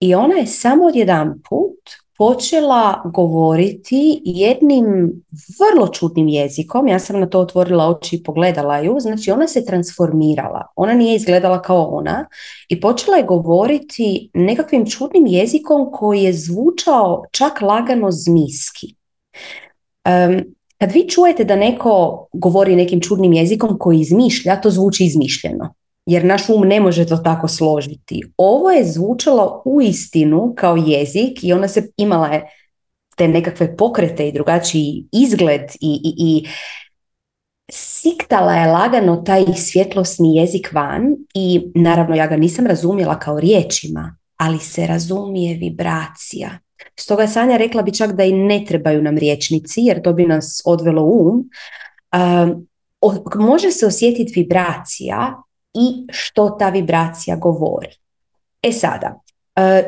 [0.00, 1.90] I ona je samo jedan put
[2.20, 5.12] počela govoriti jednim
[5.58, 6.88] vrlo čudnim jezikom.
[6.88, 8.96] Ja sam na to otvorila oči i pogledala ju.
[9.00, 10.66] Znači ona se transformirala.
[10.76, 12.26] Ona nije izgledala kao ona
[12.68, 18.94] i počela je govoriti nekakvim čudnim jezikom koji je zvučao čak lagano zmiski.
[20.04, 20.40] Um,
[20.78, 25.74] kad vi čujete da neko govori nekim čudnim jezikom koji izmišlja, to zvuči izmišljeno.
[26.06, 28.22] Jer naš um ne može to tako složiti.
[28.36, 32.46] Ovo je zvučalo u istinu kao jezik i ona se imala je
[33.16, 36.48] te nekakve pokrete i drugačiji izgled i, i, i
[37.72, 44.16] siktala je lagano taj svjetlosni jezik van i naravno ja ga nisam razumjela kao riječima,
[44.36, 46.58] ali se razumije vibracija.
[47.00, 50.26] Stoga je Sanja rekla bi čak da i ne trebaju nam riječnici jer to bi
[50.26, 51.50] nas odvelo um.
[53.34, 55.42] može se osjetiti vibracija
[55.74, 57.96] i što ta vibracija govori.
[58.62, 59.20] E sada,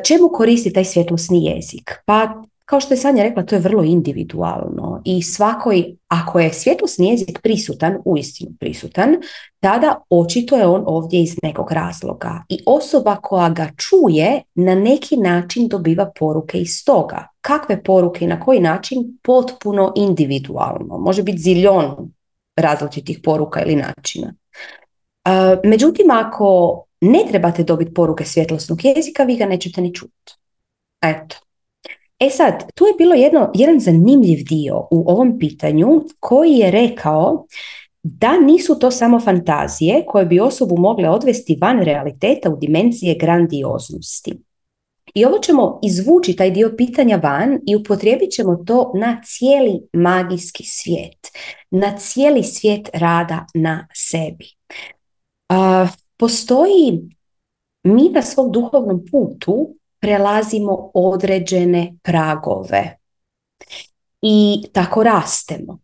[0.03, 1.91] čemu koristi taj svjetlosni jezik?
[2.05, 7.09] Pa kao što je Sanja rekla, to je vrlo individualno i svakoj, ako je svjetlosni
[7.09, 9.15] jezik prisutan, uistinu prisutan,
[9.59, 15.17] tada očito je on ovdje iz nekog razloga i osoba koja ga čuje na neki
[15.17, 17.27] način dobiva poruke iz toga.
[17.41, 19.17] Kakve poruke i na koji način?
[19.23, 20.97] Potpuno individualno.
[20.97, 22.11] Može biti ziljon
[22.55, 24.33] različitih poruka ili načina.
[25.63, 30.33] Međutim, ako ne trebate dobiti poruke svjetlosnog jezika, vi ga nećete ni čuti.
[31.01, 31.35] Eto.
[32.19, 35.87] E sad, tu je bilo jedno, jedan zanimljiv dio u ovom pitanju
[36.19, 37.45] koji je rekao
[38.03, 44.33] da nisu to samo fantazije koje bi osobu mogle odvesti van realiteta u dimenzije grandioznosti.
[45.13, 50.63] I ovo ćemo izvući taj dio pitanja van i upotrijebit ćemo to na cijeli magijski
[50.65, 51.27] svijet,
[51.71, 54.47] na cijeli svijet rada na sebi.
[56.17, 57.09] Postoji
[57.83, 62.97] mi na svom duhovnom putu prelazimo određene pragove
[64.21, 65.79] i tako rastemo.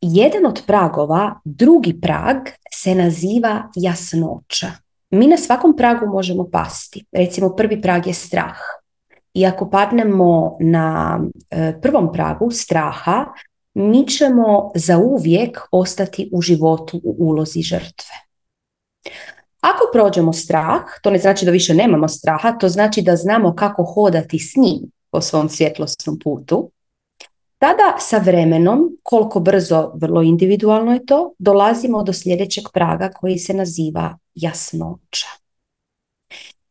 [0.00, 2.36] Jedan od pragova, drugi prag,
[2.74, 4.66] se naziva jasnoća.
[5.10, 7.04] Mi na svakom pragu možemo pasti.
[7.12, 8.56] Recimo prvi prag je strah.
[9.34, 11.20] i ako padnemo na
[11.50, 13.26] e, prvom pragu straha,
[13.74, 18.25] mi ćemo zauvijek ostati u životu u ulozi žrtve.
[19.60, 23.84] Ako prođemo strah, to ne znači da više nemamo straha, to znači da znamo kako
[23.84, 26.70] hodati s njim po svom svjetlosnom putu.
[27.58, 33.54] Tada sa vremenom, koliko brzo, vrlo individualno je to, dolazimo do sljedećeg praga koji se
[33.54, 35.26] naziva jasnoća.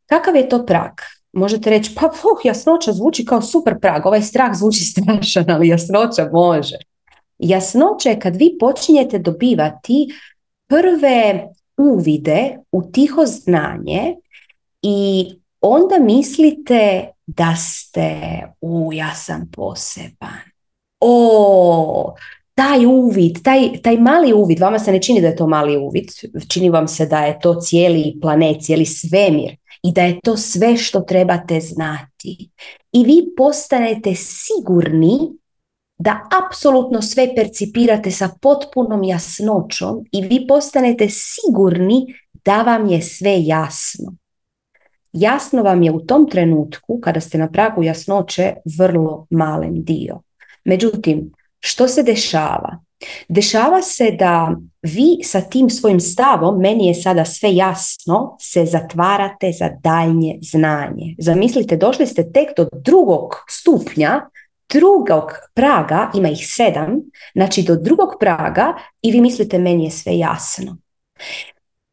[0.05, 0.91] Kakav je to prag?
[1.33, 6.29] Možete reći, pa uh, jasnoća zvuči kao super prag, ovaj strah zvuči strašan, ali jasnoća
[6.33, 6.75] može.
[7.39, 10.07] Jasnoća je kad vi počinjete dobivati
[10.67, 11.47] prve
[11.77, 14.15] uvide u tiho znanje
[14.81, 15.26] i
[15.61, 18.22] onda mislite da ste,
[18.61, 20.39] u ja sam poseban.
[20.99, 22.14] O,
[22.56, 26.06] taj uvid, taj, taj mali uvid, vama se ne čini da je to mali uvid,
[26.47, 30.77] čini vam se da je to cijeli planet, cijeli svemir i da je to sve
[30.77, 32.49] što trebate znati.
[32.91, 35.19] I vi postanete sigurni
[35.97, 42.15] da apsolutno sve percipirate sa potpunom jasnoćom i vi postanete sigurni
[42.45, 44.13] da vam je sve jasno.
[45.13, 50.22] Jasno vam je u tom trenutku, kada ste na pragu jasnoće, vrlo malen dio.
[50.65, 52.80] Međutim, što se dešava?
[53.27, 59.51] Dešava se da vi sa tim svojim stavom, meni je sada sve jasno, se zatvarate
[59.59, 61.15] za daljnje znanje.
[61.19, 64.22] Zamislite, došli ste tek do drugog stupnja,
[64.69, 66.95] drugog praga, ima ih sedam,
[67.35, 70.77] znači do drugog praga i vi mislite meni je sve jasno.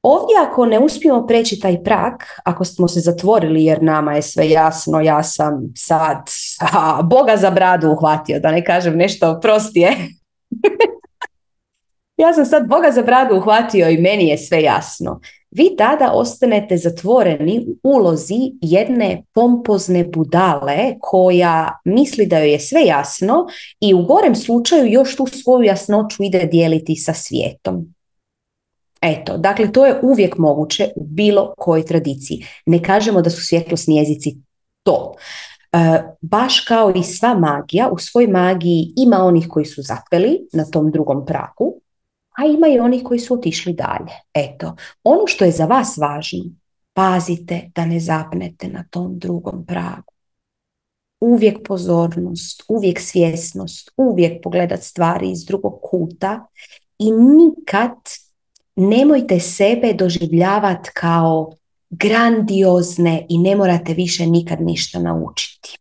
[0.03, 4.51] Ovdje ako ne uspijemo preći taj prag, ako smo se zatvorili jer nama je sve
[4.51, 6.31] jasno, ja sam sad
[6.61, 9.97] a, Boga za bradu uhvatio, da ne kažem nešto prostije.
[12.23, 15.21] ja sam sad Boga za bradu uhvatio i meni je sve jasno.
[15.53, 22.85] Vi tada ostanete zatvoreni u ulozi jedne pompozne budale koja misli da joj je sve
[22.85, 23.47] jasno
[23.81, 27.95] i u gorem slučaju još tu svoju jasnoću ide dijeliti sa svijetom.
[29.03, 32.45] Eto, dakle to je uvijek moguće u bilo kojoj tradiciji.
[32.67, 34.37] Ne kažemo da su svjetlosni jezici
[34.83, 35.15] to.
[35.73, 40.65] E, baš kao i sva magija, u svoj magiji ima onih koji su zapeli na
[40.65, 41.75] tom drugom praku,
[42.39, 44.13] a ima i onih koji su otišli dalje.
[44.35, 46.45] Eto, ono što je za vas važno,
[46.93, 50.13] pazite da ne zapnete na tom drugom pragu.
[51.21, 56.47] Uvijek pozornost, uvijek svjesnost, uvijek pogledat stvari iz drugog kuta
[56.99, 57.97] i nikad
[58.77, 61.53] nemojte sebe doživljavati kao
[61.91, 65.79] grandiozne i ne morate više nikad ništa naučiti.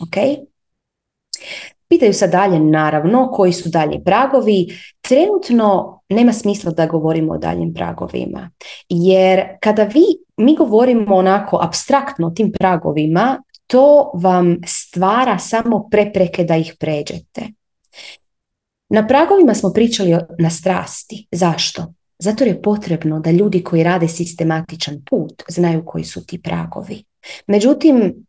[0.00, 0.16] Ok?
[1.92, 4.66] Pitaju se dalje, naravno, koji su dalje pragovi.
[5.00, 8.50] Trenutno nema smisla da govorimo o daljim pragovima,
[8.88, 10.04] jer kada vi,
[10.36, 17.42] mi govorimo onako abstraktno o tim pragovima, to vam stvara samo prepreke da ih pređete.
[18.88, 21.26] Na pragovima smo pričali na strasti.
[21.32, 21.92] Zašto?
[22.18, 27.04] Zato je potrebno da ljudi koji rade sistematičan put znaju koji su ti pragovi.
[27.46, 28.26] Međutim,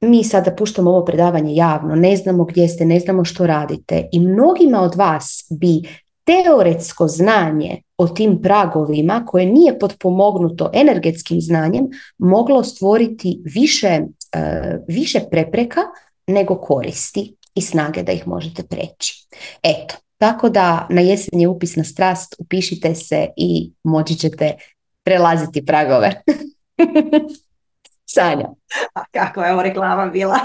[0.00, 4.20] mi sada puštamo ovo predavanje javno, ne znamo gdje ste, ne znamo što radite i
[4.20, 5.82] mnogima od vas bi
[6.24, 11.84] teoretsko znanje o tim pragovima koje nije potpomognuto energetskim znanjem
[12.18, 15.80] moglo stvoriti više, e, više prepreka
[16.26, 19.26] nego koristi i snage da ih možete preći.
[19.62, 24.56] Eto, tako da na jesen je upis na strast, upišite se i moći ćete
[25.04, 26.22] prelaziti pragove.
[28.10, 28.48] Sanja.
[28.94, 30.38] A kako je ovo reklama bila?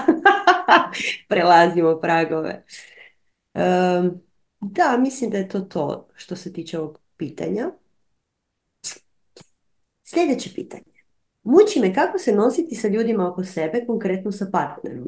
[1.30, 2.64] Prelazimo pragove.
[4.62, 7.72] da, mislim da je to to što se tiče ovog pitanja.
[10.04, 10.84] Sljedeće pitanje.
[11.44, 15.08] Muči me kako se nositi sa ljudima oko sebe, konkretno sa partnerom.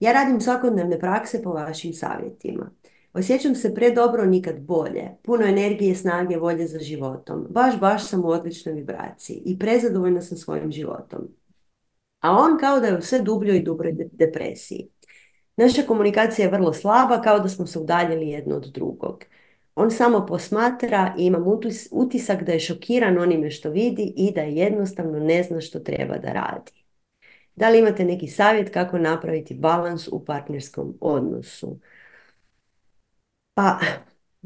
[0.00, 2.70] Ja radim svakodnevne prakse po vašim savjetima.
[3.12, 5.10] Osjećam se predobro, nikad bolje.
[5.22, 7.46] Puno energije, snage, volje za životom.
[7.50, 11.28] Baš, baš sam u odličnoj vibraciji i prezadovoljna sam svojim životom
[12.24, 14.88] a on kao da je u sve dubljoj i dubljoj depresiji.
[15.56, 19.24] Naša komunikacija je vrlo slaba, kao da smo se udaljili jedno od drugog.
[19.74, 21.44] On samo posmatra i imam
[21.90, 26.32] utisak da je šokiran onime što vidi i da jednostavno ne zna što treba da
[26.32, 26.72] radi.
[27.56, 31.78] Da li imate neki savjet kako napraviti balans u partnerskom odnosu?
[33.54, 33.78] Pa,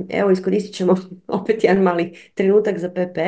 [0.08, 0.96] evo iskoristit ćemo
[1.28, 3.18] opet jedan mali trenutak za PP.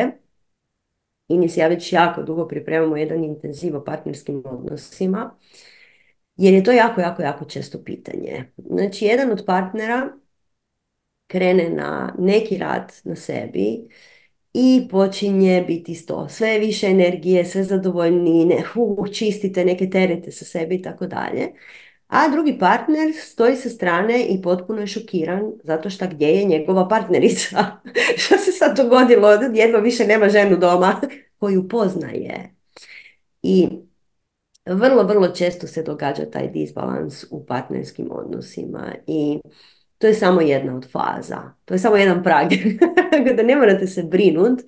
[1.30, 5.36] Ines ja već jako dugo pripremamo jedan intenziv o partnerskim odnosima,
[6.36, 8.52] jer je to jako, jako, jako često pitanje.
[8.56, 10.08] Znači, jedan od partnera
[11.26, 13.88] krene na neki rad na sebi
[14.54, 16.28] i počinje biti sto.
[16.28, 18.64] Sve više energije, sve zadovoljniji, ne,
[19.12, 21.48] čistite neke terete sa sebi i tako dalje.
[22.10, 26.88] A drugi partner stoji sa strane i potpuno je šokiran zato što gdje je njegova
[26.88, 27.64] partnerica.
[28.22, 29.30] što se sad dogodilo?
[29.54, 31.00] Jedva više nema ženu doma
[31.38, 32.54] koju poznaje.
[33.42, 33.68] I
[34.66, 39.40] vrlo, vrlo često se događa taj disbalans u partnerskim odnosima i
[39.98, 41.52] to je samo jedna od faza.
[41.64, 42.48] To je samo jedan prag.
[43.36, 44.60] da ne morate se brinut,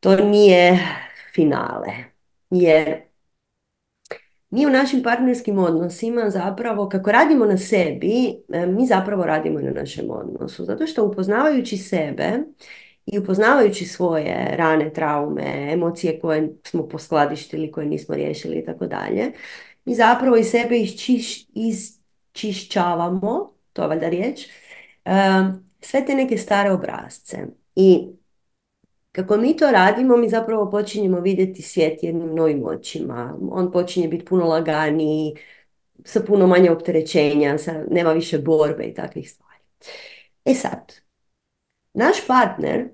[0.00, 0.78] to nije
[1.34, 1.92] finale.
[2.50, 3.11] Jer
[4.52, 9.62] mi u našim partnerskim odnosima zapravo, kako radimo na sebi, e, mi zapravo radimo i
[9.62, 10.64] na našem odnosu.
[10.64, 12.38] Zato što upoznavajući sebe
[13.06, 19.32] i upoznavajući svoje rane, traume, emocije koje smo poskladištili, koje nismo riješili i tako dalje,
[19.84, 24.48] mi zapravo iz sebe iščiš, iščišćavamo, to je valjda riječ,
[25.80, 27.46] sve te neke stare obrazce.
[27.74, 28.08] I
[29.12, 33.38] kako mi to radimo, mi zapravo počinjemo vidjeti svijet jednim novim očima.
[33.50, 35.34] On počinje biti puno laganiji,
[36.04, 39.62] sa puno manje opterećenja, sa, nema više borbe i takvih stvari.
[40.44, 40.92] E sad,
[41.94, 42.88] naš partner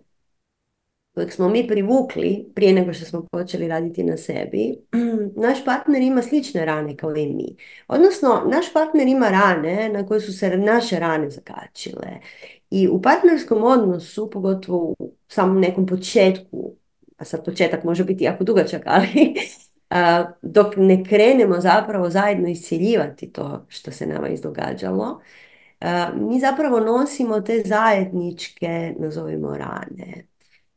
[1.14, 4.76] kojeg smo mi privukli prije nego što smo počeli raditi na sebi,
[5.46, 7.56] naš partner ima slične rane kao i mi.
[7.88, 12.08] Odnosno, naš partner ima rane na koje su se naše rane zakačile.
[12.70, 16.74] I u partnerskom odnosu, pogotovo u samom nekom početku,
[17.16, 19.34] a sad početak može biti jako dugačak, ali
[20.42, 25.20] dok ne krenemo zapravo zajedno iscijeljivati to što se nama izdogađalo,
[26.14, 30.26] mi zapravo nosimo te zajedničke, nazovimo rane.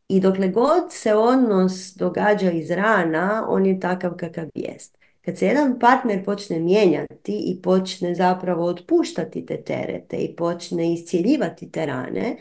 [0.07, 5.00] I dokle god se odnos događa iz rana, on je takav kakav jest.
[5.25, 11.71] Kad se jedan partner počne mijenjati i počne zapravo otpuštati te terete i počne iscijeljivati
[11.71, 12.37] te rane,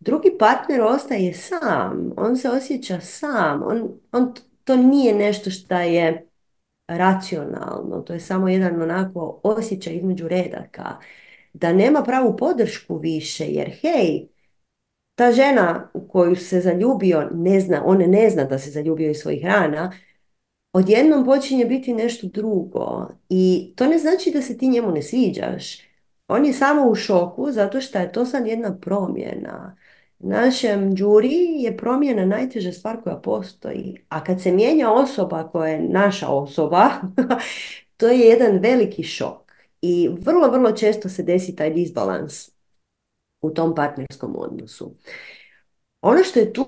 [0.00, 4.34] drugi partner ostaje sam, on se osjeća sam, on, on,
[4.64, 6.28] to nije nešto što je
[6.88, 10.96] racionalno, to je samo jedan onako osjećaj između redaka,
[11.52, 14.28] da nema pravu podršku više, jer hej,
[15.14, 19.16] ta žena u koju se zaljubio, ne zna, on ne zna da se zaljubio iz
[19.16, 19.92] svojih rana,
[20.78, 23.08] odjednom počinje biti nešto drugo.
[23.28, 25.78] I to ne znači da se ti njemu ne sviđaš.
[26.28, 29.76] On je samo u šoku zato što je to sad jedna promjena.
[30.18, 34.04] Našem džuri je promjena najteža stvar koja postoji.
[34.08, 36.90] A kad se mijenja osoba koja je naša osoba,
[37.96, 39.52] to je jedan veliki šok.
[39.82, 42.50] I vrlo, vrlo često se desi taj disbalans
[43.40, 44.94] u tom partnerskom odnosu.
[46.00, 46.66] Ono što je tu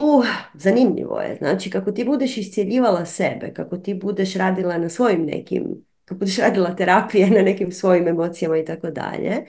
[0.54, 5.84] zanimljivo je, znači kako ti budeš iscijeljivala sebe, kako ti budeš radila na svojim nekim,
[6.04, 9.46] kako budeš radila terapije na nekim svojim emocijama i tako dalje,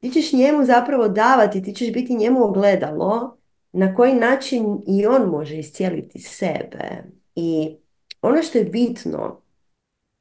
[0.00, 3.36] ti ćeš njemu zapravo davati, ti ćeš biti njemu ogledalo
[3.72, 7.04] na koji način i on može iscijeliti sebe.
[7.34, 7.76] I
[8.22, 9.40] ono što je bitno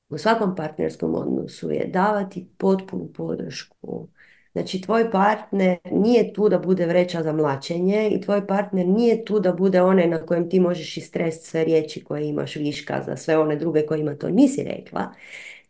[0.10, 4.08] u svakom partnerskom odnosu je davati potpunu podršku
[4.52, 9.40] Znači, tvoj partner nije tu da bude vreća za mlačenje i tvoj partner nije tu
[9.40, 13.38] da bude onaj na kojem ti možeš istrest sve riječi koje imaš viška za sve
[13.38, 15.14] one druge kojima to nisi rekla.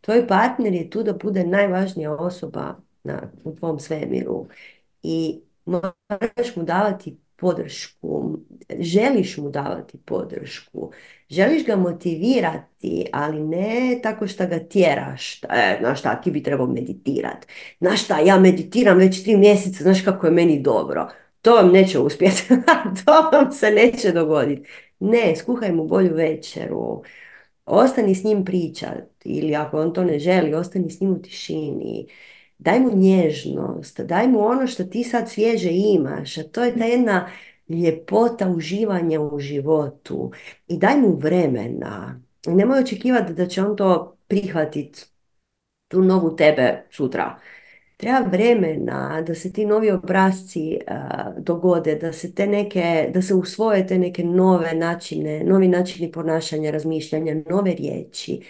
[0.01, 4.47] Tvoj partner je tu da bude najvažnija osoba na, u tvom svemiru
[5.03, 8.39] i moraš mu davati podršku,
[8.79, 10.91] želiš mu davati podršku,
[11.29, 16.67] želiš ga motivirati, ali ne tako što ga tjeraš, e, znaš šta, ti bi trebao
[16.67, 17.47] meditirati,
[17.79, 21.07] znaš šta, ja meditiram već tri mjeseca, znaš kako je meni dobro,
[21.41, 22.47] to vam neće uspjeti,
[23.05, 24.69] to vam se neće dogoditi.
[24.99, 27.03] Ne, skuhaj mu bolju večeru,
[27.65, 32.07] ostani s njim pričat, ili ako on to ne želi, ostani s njim u tišini,
[32.61, 36.85] daj mu nježnost, daj mu ono što ti sad svježe imaš, a to je ta
[36.85, 37.29] jedna
[37.69, 40.31] ljepota uživanja u životu
[40.67, 42.21] i daj mu vremena.
[42.47, 45.05] Nemoj očekivati da će on to prihvatiti,
[45.87, 47.39] tu novu tebe sutra.
[47.97, 50.79] Treba vremena da se ti novi obrazci
[51.37, 56.71] dogode, da se te neke, da se usvoje te neke nove načine, novi načini ponašanja,
[56.71, 58.41] razmišljanja, nove riječi.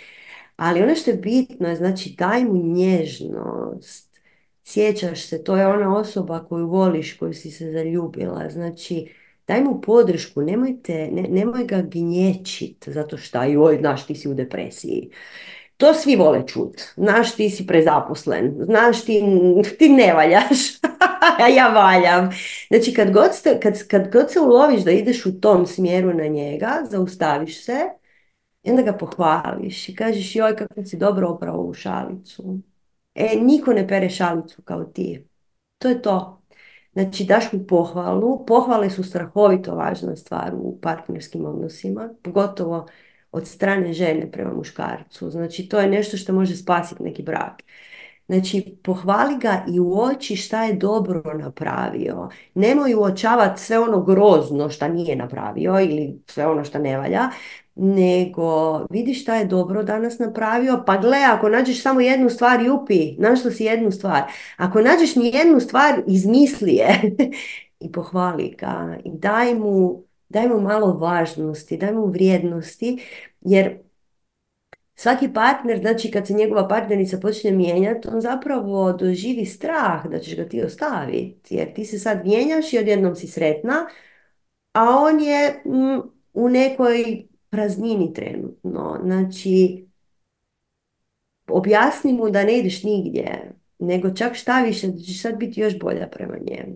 [0.61, 4.19] Ali ono što je bitno je, znači, daj mu nježnost.
[4.63, 8.49] Sjećaš se, to je ona osoba koju voliš, koju si se zaljubila.
[8.49, 9.07] Znači,
[9.47, 14.33] daj mu podršku, nemojte, ne, nemoj ga gnječit zato što, joj, znaš, ti si u
[14.33, 15.09] depresiji.
[15.77, 16.81] To svi vole čut.
[16.95, 18.55] Znaš, ti si prezaposlen.
[18.59, 19.21] Znaš, ti,
[19.79, 20.77] ti ne valjaš.
[21.39, 22.29] a ja valjam.
[22.67, 26.27] Znači, kad god, ste, kad, kad god se uloviš da ideš u tom smjeru na
[26.27, 28.00] njega, zaustaviš se
[28.63, 32.59] i onda ga pohvališ i kažeš joj kako si dobro opravo u šalicu.
[33.15, 35.27] E, niko ne pere šalicu kao ti.
[35.77, 36.41] To je to.
[36.93, 38.45] Znači, daš mu pohvalu.
[38.45, 42.87] Pohvale su strahovito važna stvar u partnerskim odnosima, pogotovo
[43.31, 45.29] od strane žene prema muškarcu.
[45.29, 47.63] Znači, to je nešto što može spasiti neki brak.
[48.31, 52.29] Znači, pohvali ga i uoči šta je dobro napravio.
[52.53, 57.29] Nemoj uočavati sve ono grozno šta nije napravio ili sve ono što ne valja,
[57.75, 63.15] nego vidi šta je dobro danas napravio, pa gle, ako nađeš samo jednu stvar, jupi,
[63.17, 64.21] našla si jednu stvar.
[64.57, 67.01] Ako nađeš ni jednu stvar, izmisli je
[67.85, 73.03] i pohvali ga i daj mu, daj mu malo važnosti, daj mu vrijednosti,
[73.41, 73.77] jer
[75.01, 80.35] svaki partner, znači kad se njegova partnerica počne mijenjati, on zapravo doživi strah da ćeš
[80.35, 83.87] ga ti ostaviti, jer ti se sad mijenjaš i odjednom si sretna,
[84.73, 85.99] a on je mm,
[86.33, 88.99] u nekoj praznini trenutno.
[89.03, 89.85] Znači,
[91.47, 95.79] objasni mu da ne ideš nigdje, nego čak šta više, da ćeš sad biti još
[95.79, 96.75] bolja prema njemu.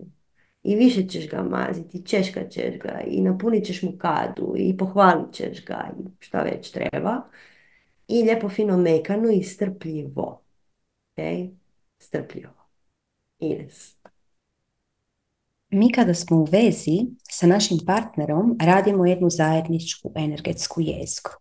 [0.62, 5.32] I više ćeš ga maziti, češka ćeš ga i napunit ćeš mu kadu i pohvalit
[5.32, 7.22] ćeš ga i šta već treba.
[8.08, 10.42] I lijepo fino mekano i strpljivo.
[11.10, 11.50] Ok?
[11.98, 12.52] Strpljivo.
[13.38, 13.96] Ines.
[15.70, 16.98] Mi kada smo u vezi
[17.30, 21.34] sa našim partnerom radimo jednu zajedničku energetsku jezgru.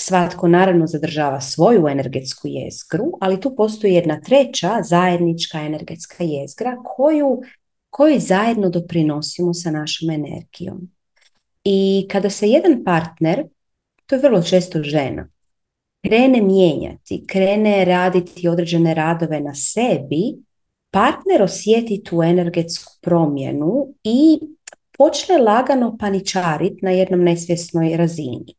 [0.00, 7.40] Svatko naravno zadržava svoju energetsku jezgru, ali tu postoji jedna treća zajednička energetska jezgra koju,
[7.90, 10.90] koju zajedno doprinosimo sa našom energijom.
[11.64, 13.44] I kada se jedan partner,
[14.06, 15.28] to je vrlo često žena,
[16.02, 20.42] krene mijenjati, krene raditi određene radove na sebi,
[20.90, 24.40] partner osjeti tu energetsku promjenu i
[24.98, 28.54] počne lagano paničariti na jednom nesvjesnoj razini.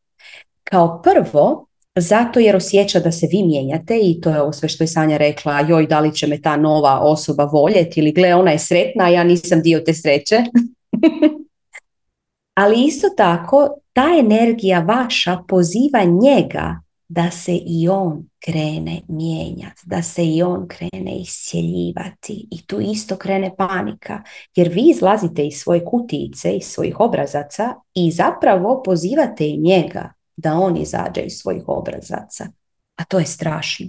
[0.63, 4.83] Kao prvo, zato jer osjeća da se vi mijenjate i to je ovo sve što
[4.83, 8.51] je Sanja rekla, joj da li će me ta nova osoba voljeti ili gle ona
[8.51, 10.43] je sretna, a ja nisam dio te sreće.
[12.61, 16.81] Ali isto tako ta energija vaša poziva njega
[17.13, 23.15] da se i on krene mijenjati, da se i on krene iscjeljivati i tu isto
[23.15, 24.23] krene panika
[24.55, 30.53] jer vi izlazite iz svoje kutice, iz svojih obrazaca i zapravo pozivate i njega da
[30.53, 32.47] on izađe iz svojih obrazaca.
[32.95, 33.85] A to je strašno.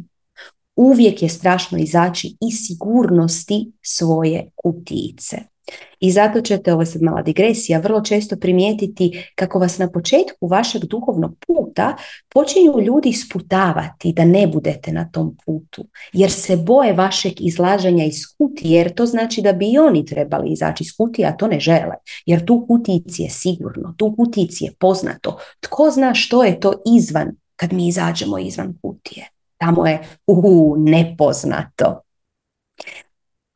[0.76, 5.51] Uvijek je strašno izaći iz sigurnosti svoje kutice.
[6.00, 10.46] I zato ćete, ovo je sad mala digresija, vrlo često primijetiti kako vas na početku
[10.46, 11.96] vašeg duhovnog puta
[12.28, 18.20] počinju ljudi sputavati da ne budete na tom putu, jer se boje vašeg izlaženja iz
[18.38, 21.60] kutije, jer to znači da bi i oni trebali izaći iz kutije, a to ne
[21.60, 21.94] žele,
[22.26, 25.38] jer tu kutici je sigurno, tu kutici je poznato.
[25.60, 29.28] Tko zna što je to izvan kad mi izađemo izvan kutije?
[29.58, 32.00] Tamo je uhu, nepoznato.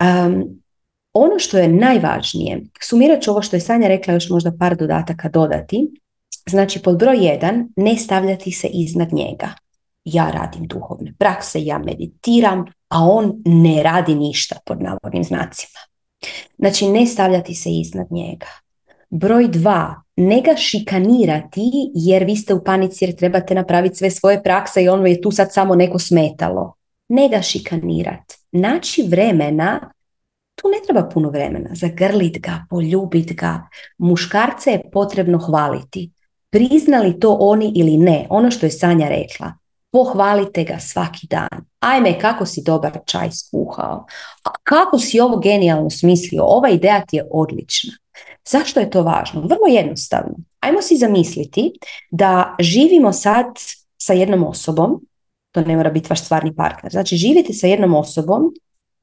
[0.01, 0.63] Um,
[1.17, 5.29] ono što je najvažnije, sumirat ću ovo što je Sanja rekla, još možda par dodataka
[5.29, 5.89] dodati.
[6.49, 9.49] Znači, pod broj jedan, ne stavljati se iznad njega.
[10.05, 15.81] Ja radim duhovne prakse, ja meditiram, a on ne radi ništa pod navodnim znacima.
[16.59, 18.47] Znači, ne stavljati se iznad njega.
[19.11, 24.43] Broj dva, ne ga šikanirati jer vi ste u panici jer trebate napraviti sve svoje
[24.43, 26.75] prakse i ono je tu sad samo neko smetalo.
[27.09, 28.35] Ne ga šikanirati.
[28.53, 29.91] Naći vremena
[30.57, 31.71] tu ne treba puno vremena.
[31.75, 33.69] Zagrlit ga, poljubit ga.
[33.99, 36.11] Muškarce je potrebno hvaliti.
[36.51, 39.53] Priznali to oni ili ne, ono što je Sanja rekla.
[39.93, 41.65] Pohvalite ga svaki dan.
[41.81, 44.07] Ajme, kako si dobar čaj skuhao.
[44.45, 46.45] A kako si ovo genijalno smislio.
[46.45, 47.93] Ova ideja ti je odlična.
[48.49, 49.41] Zašto je to važno?
[49.41, 50.35] Vrlo jednostavno.
[50.61, 51.73] Ajmo si zamisliti
[52.11, 53.47] da živimo sad
[53.99, 55.01] sa jednom osobom,
[55.53, 58.53] to ne mora biti vaš stvarni partner, znači živite sa jednom osobom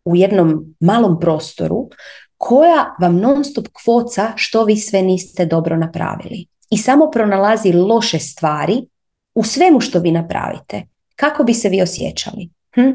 [0.06, 1.90] u jednom malom prostoru
[2.38, 6.46] koja vam non stop kvoca što vi sve niste dobro napravili.
[6.70, 8.88] I samo pronalazi loše stvari
[9.36, 10.84] u svemu što vi napravite.
[11.16, 12.50] Kako bi se vi osjećali?
[12.76, 12.92] Hm?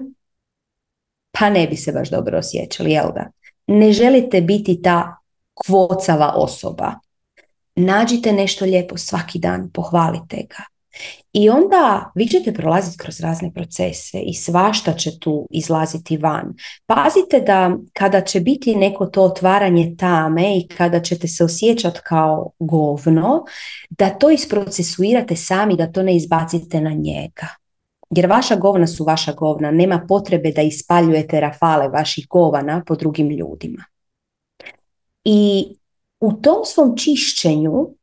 [1.39, 3.31] Pa ne bi se baš dobro osjećali, jel da?
[3.67, 5.17] Ne želite biti ta
[5.55, 6.95] kvocava osoba.
[7.75, 10.78] Nađite nešto lijepo svaki dan, pohvalite ga.
[11.33, 16.55] I onda vi ćete prolaziti kroz razne procese i svašta će tu izlaziti van.
[16.87, 22.51] Pazite da kada će biti neko to otvaranje tame i kada ćete se osjećati kao
[22.59, 23.45] govno,
[23.91, 27.47] da to isprocesuirate sami, da to ne izbacite na njega.
[28.11, 33.31] Jer vaša govna su vaša govna, nema potrebe da ispaljujete rafale vaših govana po drugim
[33.31, 33.85] ljudima.
[35.25, 35.67] I
[36.21, 37.98] u tom svom čišćenju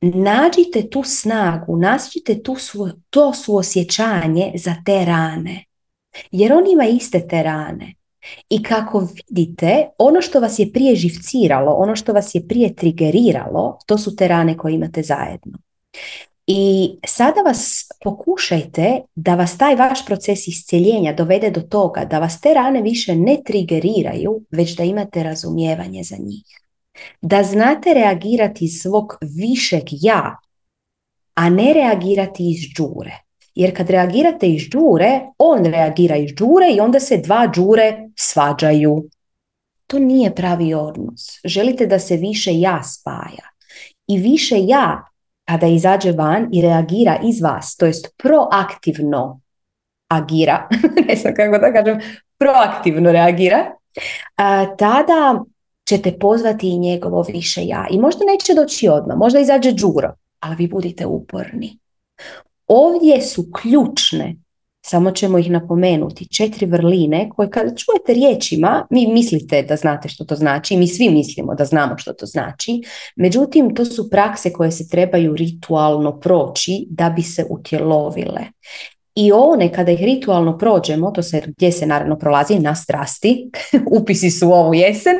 [0.00, 5.64] nađite tu snagu, nađite tu su, to suosjećanje za te rane.
[6.30, 7.94] Jer on ima iste te rane.
[8.48, 13.78] I kako vidite, ono što vas je prije živciralo, ono što vas je prije trigeriralo,
[13.86, 15.58] to su te rane koje imate zajedno.
[16.46, 22.40] I sada vas pokušajte da vas taj vaš proces iscjeljenja dovede do toga da vas
[22.40, 26.65] te rane više ne trigeriraju, već da imate razumijevanje za njih.
[27.20, 30.36] Da znate reagirati iz svog višeg ja,
[31.34, 33.12] a ne reagirati iz džure.
[33.54, 39.08] Jer kad reagirate iz džure, on reagira iz džure i onda se dva džure svađaju.
[39.86, 41.40] To nije pravi odnos.
[41.44, 43.48] Želite da se više ja spaja.
[44.06, 45.04] I više ja
[45.46, 49.40] kada izađe van i reagira iz vas, to jest proaktivno
[50.08, 50.68] agira,
[51.08, 52.00] ne znam kako da kažem,
[52.38, 53.66] proaktivno reagira,
[54.78, 55.44] tada
[55.88, 57.86] ćete pozvati i njegovo više ja.
[57.90, 61.78] I možda neće doći odmah, možda izađe džuro, ali vi budite uporni.
[62.66, 64.36] Ovdje su ključne
[64.86, 70.24] samo ćemo ih napomenuti, četiri vrline koje kada čujete riječima, mi mislite da znate što
[70.24, 72.80] to znači, mi svi mislimo da znamo što to znači,
[73.16, 78.42] međutim to su prakse koje se trebaju ritualno proći da bi se utjelovile.
[79.14, 83.50] I one kada ih ritualno prođemo, to se gdje se naravno prolazi na strasti,
[84.00, 85.16] upisi su ovu jesen,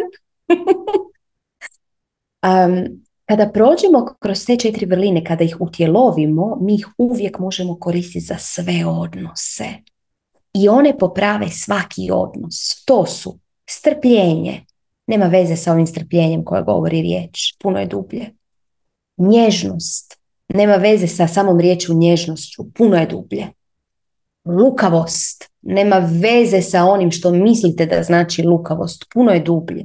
[2.46, 8.20] um, Kada prođemo kroz te četiri vrline, kada ih utjelovimo, mi ih uvijek možemo koristiti
[8.20, 9.64] za sve odnose.
[10.52, 12.84] I one poprave svaki odnos.
[12.84, 13.38] To su
[13.70, 14.64] strpljenje.
[15.06, 17.56] Nema veze sa ovim strpljenjem koje govori riječ.
[17.62, 18.30] Puno je dublje.
[19.16, 20.18] Nježnost.
[20.48, 22.72] Nema veze sa samom riječu nježnošću.
[22.74, 23.46] Puno je dublje.
[24.44, 25.50] Lukavost.
[25.62, 29.04] Nema veze sa onim što mislite da znači lukavost.
[29.14, 29.84] Puno je dublje.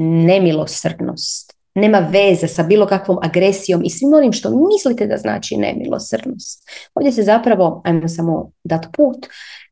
[0.00, 6.68] Nemilosrdnost nema veze sa bilo kakvom agresijom i svim onim što mislite da znači nemilosrdnost.
[6.94, 9.26] Ovdje se zapravo, ajmo samo dat put,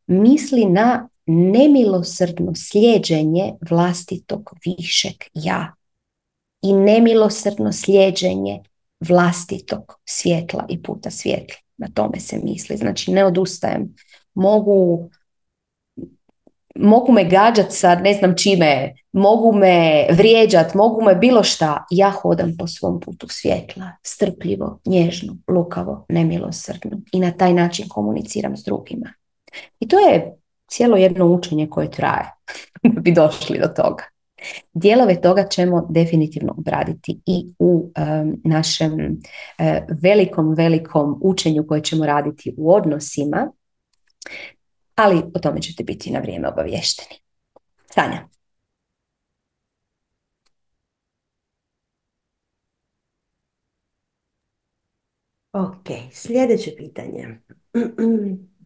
[0.06, 5.74] misli na nemilosrdno slijeđenje vlastitog višeg ja
[6.62, 8.62] i nemilosrdno slijeđenje
[9.00, 11.56] vlastitog svjetla i puta svjetla.
[11.76, 12.76] Na tome se misli.
[12.76, 13.94] Znači ne odustajem.
[14.34, 15.10] Mogu
[16.78, 21.84] mogu me gađat sa ne znam čime, mogu me vrijeđat, mogu me bilo šta.
[21.90, 28.56] Ja hodam po svom putu svjetla, strpljivo, nježno, lukavo, nemilosrdno i na taj način komuniciram
[28.56, 29.12] s drugima.
[29.80, 30.36] I to je
[30.68, 32.32] cijelo jedno učenje koje traje
[32.94, 34.04] da bi došli do toga.
[34.72, 37.90] Dijelove toga ćemo definitivno obraditi i u
[38.44, 39.66] našem uh,
[40.02, 43.52] velikom, velikom učenju koje ćemo raditi u odnosima
[44.96, 47.20] ali o tome ćete biti na vrijeme obavješteni.
[47.86, 48.28] Sanja.
[55.52, 57.40] Ok, sljedeće pitanje.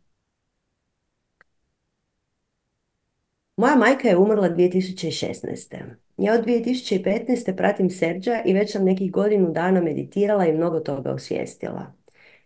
[3.57, 5.95] Moja majka je umrla 2016.
[6.17, 7.57] Ja od 2015.
[7.57, 12.00] pratim Serđa i već sam nekih godinu dana meditirala i mnogo toga osvijestila.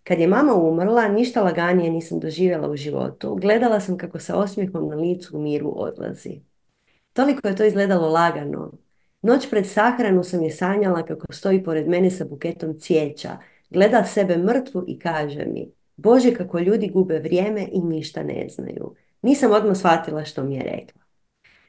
[0.04, 3.34] Kad je mama umrla, ništa laganije nisam doživjela u životu.
[3.34, 6.40] Gledala sam kako sa osmijehom na licu u miru odlazi.
[7.12, 8.72] Toliko je to izgledalo lagano.
[9.22, 13.38] Noć pred sahranu sam je sanjala kako stoji pored mene sa buketom cvijeća,
[13.70, 18.94] gleda sebe mrtvu i kaže mi Bože kako ljudi gube vrijeme i ništa ne znaju.
[19.22, 21.02] Nisam odmah shvatila što mi je rekla.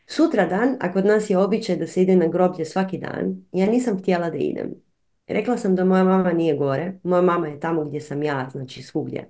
[0.07, 3.65] Sutra dan, a kod nas je običaj da se ide na groblje svaki dan, ja
[3.65, 4.84] nisam htjela da idem.
[5.27, 8.83] Rekla sam da moja mama nije gore, moja mama je tamo gdje sam ja, znači
[8.83, 9.29] svugdje.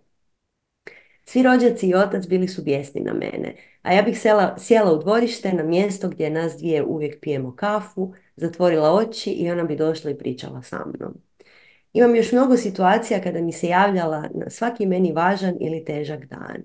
[1.26, 4.98] Svi rođaci i otac bili su bijesni na mene, a ja bih sela, sjela u
[4.98, 10.12] dvorište na mjesto gdje nas dvije uvijek pijemo kafu, zatvorila oči i ona bi došla
[10.12, 11.14] i pričala sa mnom.
[11.94, 16.64] Imam još mnogo situacija kada mi se javljala na svaki meni važan ili težak dan.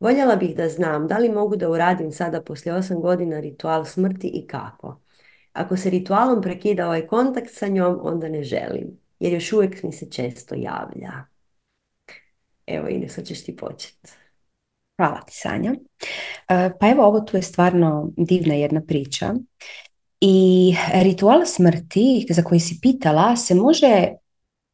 [0.00, 4.28] Voljela bih da znam da li mogu da uradim sada poslije osam godina ritual smrti
[4.28, 5.03] i kako.
[5.54, 9.92] Ako se ritualom prekida ovaj kontakt sa njom, onda ne želim, jer još uvijek mi
[9.92, 11.12] se često javlja.
[12.66, 14.10] Evo Ines, hoćeš ti početi.
[14.96, 15.74] Hvala ti Sanja.
[16.48, 19.34] E, pa evo ovo tu je stvarno divna jedna priča.
[20.20, 24.08] I ritual smrti za koji si pitala se može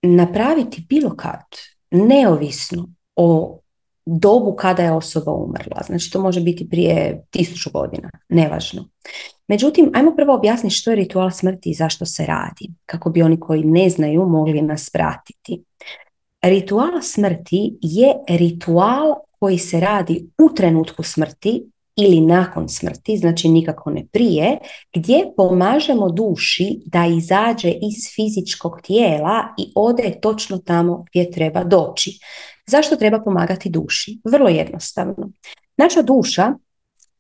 [0.03, 1.45] napraviti bilo kad,
[1.91, 3.61] neovisno o
[4.07, 5.83] dobu kada je osoba umrla.
[5.87, 8.89] Znači to može biti prije tisuću godina, nevažno.
[9.49, 13.41] Međutim, ajmo prvo objasniti što je ritual smrti i zašto se radi, kako bi oni
[13.41, 15.65] koji ne znaju mogli nas pratiti.
[16.43, 23.91] Ritual smrti je ritual koji se radi u trenutku smrti ili nakon smrti, znači nikako
[23.91, 24.59] ne prije,
[24.95, 32.19] gdje pomažemo duši da izađe iz fizičkog tijela i ode točno tamo gdje treba doći.
[32.71, 34.21] Zašto treba pomagati duši?
[34.25, 35.31] Vrlo jednostavno.
[35.77, 36.53] Naša duša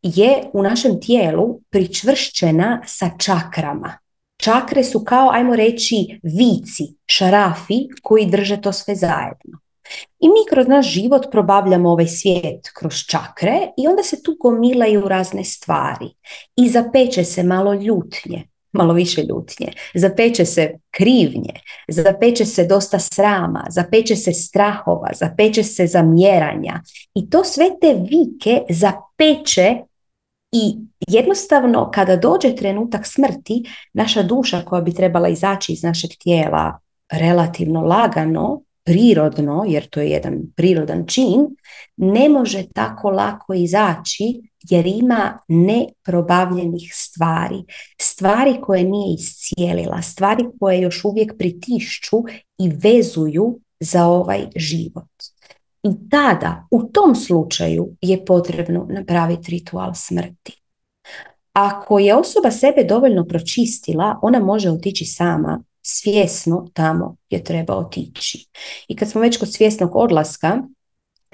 [0.02, 3.98] je u našem tijelu pričvršćena sa čakrama.
[4.36, 9.58] Čakre su kao, ajmo reći, vici, šarafi koji drže to sve zajedno.
[10.20, 15.08] I mi kroz naš život probavljamo ovaj svijet kroz čakre i onda se tu gomilaju
[15.08, 16.06] razne stvari.
[16.56, 19.72] I zapeče se malo ljutnje, malo više ljutnje.
[19.94, 21.54] Zapeče se krivnje,
[21.88, 26.80] zapeče se dosta srama, zapeče se strahova, zapeče se zamjeranja.
[27.14, 29.76] I to sve te vike zapeče
[30.52, 30.76] i
[31.08, 36.78] jednostavno kada dođe trenutak smrti, naša duša koja bi trebala izaći iz našeg tijela
[37.12, 41.46] relativno lagano, prirodno, jer to je jedan prirodan čin,
[41.96, 44.40] ne može tako lako izaći
[44.70, 47.64] jer ima neprobavljenih stvari,
[48.00, 52.16] stvari koje nije iscijelila, stvari koje još uvijek pritišću
[52.58, 55.08] i vezuju za ovaj život.
[55.82, 60.62] I tada, u tom slučaju, je potrebno napraviti ritual smrti.
[61.52, 68.46] Ako je osoba sebe dovoljno pročistila, ona može otići sama svjesno tamo gdje treba otići.
[68.88, 70.62] I kad smo već kod svjesnog odlaska,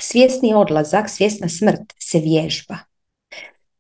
[0.01, 2.77] svjesni odlazak, svjesna smrt se vježba.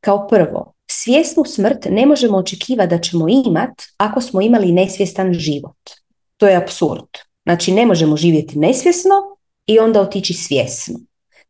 [0.00, 5.90] Kao prvo, svjesnu smrt ne možemo očekivati da ćemo imat ako smo imali nesvjestan život.
[6.36, 7.08] To je apsurd.
[7.42, 9.14] Znači ne možemo živjeti nesvjesno
[9.66, 10.98] i onda otići svjesno.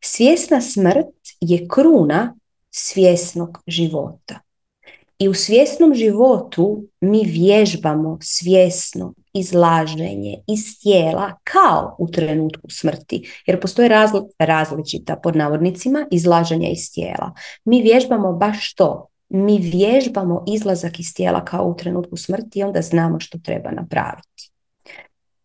[0.01, 2.35] Svjesna smrt je kruna
[2.71, 4.46] svjesnog života.
[5.19, 13.29] I u svjesnom životu mi vježbamo svjesno izlaženje iz tijela kao u trenutku smrti.
[13.47, 13.89] Jer postoje
[14.39, 17.33] različita pod navodnicima izlaženja iz tijela.
[17.65, 19.07] Mi vježbamo baš to.
[19.29, 24.36] Mi vježbamo izlazak iz tijela kao u trenutku smrti i onda znamo što treba napraviti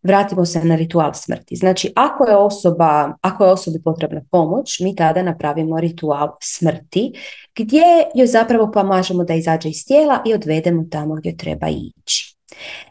[0.02, 1.56] vratimo se na ritual smrti.
[1.56, 7.12] Znači, ako je, osoba, ako je osobi potrebna pomoć, mi tada napravimo ritual smrti,
[7.56, 7.82] gdje
[8.14, 12.36] joj zapravo pomažemo da izađe iz tijela i odvedemo tamo gdje treba ići.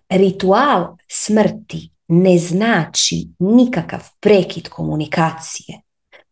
[0.09, 5.81] Ritual smrti ne znači nikakav prekid komunikacije.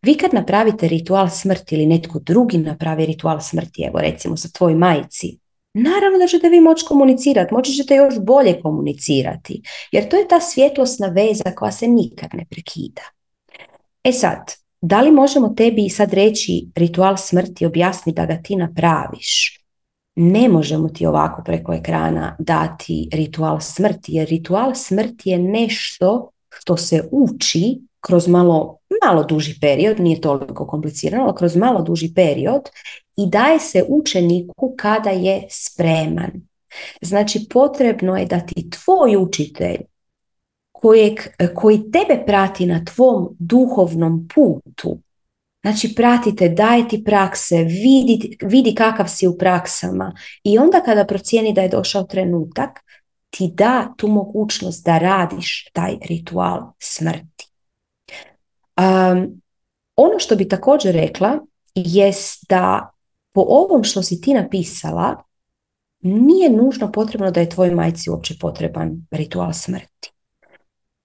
[0.02, 4.76] Vi kad napravite ritual smrti ili netko drugi napravi ritual smrti, evo recimo sa tvoj
[4.76, 5.40] majci,
[5.84, 9.62] Naravno da ćete vi moći komunicirati, moći ćete još bolje komunicirati,
[9.92, 13.02] jer to je ta svjetlosna veza koja se nikad ne prekida.
[14.04, 14.40] E sad,
[14.82, 19.60] da li možemo tebi sad reći ritual smrti, objasni da ga ti napraviš?
[20.16, 26.78] Ne možemo ti ovako preko ekrana dati ritual smrti, jer ritual smrti je nešto što
[26.78, 32.62] se uči kroz malo, malo duži period, nije toliko komplicirano, ali kroz malo duži period
[33.18, 36.32] i daje se učeniku kada je spreman.
[37.02, 39.78] Znači potrebno je da ti tvoj učitelj
[40.72, 41.14] kojeg,
[41.56, 45.00] koji tebe prati na tvom duhovnom putu,
[45.62, 50.14] znači pratite, daje ti prakse, vidi, vidi kakav si u praksama
[50.44, 52.70] i onda kada procijeni da je došao trenutak,
[53.30, 57.49] ti da tu mogućnost da radiš taj ritual smrti.
[58.80, 59.42] Um,
[59.96, 61.40] ono što bi također rekla
[61.76, 62.92] jest da
[63.32, 65.24] po ovom što si ti napisala,
[66.02, 70.12] nije nužno potrebno da je tvoj majci uopće potreban ritual smrti.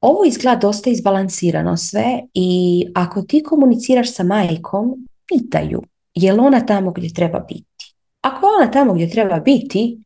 [0.00, 5.82] Ovo izgleda dosta izbalansirano sve i ako ti komuniciraš sa majkom, pitaju
[6.14, 7.94] je li ona tamo gdje treba biti.
[8.20, 9.98] Ako je ona tamo gdje treba biti,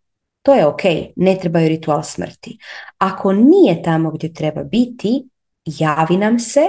[0.42, 0.82] to je ok,
[1.16, 2.58] ne trebaju ritual smrti.
[2.98, 5.28] Ako nije tamo gdje treba biti,
[5.64, 6.60] javi nam se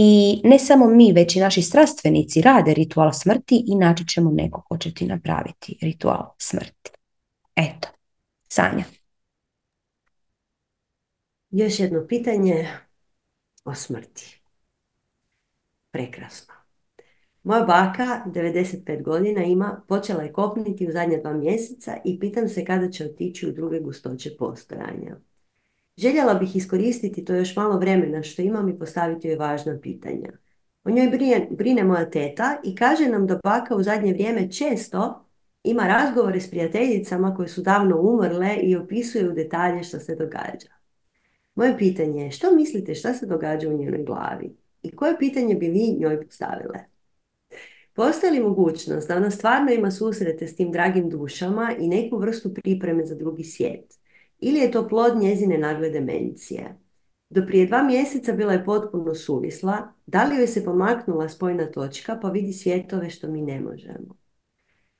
[0.00, 4.62] i ne samo mi, već i naši strastvenici rade ritual smrti i naći ćemo neko
[4.62, 6.90] ko će ti napraviti ritual smrti.
[7.56, 7.88] Eto,
[8.48, 8.84] Sanja.
[11.50, 12.68] Još jedno pitanje
[13.64, 14.40] o smrti.
[15.90, 16.54] Prekrasno.
[17.42, 22.64] Moja baka, 95 godina ima, počela je kopniti u zadnja dva mjeseca i pitam se
[22.64, 25.16] kada će otići u druge gustoće postojanja.
[25.98, 30.32] Željela bih iskoristiti to još malo vremena što imam i postaviti joj važna pitanja.
[30.84, 35.24] O njoj brine, brine moja teta i kaže nam da baka u zadnje vrijeme često
[35.64, 40.68] ima razgovore s prijateljicama koje su davno umrle i opisuje u detalje što se događa.
[41.54, 45.68] Moje pitanje je što mislite šta se događa u njenoj glavi i koje pitanje bi
[45.68, 46.78] vi njoj postavile?
[47.92, 52.54] Postoji li mogućnost da ona stvarno ima susrete s tim dragim dušama i neku vrstu
[52.54, 53.98] pripreme za drugi svijet?
[54.40, 56.78] Ili je to plod njezine nagle demencije.
[57.30, 62.18] Do prije dva mjeseca bila je potpuno suvisla, da li joj se pomaknula spojna točka
[62.22, 64.16] pa vidi svjetove što mi ne možemo.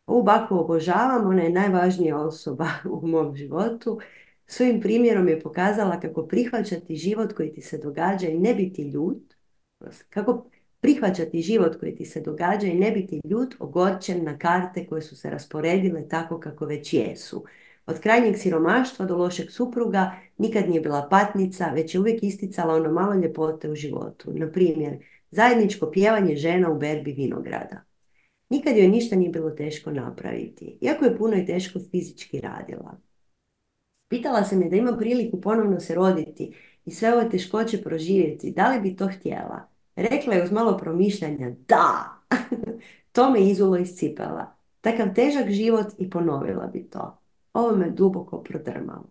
[0.06, 2.69] Ovu baku obožavam, ona je najvažnija osoba
[3.02, 3.98] u mom životu.
[4.47, 9.35] Svojim primjerom je pokazala kako prihvaćati život koji ti se događa i ne biti ljut,
[10.10, 10.51] kako
[10.81, 15.16] prihvaćati život koji ti se događa i ne biti ljut, ogorčen na karte koje su
[15.16, 17.44] se rasporedile tako kako već jesu.
[17.89, 22.93] Od krajnjeg siromaštva do lošeg supruga nikad nije bila patnica, već je uvijek isticala ono
[22.93, 24.32] malo ljepote u životu.
[24.35, 24.98] Na primjer,
[25.31, 27.85] zajedničko pjevanje žena u berbi vinograda.
[28.51, 32.97] Nikad joj ništa nije bilo teško napraviti, iako je puno i teško fizički radila.
[34.09, 36.55] Pitala sam je da ima priliku ponovno se roditi
[36.85, 39.69] i sve ove teškoće proživjeti, da li bi to htjela?
[39.97, 42.20] Rekla je uz malo promišljanja, da!
[43.12, 44.56] to me izulo iz cipela.
[44.81, 47.17] Takav težak život i ponovila bi to.
[47.59, 49.10] Ovo me duboko prodrmalo.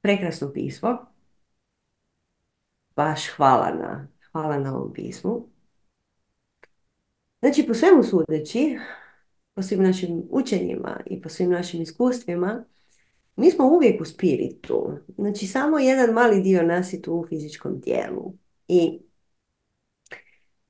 [0.00, 0.98] Prekrasno pismo.
[2.96, 5.48] Baš hvala na, hvala na ovom pismu.
[7.40, 8.78] Znači, po svemu sudeći,
[9.54, 12.64] po svim našim učenjima i po svim našim iskustvima,
[13.36, 14.98] mi smo uvijek u spiritu.
[15.18, 18.32] Znači, samo jedan mali dio nas je tu u fizičkom tijelu.
[18.68, 19.00] I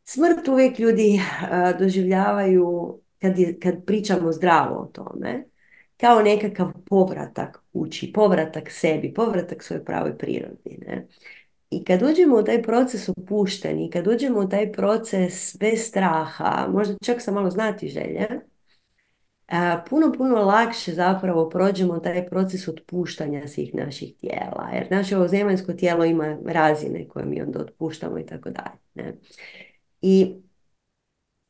[0.05, 1.21] smrt uvijek ljudi
[1.79, 5.45] doživljavaju, kad, kad pričamo zdravo o tome,
[5.97, 10.79] kao nekakav povratak uči, povratak sebi, povratak svojoj pravoj prirodi.
[10.87, 11.07] Ne?
[11.71, 16.95] I kad uđemo u taj proces opušteni, kad uđemo u taj proces bez straha, možda
[17.05, 18.27] čak sa malo znati želje,
[19.89, 24.71] puno, puno lakše zapravo prođemo taj proces otpuštanja svih naših tijela.
[24.75, 25.29] Jer naše ovo
[25.79, 29.19] tijelo ima razine koje mi onda otpuštamo i tako dalje.
[30.03, 30.37] I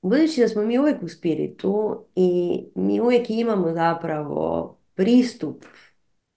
[0.02, 5.64] budući da smo mi uvijek u spiritu i mi uvijek imamo zapravo pristup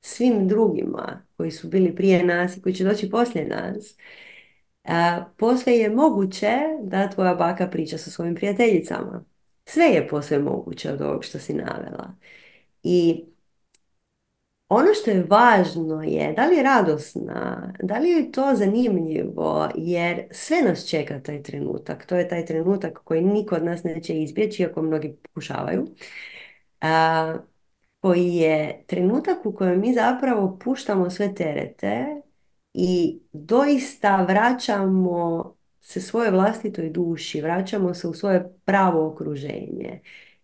[0.02, 3.98] svim drugima koji su bili prije nas i koji će doći poslije nas,
[5.38, 6.52] poslije je moguće
[6.84, 9.26] da tvoja baka priča sa svojim prijateljicama
[9.66, 12.16] sve je posve moguće od ovog što si navela.
[12.84, 13.26] I
[14.74, 20.24] ono što je važno je da li je radosna, da li je to zanimljivo, jer
[20.32, 22.06] sve nas čeka taj trenutak.
[22.06, 25.88] To je taj trenutak koji niko od nas neće izbjeći, iako mnogi pokušavaju.
[26.82, 27.38] A,
[28.00, 32.06] koji je trenutak u kojem mi zapravo puštamo sve terete
[32.74, 40.02] i doista vraćamo se svoje vlastitoj duši, vraćamo se u svoje pravo okruženje.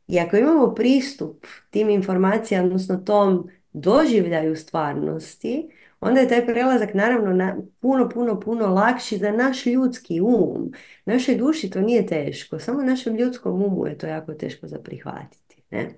[0.07, 3.49] I ako imamo pristup tim informacijama, odnosno tom
[3.81, 10.21] doživljaju stvarnosti, onda je taj prelazak naravno na, puno, puno, puno lakši za naš ljudski
[10.21, 10.71] um.
[11.05, 15.61] Našoj duši to nije teško, samo našem ljudskom umu je to jako teško za prihvatiti.
[15.69, 15.89] Ne?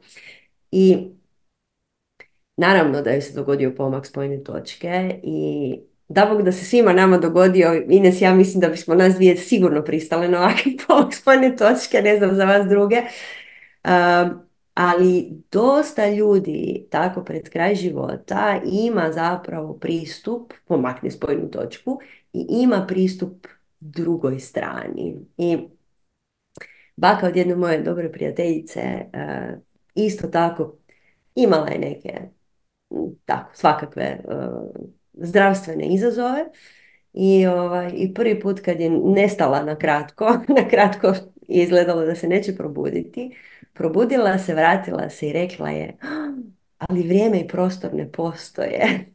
[0.72, 1.08] I
[2.58, 7.18] naravno da je se dogodio pomak spojne točke i da Bog da se svima nama
[7.18, 10.72] dogodio, Ines, ja mislim da bismo nas dvije sigurno pristale na ovakve
[11.22, 13.02] spojne točke, ne znam za vas druge.
[13.84, 14.49] Um,
[14.80, 22.00] ali dosta ljudi tako pred kraj života ima zapravo pristup, pomakne spojnu točku
[22.34, 23.48] i ima pristup
[23.80, 25.16] drugoj strani.
[25.38, 25.58] I
[26.96, 28.82] baka od jedne moje dobre prijateljice
[29.14, 29.60] uh,
[29.96, 30.78] isto tako
[31.36, 32.22] imala je neke
[33.26, 36.46] tako svakakve uh, zdravstvene izazove
[37.14, 40.26] i, ovaj, i prvi put kad je nestala na kratko,
[40.58, 41.08] na kratko
[41.48, 43.36] je izgledalo da se neće probuditi,
[43.80, 45.98] probudila se, vratila se i rekla je
[46.78, 49.06] ali vrijeme i prostor ne postoje.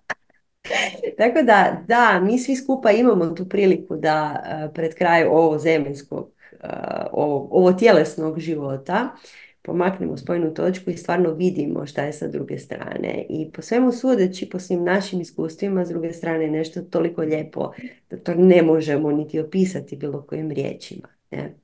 [1.18, 6.30] Tako da, da, mi svi skupa imamo tu priliku da uh, pred kraj ovo zemaljskog,
[6.52, 6.68] uh,
[7.50, 9.16] ovo, tjelesnog života
[9.62, 13.26] pomaknemo spojnu točku i stvarno vidimo šta je sa druge strane.
[13.28, 17.72] I po svemu sudeći, po svim našim iskustvima, s druge strane nešto toliko lijepo
[18.10, 21.08] da to ne možemo niti opisati bilo kojim riječima.
[21.30, 21.54] Ne?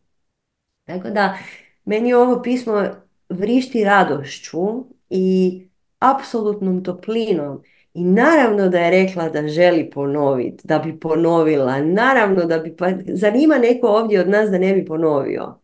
[0.84, 1.38] Tako da,
[1.86, 2.84] meni ovo pismo
[3.28, 5.60] vrišti radošću i
[5.98, 7.62] apsolutnom toplinom.
[7.94, 11.80] I naravno da je rekla da želi ponoviti, da bi ponovila.
[11.80, 15.58] Naravno da bi, pa zanima neko ovdje od nas da ne bi ponovio.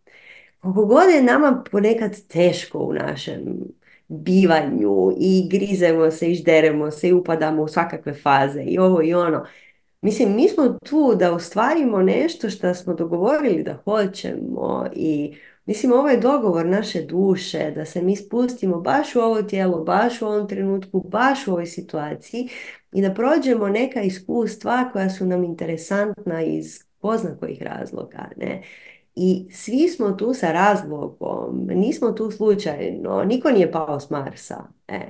[0.60, 3.42] Koliko god je nama ponekad teško u našem
[4.08, 9.14] bivanju i grizemo se i žderemo se i upadamo u svakakve faze i ovo i
[9.14, 9.46] ono.
[10.00, 15.34] Mislim, mi smo tu da ostvarimo nešto što smo dogovorili da hoćemo i
[15.66, 20.22] mislim, ovo je dogovor naše duše, da se mi spustimo baš u ovo tijelo, baš
[20.22, 22.48] u ovom trenutku, baš u ovoj situaciji
[22.92, 28.62] i da prođemo neka iskustva koja su nam interesantna iz pozna kojih razloga, ne?
[29.14, 34.64] I svi smo tu sa razlogom, nismo tu slučajno, niko nije pao s Marsa.
[34.88, 35.00] E,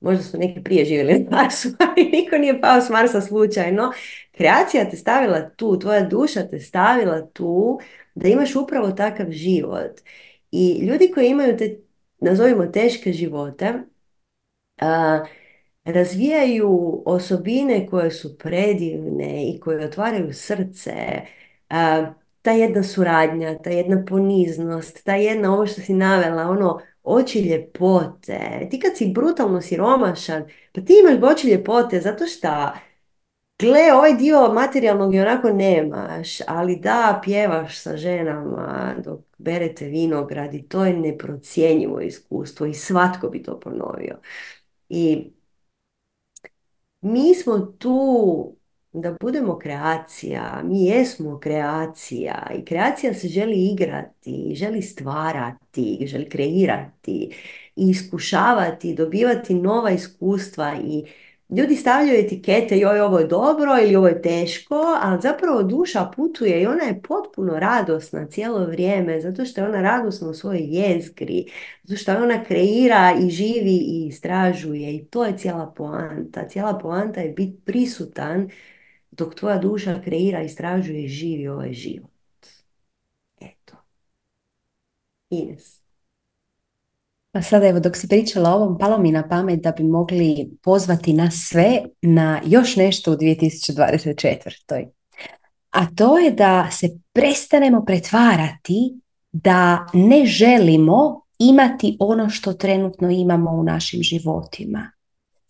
[0.00, 3.92] možda su neki prije živjeli na Marsu, ali niko nije pao s Marsa slučajno.
[4.32, 7.80] Kreacija te stavila tu, tvoja duša te stavila tu
[8.18, 10.00] da imaš upravo takav život.
[10.50, 11.80] I ljudi koji imaju te,
[12.18, 13.72] nazovimo teške živote,
[15.84, 20.92] razvijaju osobine koje su predivne i koje otvaraju srce,
[22.42, 28.68] ta jedna suradnja, ta jedna poniznost, ta jedna, ovo što si navela, ono, oči ljepote.
[28.70, 32.72] Ti kad si brutalno siromašan, pa ti imaš oči ljepote zato što
[33.58, 40.54] Gle, ovaj dio materijalnog i onako nemaš, ali da, pjevaš sa ženama dok berete vinograd
[40.54, 44.18] i to je neprocjenjivo iskustvo i svatko bi to ponovio.
[44.88, 45.30] I
[47.00, 48.56] mi smo tu
[48.92, 57.30] da budemo kreacija, mi jesmo kreacija i kreacija se želi igrati, želi stvarati, želi kreirati
[57.76, 61.04] i iskušavati, dobivati nova iskustva i
[61.56, 66.62] ljudi stavljaju etikete joj ovo je dobro ili ovo je teško, ali zapravo duša putuje
[66.62, 71.46] i ona je potpuno radosna cijelo vrijeme zato što je ona radosna u svojoj jezgri,
[71.82, 76.48] zato što ona kreira i živi i istražuje i to je cijela poanta.
[76.48, 78.50] Cijela poanta je biti prisutan
[79.10, 82.10] dok tvoja duša kreira, istražuje i živi ovaj život.
[83.40, 83.76] Eto.
[85.30, 85.77] Ines.
[87.32, 90.50] Pa sada evo dok si pričala o ovom, palo mi na pamet da bi mogli
[90.62, 94.88] pozvati nas sve na još nešto u 2024.
[95.70, 99.00] A to je da se prestanemo pretvarati
[99.32, 104.90] da ne želimo imati ono što trenutno imamo u našim životima.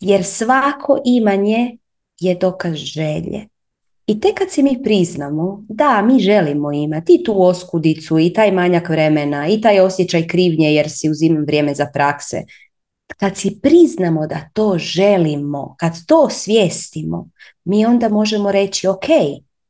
[0.00, 1.76] Jer svako imanje
[2.20, 3.48] je dokaz želje.
[4.08, 8.52] I tek kad se mi priznamo, da, mi želimo imati i tu oskudicu i taj
[8.52, 12.42] manjak vremena i taj osjećaj krivnje jer si uzimam vrijeme za prakse.
[13.16, 17.28] Kad si priznamo da to želimo, kad to svijestimo,
[17.64, 19.06] mi onda možemo reći ok,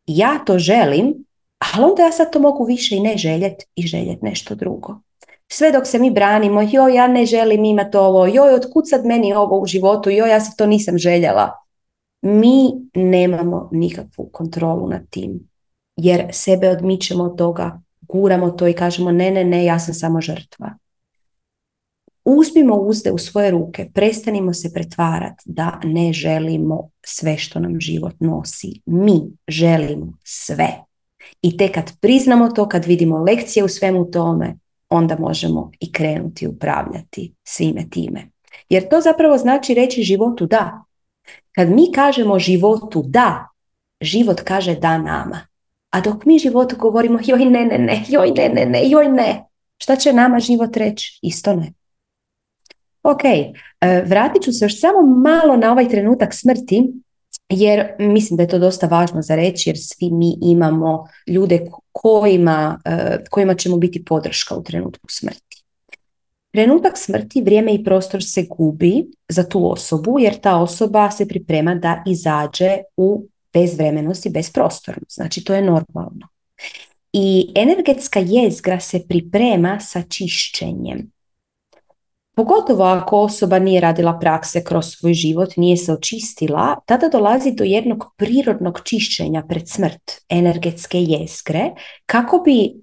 [0.06, 1.24] ja to želim,
[1.58, 5.00] ali onda ja sad to mogu više i ne željet i željet nešto drugo.
[5.48, 9.34] Sve dok se mi branimo, joj ja ne želim imati ovo, joj otkud sad meni
[9.34, 11.67] ovo u životu, joj ja se to nisam željela
[12.22, 15.48] mi nemamo nikakvu kontrolu nad tim.
[15.96, 20.20] Jer sebe odmičemo od toga, guramo to i kažemo ne, ne, ne, ja sam samo
[20.20, 20.74] žrtva.
[22.24, 28.14] Uzmimo uzde u svoje ruke, prestanimo se pretvarati da ne želimo sve što nam život
[28.20, 28.80] nosi.
[28.86, 30.68] Mi želimo sve.
[31.42, 34.58] I tek kad priznamo to, kad vidimo lekcije u svemu tome,
[34.88, 38.30] onda možemo i krenuti upravljati svime time.
[38.68, 40.84] Jer to zapravo znači reći životu da,
[41.58, 43.48] kad mi kažemo životu da,
[44.00, 45.40] život kaže da nama.
[45.90, 49.44] A dok mi životu govorimo joj ne, ne, ne, joj ne, ne, ne, joj ne,
[49.78, 51.18] šta će nama život reći?
[51.22, 51.72] Isto ne.
[53.02, 56.92] Ok, e, vratit ću se još samo malo na ovaj trenutak smrti,
[57.48, 62.80] jer mislim da je to dosta važno za reći, jer svi mi imamo ljude kojima,
[62.84, 65.47] e, kojima ćemo biti podrška u trenutku smrti.
[66.50, 71.74] Trenutak smrti, vrijeme i prostor se gubi za tu osobu jer ta osoba se priprema
[71.74, 75.14] da izađe u bezvremenost i bezprostornost.
[75.14, 76.28] Znači to je normalno.
[77.12, 81.10] I energetska jezgra se priprema sa čišćenjem.
[82.36, 87.64] Pogotovo ako osoba nije radila prakse kroz svoj život, nije se očistila, tada dolazi do
[87.64, 91.70] jednog prirodnog čišćenja pred smrt energetske jezgre
[92.06, 92.74] kako bi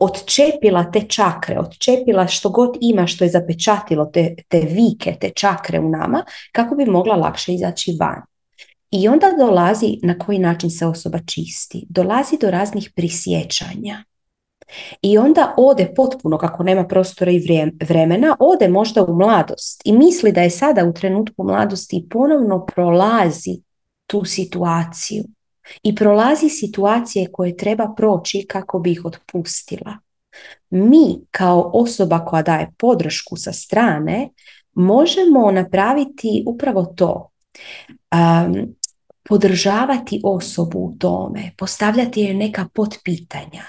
[0.00, 5.80] odčepila te čakre, odčepila što god ima što je zapečatilo te, te vike, te čakre
[5.80, 8.22] u nama, kako bi mogla lakše izaći van.
[8.90, 11.86] I onda dolazi na koji način se osoba čisti.
[11.88, 14.04] Dolazi do raznih prisjećanja.
[15.02, 17.42] I onda ode potpuno, kako nema prostora i
[17.82, 23.62] vremena, ode možda u mladost i misli da je sada u trenutku mladosti ponovno prolazi
[24.06, 25.24] tu situaciju
[25.82, 29.98] i prolazi situacije koje treba proći kako bi ih otpustila.
[30.70, 34.30] Mi kao osoba koja daje podršku sa strane
[34.74, 37.30] možemo napraviti upravo to.
[38.14, 38.74] Um,
[39.30, 43.64] podržavati osobu u tome, postavljati joj neka potpitanja,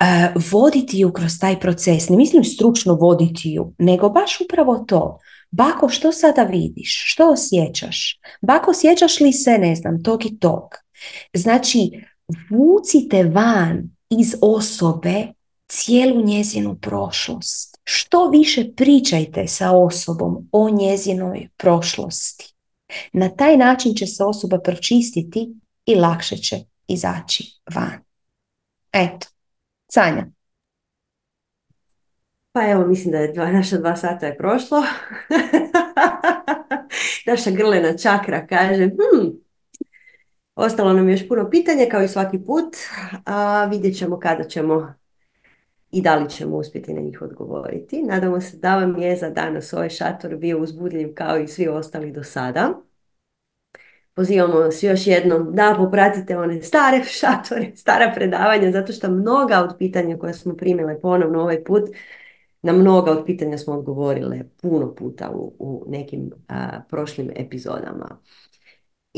[0.00, 5.18] uh, voditi ju kroz taj proces, ne mislim stručno voditi ju, nego baš upravo to.
[5.50, 7.02] Bako, što sada vidiš?
[7.06, 8.20] Što osjećaš?
[8.42, 10.62] Bako, osjećaš li se, ne znam, tog i tog?
[11.34, 11.90] Znači,
[12.50, 15.26] vucite van iz osobe
[15.68, 17.80] cijelu njezinu prošlost.
[17.84, 22.54] Što više pričajte sa osobom o njezinoj prošlosti.
[23.12, 25.54] Na taj način će se osoba pročistiti
[25.86, 26.56] i lakše će
[26.86, 27.98] izaći van.
[28.92, 29.26] Eto,
[29.92, 30.26] Sanja.
[32.52, 34.82] Pa evo, mislim da je dva, naša dva sata je prošlo.
[37.26, 39.47] naša grlena čakra kaže, hmm,
[40.58, 42.76] Ostalo nam još puno pitanja kao i svaki put,
[43.24, 44.94] a vidjet ćemo kada ćemo
[45.90, 48.02] i da li ćemo uspjeti na njih odgovoriti.
[48.02, 52.12] Nadamo se da vam je za danas ovaj šator bio uzbudljiv kao i svi ostali
[52.12, 52.74] do sada.
[54.14, 59.78] pozivamo vas još jednom da popratite one stare šatore, stara predavanja, zato što mnoga od
[59.78, 61.82] pitanja koja smo primile ponovno ovaj put,
[62.62, 66.30] na mnoga od pitanja smo odgovorile puno puta u, u nekim
[66.88, 68.18] prošlim epizodama.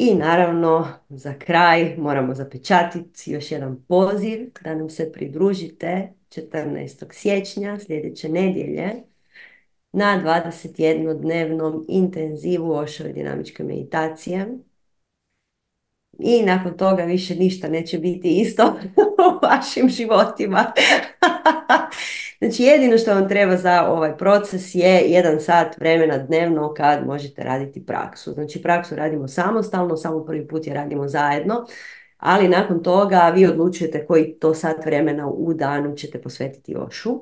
[0.02, 7.12] I naravno, za kraj moramo zapečatiti još jedan poziv da nam se pridružite 14.
[7.12, 8.88] siječnja sljedeće nedjelje
[9.92, 14.46] na 21-dnevnom intenzivu Ošove dinamičke meditacije.
[16.22, 18.64] I nakon toga više ništa neće biti isto
[18.96, 20.72] u vašim životima.
[22.38, 27.44] znači jedino što vam treba za ovaj proces je jedan sat vremena dnevno kad možete
[27.44, 28.32] raditi praksu.
[28.32, 31.66] Znači praksu radimo samostalno, samo prvi put je radimo zajedno,
[32.16, 37.20] ali nakon toga vi odlučujete koji to sat vremena u danu ćete posvetiti Ošu.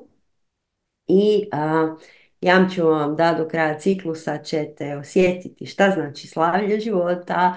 [1.07, 1.95] I a,
[2.41, 7.55] Jamču vam da do kraja ciklusa ćete osjetiti šta znači slavlje života,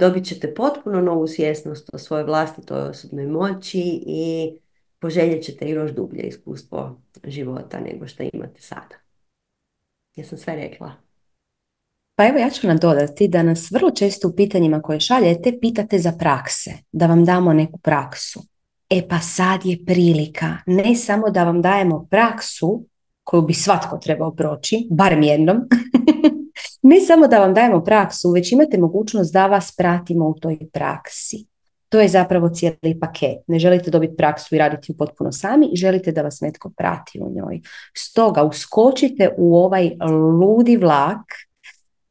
[0.00, 4.52] dobit ćete potpuno novu svjesnost o svojoj vlastitoj osobnoj moći i
[4.98, 8.96] poželjet ćete još dublje iskustvo života nego što imate sada.
[10.16, 10.92] Jesam sve rekla?
[12.14, 16.12] Pa evo ja ću nadodati da nas vrlo često u pitanjima koje šaljete pitate za
[16.18, 18.40] prakse, da vam damo neku praksu.
[18.90, 22.86] E pa sad je prilika ne samo da vam dajemo praksu
[23.26, 25.56] koju bi svatko trebao proći, barem jednom,
[26.90, 31.46] ne samo da vam dajemo praksu, već imate mogućnost da vas pratimo u toj praksi.
[31.88, 33.38] To je zapravo cijeli paket.
[33.46, 37.30] Ne želite dobiti praksu i raditi ju potpuno sami, želite da vas netko prati u
[37.30, 37.60] njoj.
[37.96, 39.90] Stoga uskočite u ovaj
[40.40, 41.24] ludi vlak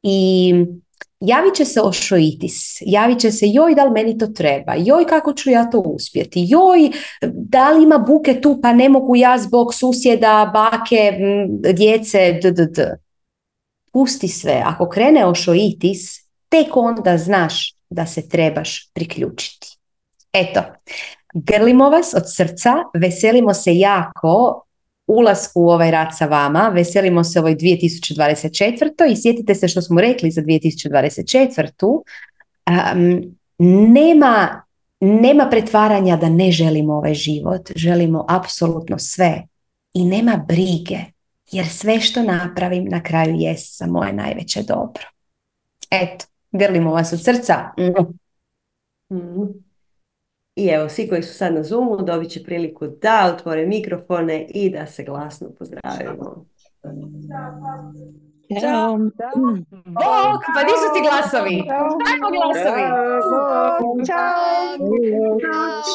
[0.03, 0.53] i
[1.26, 5.34] javit će se ošoitis, javit će se joj da li meni to treba, joj kako
[5.34, 6.91] ću ja to uspjeti, joj
[7.22, 11.11] da li ima buke tu pa ne mogu ja zbog susjeda, bake,
[11.73, 12.68] djece, d.
[13.91, 19.77] Pusti sve, ako krene ošoitis, tek onda znaš da se trebaš priključiti.
[20.34, 20.61] Eto,
[21.34, 24.64] grlimo vas od srca, veselimo se jako
[25.07, 26.72] ulasku u ovaj rad sa vama.
[26.73, 29.11] Veselimo se ovoj 2024.
[29.11, 32.02] i sjetite se što smo rekli za 2024.
[32.68, 33.36] Um,
[33.90, 34.61] nema,
[34.99, 37.72] nema pretvaranja da ne želimo ovaj život.
[37.76, 39.44] Želimo apsolutno sve.
[39.94, 40.99] I nema brige,
[41.52, 45.03] jer sve što napravim na kraju jest za moje najveće dobro.
[45.91, 47.72] Eto, grlimo vas od srca.
[49.10, 49.64] Mm.
[50.56, 54.69] I evo, svi koji su sad na Zoomu dobit će priliku da otvore mikrofone i
[54.69, 56.45] da se glasno pozdravimo.
[58.61, 58.98] Ćao.
[59.86, 61.64] Bok, pa di su ti glasovi?
[62.07, 62.84] Ajmo glasovi.
[64.07, 64.36] Ćao.
[65.41, 65.86] Ćao.